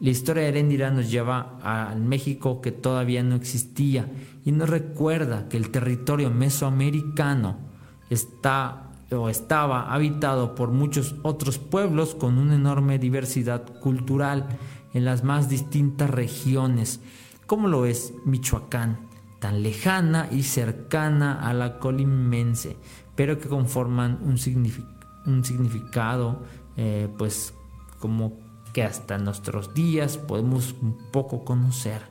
La 0.00 0.10
historia 0.10 0.42
de 0.42 0.50
Erendira 0.50 0.90
nos 0.90 1.10
lleva 1.10 1.58
al 1.62 2.02
México 2.02 2.60
que 2.60 2.72
todavía 2.72 3.22
no 3.22 3.36
existía 3.36 4.06
y 4.44 4.52
nos 4.52 4.68
recuerda 4.68 5.48
que 5.48 5.56
el 5.56 5.70
territorio 5.70 6.30
mesoamericano 6.30 7.71
está 8.12 8.90
o 9.10 9.28
estaba 9.28 9.92
habitado 9.92 10.54
por 10.54 10.70
muchos 10.70 11.16
otros 11.22 11.58
pueblos 11.58 12.14
con 12.14 12.38
una 12.38 12.54
enorme 12.54 12.98
diversidad 12.98 13.64
cultural 13.80 14.46
en 14.94 15.04
las 15.04 15.24
más 15.24 15.48
distintas 15.48 16.10
regiones, 16.10 17.00
como 17.46 17.68
lo 17.68 17.86
es 17.86 18.14
Michoacán, 18.24 19.08
tan 19.40 19.62
lejana 19.62 20.28
y 20.30 20.44
cercana 20.44 21.46
a 21.46 21.52
la 21.52 21.78
colimense, 21.78 22.76
pero 23.14 23.38
que 23.38 23.48
conforman 23.48 24.18
un, 24.22 24.38
significado, 24.38 26.42
eh, 26.76 27.08
pues 27.18 27.54
como 27.98 28.38
que 28.72 28.82
hasta 28.82 29.18
nuestros 29.18 29.74
días 29.74 30.16
podemos 30.16 30.74
un 30.80 30.96
poco 31.10 31.44
conocer. 31.44 32.02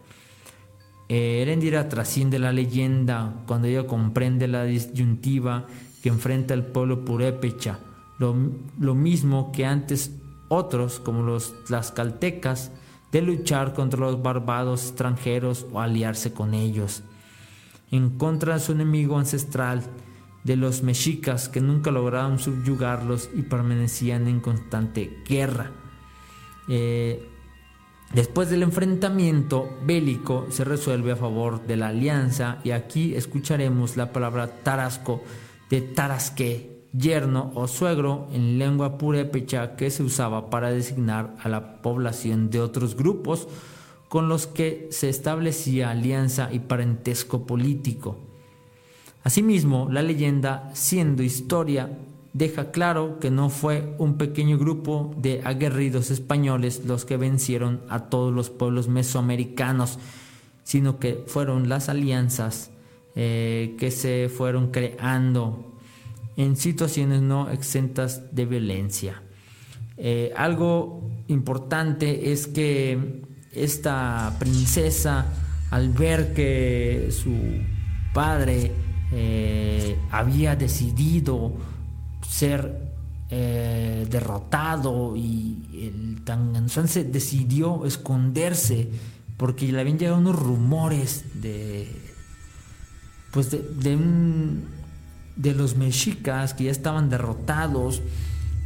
Eh, 1.09 1.41
Erendira 1.41 1.89
trasciende 1.89 2.39
la 2.39 2.53
leyenda 2.53 3.43
cuando 3.45 3.67
ella 3.67 3.85
comprende 3.85 4.47
la 4.47 4.63
disyuntiva 4.63 5.65
que 6.01 6.09
enfrenta 6.09 6.53
el 6.53 6.65
pueblo 6.65 7.05
purépecha, 7.05 7.79
lo, 8.17 8.35
lo 8.79 8.95
mismo 8.95 9.51
que 9.51 9.65
antes 9.65 10.11
otros, 10.47 10.99
como 10.99 11.23
los 11.23 11.63
tlaxcaltecas, 11.65 12.71
de 13.11 13.21
luchar 13.21 13.73
contra 13.73 13.99
los 13.99 14.21
barbados 14.21 14.87
extranjeros 14.87 15.65
o 15.71 15.79
aliarse 15.79 16.33
con 16.33 16.53
ellos, 16.53 17.03
en 17.91 18.17
contra 18.17 18.55
de 18.55 18.59
su 18.59 18.71
enemigo 18.71 19.17
ancestral, 19.17 19.83
de 20.43 20.55
los 20.55 20.81
mexicas 20.81 21.49
que 21.49 21.61
nunca 21.61 21.91
lograron 21.91 22.39
subyugarlos 22.39 23.29
y 23.35 23.43
permanecían 23.43 24.27
en 24.27 24.39
constante 24.39 25.21
guerra. 25.27 25.71
Eh, 26.67 27.27
después 28.13 28.49
del 28.49 28.63
enfrentamiento 28.63 29.77
bélico 29.85 30.47
se 30.49 30.63
resuelve 30.63 31.11
a 31.11 31.15
favor 31.15 31.65
de 31.67 31.77
la 31.77 31.89
alianza 31.89 32.57
y 32.63 32.71
aquí 32.71 33.13
escucharemos 33.13 33.97
la 33.97 34.11
palabra 34.11 34.47
tarasco 34.63 35.21
de 35.71 35.81
tarasque, 35.81 36.85
yerno 36.93 37.51
o 37.55 37.67
suegro 37.67 38.27
en 38.33 38.59
lengua 38.59 38.97
purépecha 38.97 39.77
que 39.77 39.89
se 39.89 40.03
usaba 40.03 40.49
para 40.49 40.69
designar 40.69 41.33
a 41.41 41.47
la 41.47 41.81
población 41.81 42.49
de 42.49 42.59
otros 42.59 42.95
grupos 42.95 43.47
con 44.09 44.27
los 44.27 44.45
que 44.45 44.89
se 44.91 45.07
establecía 45.07 45.89
alianza 45.89 46.49
y 46.51 46.59
parentesco 46.59 47.47
político. 47.47 48.17
Asimismo, 49.23 49.87
la 49.89 50.01
leyenda, 50.01 50.69
siendo 50.73 51.23
historia, 51.23 51.97
deja 52.33 52.71
claro 52.71 53.19
que 53.19 53.31
no 53.31 53.49
fue 53.49 53.95
un 53.97 54.17
pequeño 54.17 54.57
grupo 54.57 55.13
de 55.15 55.41
aguerridos 55.45 56.11
españoles 56.11 56.81
los 56.85 57.05
que 57.05 57.15
vencieron 57.15 57.79
a 57.87 58.09
todos 58.09 58.33
los 58.33 58.49
pueblos 58.49 58.89
mesoamericanos, 58.89 59.99
sino 60.65 60.99
que 60.99 61.23
fueron 61.27 61.69
las 61.69 61.87
alianzas 61.87 62.71
eh, 63.13 63.75
que 63.77 63.91
se 63.91 64.29
fueron 64.29 64.71
creando 64.71 65.75
en 66.37 66.55
situaciones 66.55 67.21
no 67.21 67.49
exentas 67.49 68.33
de 68.33 68.45
violencia. 68.45 69.21
Eh, 69.97 70.31
algo 70.37 71.11
importante 71.27 72.31
es 72.31 72.47
que 72.47 73.21
esta 73.51 74.37
princesa, 74.39 75.25
al 75.71 75.89
ver 75.89 76.33
que 76.33 77.09
su 77.11 77.35
padre 78.13 78.71
eh, 79.11 79.97
había 80.09 80.55
decidido 80.55 81.53
ser 82.27 82.89
derrotado 83.29 85.15
y 85.15 85.87
el 85.87 86.21
Tanganzán 86.25 86.89
se 86.89 87.05
decidió 87.05 87.85
esconderse 87.85 88.89
porque 89.37 89.71
le 89.71 89.79
habían 89.79 89.97
llegado 89.97 90.17
unos 90.17 90.37
rumores 90.37 91.23
de 91.41 92.10
pues 93.31 93.49
de, 93.49 93.61
de, 95.35 95.53
los 95.55 95.75
mexicas 95.75 96.53
que 96.53 96.65
ya 96.65 96.71
estaban 96.71 97.09
derrotados. 97.09 98.01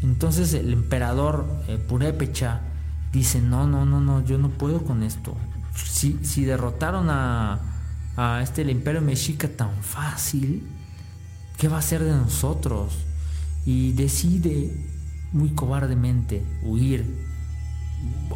Entonces 0.01 0.53
el 0.53 0.73
emperador 0.73 1.45
eh, 1.67 1.77
Purépecha 1.77 2.61
dice, 3.13 3.41
no, 3.41 3.67
no, 3.67 3.85
no, 3.85 4.01
no, 4.01 4.25
yo 4.25 4.37
no 4.37 4.49
puedo 4.49 4.83
con 4.83 5.03
esto. 5.03 5.37
Si, 5.75 6.19
si 6.23 6.45
derrotaron 6.45 7.09
a, 7.09 7.59
a 8.17 8.41
este 8.41 8.63
el 8.63 8.71
imperio 8.71 9.01
mexica 9.01 9.47
tan 9.47 9.71
fácil, 9.81 10.67
¿qué 11.57 11.67
va 11.67 11.77
a 11.77 11.79
hacer 11.79 12.03
de 12.03 12.11
nosotros? 12.11 12.93
Y 13.65 13.93
decide 13.93 14.75
muy 15.31 15.49
cobardemente 15.49 16.43
huir. 16.63 17.05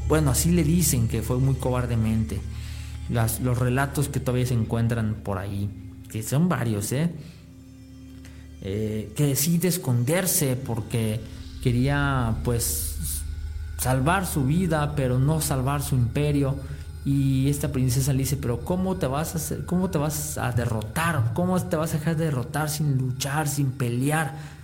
Bueno, 0.08 0.32
así 0.32 0.52
le 0.52 0.64
dicen 0.64 1.08
que 1.08 1.22
fue 1.22 1.38
muy 1.38 1.56
cobardemente. 1.56 2.40
Los 3.10 3.58
relatos 3.58 4.10
que 4.10 4.20
todavía 4.20 4.46
se 4.46 4.54
encuentran 4.54 5.16
por 5.24 5.40
ahí 5.40 5.79
que 6.10 6.24
son 6.24 6.50
varios, 6.50 6.92
¿eh? 6.92 7.12
¿eh? 8.62 9.14
que 9.16 9.28
decide 9.28 9.68
esconderse 9.68 10.56
porque 10.56 11.20
quería 11.64 12.36
pues 12.44 13.22
salvar 13.78 14.26
su 14.26 14.46
vida, 14.46 14.94
pero 14.96 15.20
no 15.20 15.42
salvar 15.42 15.82
su 15.82 15.96
imperio. 15.96 16.56
Y 17.06 17.50
esta 17.50 17.72
princesa 17.72 18.12
le 18.12 18.20
dice, 18.20 18.38
pero 18.38 18.60
¿cómo 18.60 18.98
te 18.98 19.08
vas 19.08 19.34
a 19.34 19.38
hacer, 19.38 19.66
cómo 19.66 19.90
te 19.90 19.98
vas 19.98 20.38
a 20.38 20.52
derrotar? 20.52 21.32
¿Cómo 21.34 21.60
te 21.62 21.76
vas 21.76 21.94
a 21.94 21.98
dejar 21.98 22.18
de 22.18 22.26
derrotar 22.26 22.70
sin 22.70 22.98
luchar, 22.98 23.48
sin 23.48 23.72
pelear? 23.72 24.59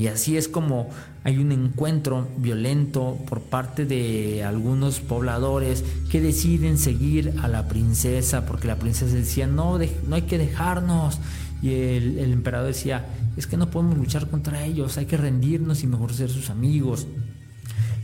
Y 0.00 0.06
así 0.06 0.38
es 0.38 0.48
como 0.48 0.88
hay 1.24 1.36
un 1.36 1.52
encuentro 1.52 2.26
violento 2.38 3.18
por 3.28 3.42
parte 3.42 3.84
de 3.84 4.42
algunos 4.42 4.98
pobladores 5.00 5.84
que 6.10 6.22
deciden 6.22 6.78
seguir 6.78 7.34
a 7.42 7.48
la 7.48 7.68
princesa 7.68 8.46
porque 8.46 8.66
la 8.66 8.76
princesa 8.76 9.14
decía, 9.14 9.46
no, 9.46 9.78
no 9.78 10.14
hay 10.14 10.22
que 10.22 10.38
dejarnos. 10.38 11.18
Y 11.60 11.74
el, 11.74 12.18
el 12.18 12.32
emperador 12.32 12.68
decía, 12.68 13.04
es 13.36 13.46
que 13.46 13.58
no 13.58 13.70
podemos 13.70 13.98
luchar 13.98 14.30
contra 14.30 14.64
ellos, 14.64 14.96
hay 14.96 15.04
que 15.04 15.18
rendirnos 15.18 15.82
y 15.82 15.86
mejor 15.86 16.14
ser 16.14 16.30
sus 16.30 16.48
amigos. 16.48 17.06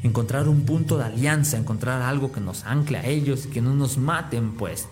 Encontrar 0.02 0.50
un 0.50 0.66
punto 0.66 0.98
de 0.98 1.04
alianza, 1.04 1.56
encontrar 1.56 2.02
algo 2.02 2.30
que 2.30 2.42
nos 2.42 2.64
ancle 2.64 2.98
a 2.98 3.06
ellos 3.06 3.46
y 3.46 3.48
que 3.48 3.62
no 3.62 3.74
nos 3.74 3.96
maten, 3.96 4.52
pues. 4.52 4.86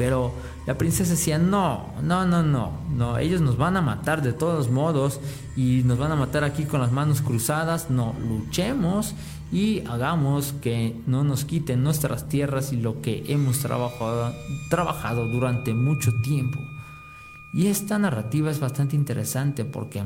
Pero 0.00 0.32
la 0.64 0.78
princesa 0.78 1.10
decía, 1.10 1.36
no, 1.36 1.92
no, 2.02 2.24
no, 2.24 2.42
no, 2.42 2.72
no, 2.90 3.18
ellos 3.18 3.42
nos 3.42 3.58
van 3.58 3.76
a 3.76 3.82
matar 3.82 4.22
de 4.22 4.32
todos 4.32 4.70
modos 4.70 5.20
y 5.56 5.82
nos 5.84 5.98
van 5.98 6.10
a 6.10 6.16
matar 6.16 6.42
aquí 6.42 6.64
con 6.64 6.80
las 6.80 6.90
manos 6.90 7.20
cruzadas, 7.20 7.90
no, 7.90 8.14
luchemos 8.18 9.14
y 9.52 9.80
hagamos 9.86 10.54
que 10.62 10.98
no 11.06 11.22
nos 11.22 11.44
quiten 11.44 11.84
nuestras 11.84 12.30
tierras 12.30 12.72
y 12.72 12.78
lo 12.78 13.02
que 13.02 13.24
hemos 13.28 13.58
trabajado, 13.58 14.32
trabajado 14.70 15.28
durante 15.28 15.74
mucho 15.74 16.12
tiempo. 16.22 16.58
Y 17.52 17.66
esta 17.66 17.98
narrativa 17.98 18.50
es 18.50 18.58
bastante 18.58 18.96
interesante 18.96 19.66
porque 19.66 20.02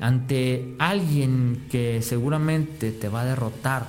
ante 0.00 0.74
alguien 0.78 1.66
que 1.70 2.02
seguramente 2.02 2.92
te 2.92 3.08
va 3.08 3.22
a 3.22 3.24
derrotar, 3.24 3.86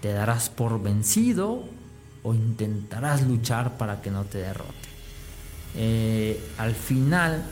te 0.00 0.12
darás 0.12 0.50
por 0.50 0.80
vencido 0.80 1.76
o 2.22 2.34
intentarás 2.34 3.26
luchar 3.26 3.76
para 3.76 4.00
que 4.00 4.10
no 4.10 4.24
te 4.24 4.38
derrote. 4.38 4.88
Eh, 5.74 6.40
al 6.58 6.74
final, 6.74 7.44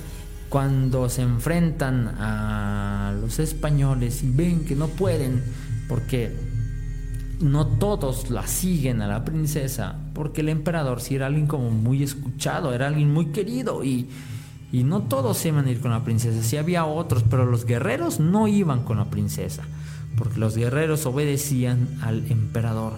cuando 0.48 1.08
se 1.08 1.22
enfrentan 1.22 2.08
a 2.18 3.14
los 3.20 3.38
españoles 3.38 4.22
y 4.22 4.30
ven 4.30 4.64
que 4.64 4.74
no 4.74 4.88
pueden, 4.88 5.42
porque 5.88 6.34
no 7.40 7.66
todos 7.66 8.30
la 8.30 8.46
siguen 8.46 9.02
a 9.02 9.06
la 9.06 9.24
princesa, 9.24 9.96
porque 10.14 10.40
el 10.40 10.48
emperador 10.48 11.00
sí 11.00 11.16
era 11.16 11.26
alguien 11.26 11.46
como 11.46 11.70
muy 11.70 12.02
escuchado, 12.02 12.72
era 12.72 12.86
alguien 12.86 13.12
muy 13.12 13.26
querido 13.26 13.84
y, 13.84 14.08
y 14.72 14.84
no 14.84 15.02
todos 15.02 15.44
iban 15.44 15.66
a 15.66 15.70
ir 15.70 15.80
con 15.80 15.90
la 15.90 16.04
princesa, 16.04 16.42
sí 16.42 16.56
había 16.56 16.86
otros, 16.86 17.24
pero 17.28 17.44
los 17.44 17.66
guerreros 17.66 18.20
no 18.20 18.48
iban 18.48 18.84
con 18.84 18.98
la 18.98 19.10
princesa, 19.10 19.64
porque 20.16 20.38
los 20.38 20.56
guerreros 20.56 21.04
obedecían 21.06 21.98
al 22.02 22.30
emperador. 22.30 22.94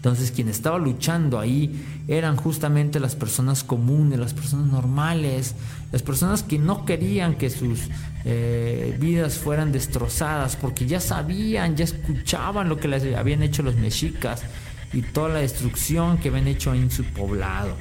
Entonces 0.00 0.30
quien 0.30 0.48
estaba 0.48 0.78
luchando 0.78 1.38
ahí 1.38 1.84
eran 2.08 2.36
justamente 2.36 2.98
las 3.00 3.16
personas 3.16 3.62
comunes, 3.62 4.18
las 4.18 4.32
personas 4.32 4.68
normales, 4.68 5.54
las 5.92 6.00
personas 6.00 6.42
que 6.42 6.58
no 6.58 6.86
querían 6.86 7.34
que 7.34 7.50
sus 7.50 7.80
eh, 8.24 8.96
vidas 8.98 9.34
fueran 9.34 9.72
destrozadas 9.72 10.56
porque 10.56 10.86
ya 10.86 11.00
sabían, 11.00 11.76
ya 11.76 11.84
escuchaban 11.84 12.70
lo 12.70 12.78
que 12.78 12.88
les 12.88 13.14
habían 13.14 13.42
hecho 13.42 13.62
los 13.62 13.76
mexicas 13.76 14.42
y 14.94 15.02
toda 15.02 15.28
la 15.28 15.40
destrucción 15.40 16.16
que 16.16 16.30
habían 16.30 16.48
hecho 16.48 16.72
en 16.72 16.90
su 16.90 17.04
poblado. 17.04 17.76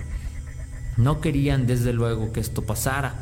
No 0.97 1.22
querían 1.22 1.67
desde 1.67 1.93
luego 1.93 2.34
que 2.34 2.41
esto 2.41 2.63
pasara, 2.63 3.15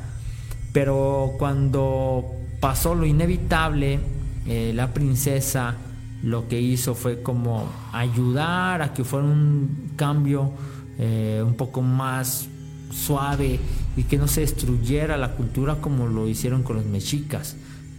pero 0.74 1.36
cuando 1.38 2.32
pasó 2.60 2.96
lo 2.96 3.06
inevitable, 3.06 4.00
eh, 4.48 4.72
la 4.74 4.92
princesa 4.92 5.76
lo 6.24 6.48
que 6.48 6.60
hizo 6.60 6.96
fue 6.96 7.22
como 7.22 7.70
ayudar 7.94 8.82
a 8.82 8.94
que 8.94 9.04
fuera 9.04 9.26
un 9.26 9.92
cambio 9.96 10.52
eh, 10.98 11.44
un 11.46 11.56
poco 11.56 11.82
más 11.82 12.48
suave 12.92 13.60
y 13.96 14.04
que 14.04 14.18
no 14.18 14.28
se 14.28 14.42
destruyera 14.42 15.18
la 15.18 15.34
cultura 15.34 15.76
como 15.76 16.08
lo 16.08 16.28
hicieron 16.28 16.64
con 16.64 16.78
los 16.78 16.86
mexicas, 16.86 17.56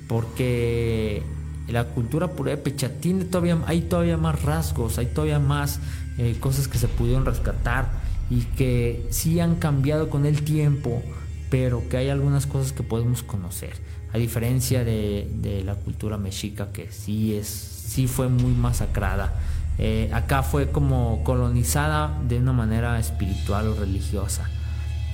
porque 0.08 1.22
la 1.68 1.84
cultura 1.84 2.32
purépecha 2.32 3.00
tiene 3.00 3.24
todavía, 3.24 3.58
hay 3.66 3.82
todavía 3.82 4.16
más 4.16 4.42
rasgos, 4.42 4.98
hay 4.98 5.06
todavía 5.06 5.38
más 5.38 5.80
eh, 6.16 6.36
cosas 6.40 6.66
que 6.66 6.78
se 6.78 6.88
pudieron 6.88 7.24
rescatar 7.24 7.90
y 8.30 8.40
que 8.42 9.06
sí 9.10 9.38
han 9.40 9.56
cambiado 9.56 10.10
con 10.10 10.26
el 10.26 10.42
tiempo, 10.42 11.02
pero 11.50 11.88
que 11.88 11.98
hay 11.98 12.08
algunas 12.08 12.46
cosas 12.46 12.72
que 12.72 12.82
podemos 12.82 13.22
conocer, 13.22 13.74
a 14.12 14.18
diferencia 14.18 14.84
de, 14.84 15.30
de 15.36 15.62
la 15.62 15.74
cultura 15.74 16.16
mexica 16.16 16.72
que 16.72 16.90
sí 16.90 17.34
es 17.34 17.78
sí 17.89 18.07
fue 18.07 18.28
muy 18.28 18.53
masacrada. 18.53 19.32
Eh, 19.78 20.11
acá 20.12 20.43
fue 20.43 20.70
como 20.70 21.22
colonizada 21.24 22.20
de 22.28 22.39
una 22.39 22.53
manera 22.53 22.99
espiritual 22.99 23.68
o 23.68 23.74
religiosa. 23.74 24.49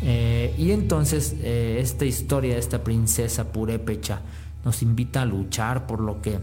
Eh, 0.02 0.54
y 0.58 0.72
entonces 0.72 1.36
eh, 1.40 1.78
esta 1.80 2.04
historia 2.04 2.54
de 2.54 2.60
esta 2.60 2.82
princesa 2.82 3.52
purépecha 3.52 4.20
nos 4.64 4.82
invita 4.82 5.22
a 5.22 5.26
luchar 5.26 5.86
por 5.86 6.00
lo 6.00 6.20
que 6.20 6.38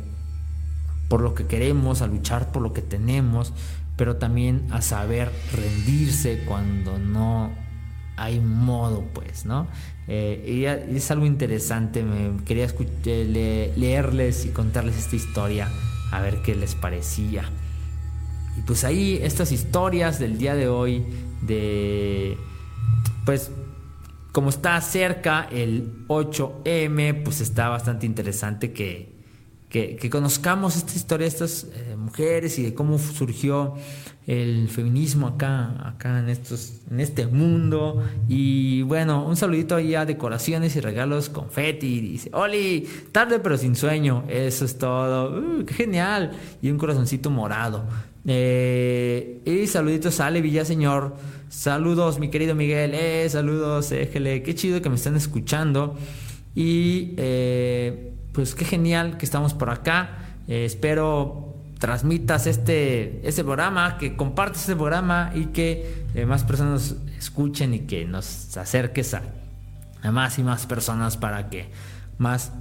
por 1.09 1.19
lo 1.19 1.35
que 1.35 1.45
queremos, 1.45 2.01
a 2.01 2.07
luchar 2.07 2.53
por 2.53 2.61
lo 2.61 2.71
que 2.71 2.81
tenemos, 2.81 3.51
pero 3.97 4.15
también 4.15 4.65
a 4.71 4.81
saber 4.81 5.29
rendirse 5.51 6.45
cuando 6.47 6.97
no 6.97 7.51
hay 8.15 8.39
modo, 8.39 9.03
pues, 9.13 9.45
¿no? 9.45 9.67
y 10.07 10.65
es 10.65 11.11
algo 11.11 11.25
interesante, 11.25 12.03
me 12.03 12.43
quería 12.43 12.67
leerles 13.03 14.45
y 14.45 14.49
contarles 14.49 14.97
esta 14.97 15.15
historia 15.15 15.69
a 16.11 16.21
ver 16.21 16.41
qué 16.41 16.55
les 16.55 16.75
parecía. 16.75 17.43
Y 18.57 18.61
pues 18.61 18.83
ahí 18.83 19.19
estas 19.21 19.51
historias 19.51 20.19
del 20.19 20.37
día 20.37 20.55
de 20.55 20.67
hoy 20.67 21.05
de 21.41 22.37
pues 23.25 23.51
como 24.31 24.49
está 24.49 24.79
cerca 24.79 25.47
el 25.51 26.07
8M, 26.07 27.23
pues 27.23 27.41
está 27.41 27.67
bastante 27.69 28.05
interesante 28.05 28.71
que, 28.71 29.10
que, 29.71 30.09
conozcamos 30.09 30.75
esta 30.75 30.93
historia 30.95 31.25
de 31.25 31.29
estas 31.29 31.67
eh, 31.73 31.95
mujeres 31.95 32.59
y 32.59 32.63
de 32.63 32.73
cómo 32.73 32.99
surgió 32.99 33.75
el 34.27 34.67
feminismo 34.67 35.27
acá, 35.27 35.87
acá 35.87 36.19
en, 36.19 36.27
estos, 36.27 36.81
en 36.91 36.99
este 36.99 37.25
mundo. 37.25 38.03
Y 38.27 38.81
bueno, 38.81 39.25
un 39.25 39.37
saludito 39.37 39.75
ahí 39.75 39.95
a 39.95 40.05
decoraciones 40.05 40.75
y 40.75 40.81
regalos 40.81 41.29
confeti. 41.29 42.01
Dice, 42.01 42.29
Oli, 42.33 42.87
tarde 43.13 43.39
pero 43.39 43.57
sin 43.57 43.75
sueño. 43.75 44.25
Eso 44.27 44.65
es 44.65 44.77
todo. 44.77 45.39
Uh, 45.39 45.65
qué 45.65 45.73
genial. 45.73 46.31
Y 46.61 46.69
un 46.69 46.77
corazoncito 46.77 47.29
morado. 47.29 47.85
Eh, 48.27 49.41
y 49.45 49.67
saluditos 49.67 50.19
a 50.19 50.27
Ale 50.27 50.41
Villaseñor. 50.41 51.15
Saludos, 51.47 52.19
mi 52.19 52.29
querido 52.29 52.55
Miguel. 52.55 52.91
Eh, 52.93 53.27
saludos, 53.29 53.91
Éjele. 53.93 54.43
Qué 54.43 54.53
chido 54.53 54.81
que 54.81 54.89
me 54.89 54.95
están 54.95 55.15
escuchando. 55.15 55.95
Y 56.53 57.13
eh, 57.17 58.13
pues 58.31 58.55
qué 58.55 58.65
genial 58.65 59.17
que 59.17 59.25
estamos 59.25 59.53
por 59.53 59.69
acá. 59.69 60.17
Eh, 60.47 60.65
espero 60.65 61.51
transmitas 61.81 62.45
este, 62.45 63.27
este 63.27 63.43
programa, 63.43 63.97
que 63.97 64.15
compartas 64.15 64.61
este 64.61 64.75
programa 64.75 65.31
y 65.33 65.47
que 65.47 66.05
eh, 66.13 66.25
más 66.27 66.43
personas 66.43 66.95
escuchen 67.17 67.73
y 67.73 67.79
que 67.79 68.05
nos 68.05 68.55
acerques 68.55 69.15
a, 69.15 69.23
más 70.11 70.37
y 70.37 70.43
más 70.43 70.67
personas 70.67 71.17
para 71.17 71.49
que 71.49 71.69
más 72.19 72.51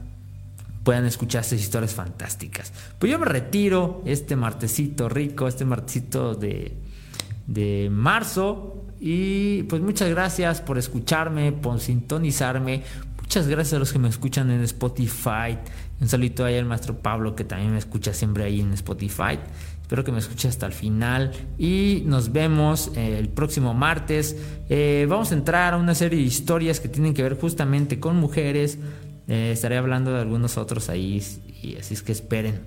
puedan 0.85 1.05
escuchar 1.05 1.43
estas 1.43 1.61
historias 1.61 1.95
fantásticas. 1.95 2.73
Pues 2.99 3.13
yo 3.13 3.19
me 3.19 3.27
retiro 3.27 4.03
este 4.07 4.37
martesito 4.37 5.11
rico, 5.11 5.49
este 5.49 5.67
martesito 5.67 6.35
de, 6.35 6.79
de 7.47 7.89
marzo. 7.91 8.87
Y 9.01 9.65
pues 9.65 9.83
muchas 9.83 10.09
gracias 10.11 10.61
por 10.61 10.79
escucharme, 10.79 11.53
por 11.53 11.81
sintonizarme. 11.81 12.85
Muchas 13.31 13.47
gracias 13.47 13.75
a 13.75 13.79
los 13.79 13.93
que 13.93 14.01
me 14.01 14.09
escuchan 14.09 14.51
en 14.51 14.61
Spotify, 14.63 15.57
un 16.01 16.09
saludo 16.09 16.47
ahí 16.47 16.57
al 16.57 16.65
maestro 16.65 16.99
Pablo 16.99 17.37
que 17.37 17.45
también 17.45 17.71
me 17.71 17.79
escucha 17.79 18.13
siempre 18.13 18.43
ahí 18.43 18.61
en 18.61 18.73
Spotify. 18.73 19.39
Espero 19.81 20.03
que 20.03 20.11
me 20.11 20.19
escuche 20.19 20.49
hasta 20.49 20.67
el 20.67 20.73
final 20.73 21.31
y 21.57 22.03
nos 22.07 22.33
vemos 22.33 22.91
eh, 22.97 23.21
el 23.21 23.29
próximo 23.29 23.73
martes. 23.73 24.37
Eh, 24.69 25.07
vamos 25.09 25.31
a 25.31 25.37
entrar 25.37 25.75
a 25.75 25.77
una 25.77 25.95
serie 25.95 26.19
de 26.19 26.25
historias 26.25 26.81
que 26.81 26.89
tienen 26.89 27.15
que 27.15 27.23
ver 27.23 27.39
justamente 27.39 28.01
con 28.01 28.17
mujeres. 28.17 28.79
Eh, 29.29 29.53
estaré 29.53 29.77
hablando 29.77 30.13
de 30.13 30.23
algunos 30.23 30.59
otros 30.59 30.89
ahí 30.89 31.23
y 31.63 31.77
así 31.77 31.95
es 31.95 32.03
que 32.03 32.11
esperen 32.11 32.59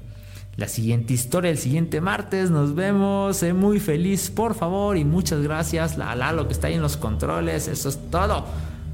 la 0.56 0.70
siguiente 0.70 1.14
historia 1.14 1.52
el 1.52 1.58
siguiente 1.58 2.00
martes. 2.00 2.52
Nos 2.52 2.74
vemos. 2.74 3.36
Sé 3.36 3.52
muy 3.52 3.82
feliz, 3.82 4.30
por 4.30 4.56
favor, 4.56 4.96
y 4.96 5.04
muchas 5.04 5.42
gracias. 5.42 5.98
La 5.98 6.16
Lalo 6.16 6.48
que 6.48 6.54
está 6.54 6.68
ahí 6.68 6.76
en 6.76 6.82
los 6.82 6.96
controles. 6.96 7.68
Eso 7.68 7.90
es 7.90 8.00
todo. 8.10 8.46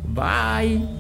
Bye. 0.08 0.98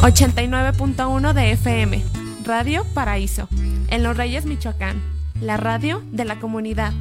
89.1 0.00 1.32
de 1.32 1.50
FM, 1.52 2.04
Radio 2.44 2.84
Paraíso, 2.94 3.48
en 3.88 4.04
Los 4.04 4.16
Reyes, 4.16 4.46
Michoacán, 4.46 5.02
la 5.40 5.56
radio 5.56 6.02
de 6.12 6.24
la 6.24 6.38
comunidad. 6.38 6.92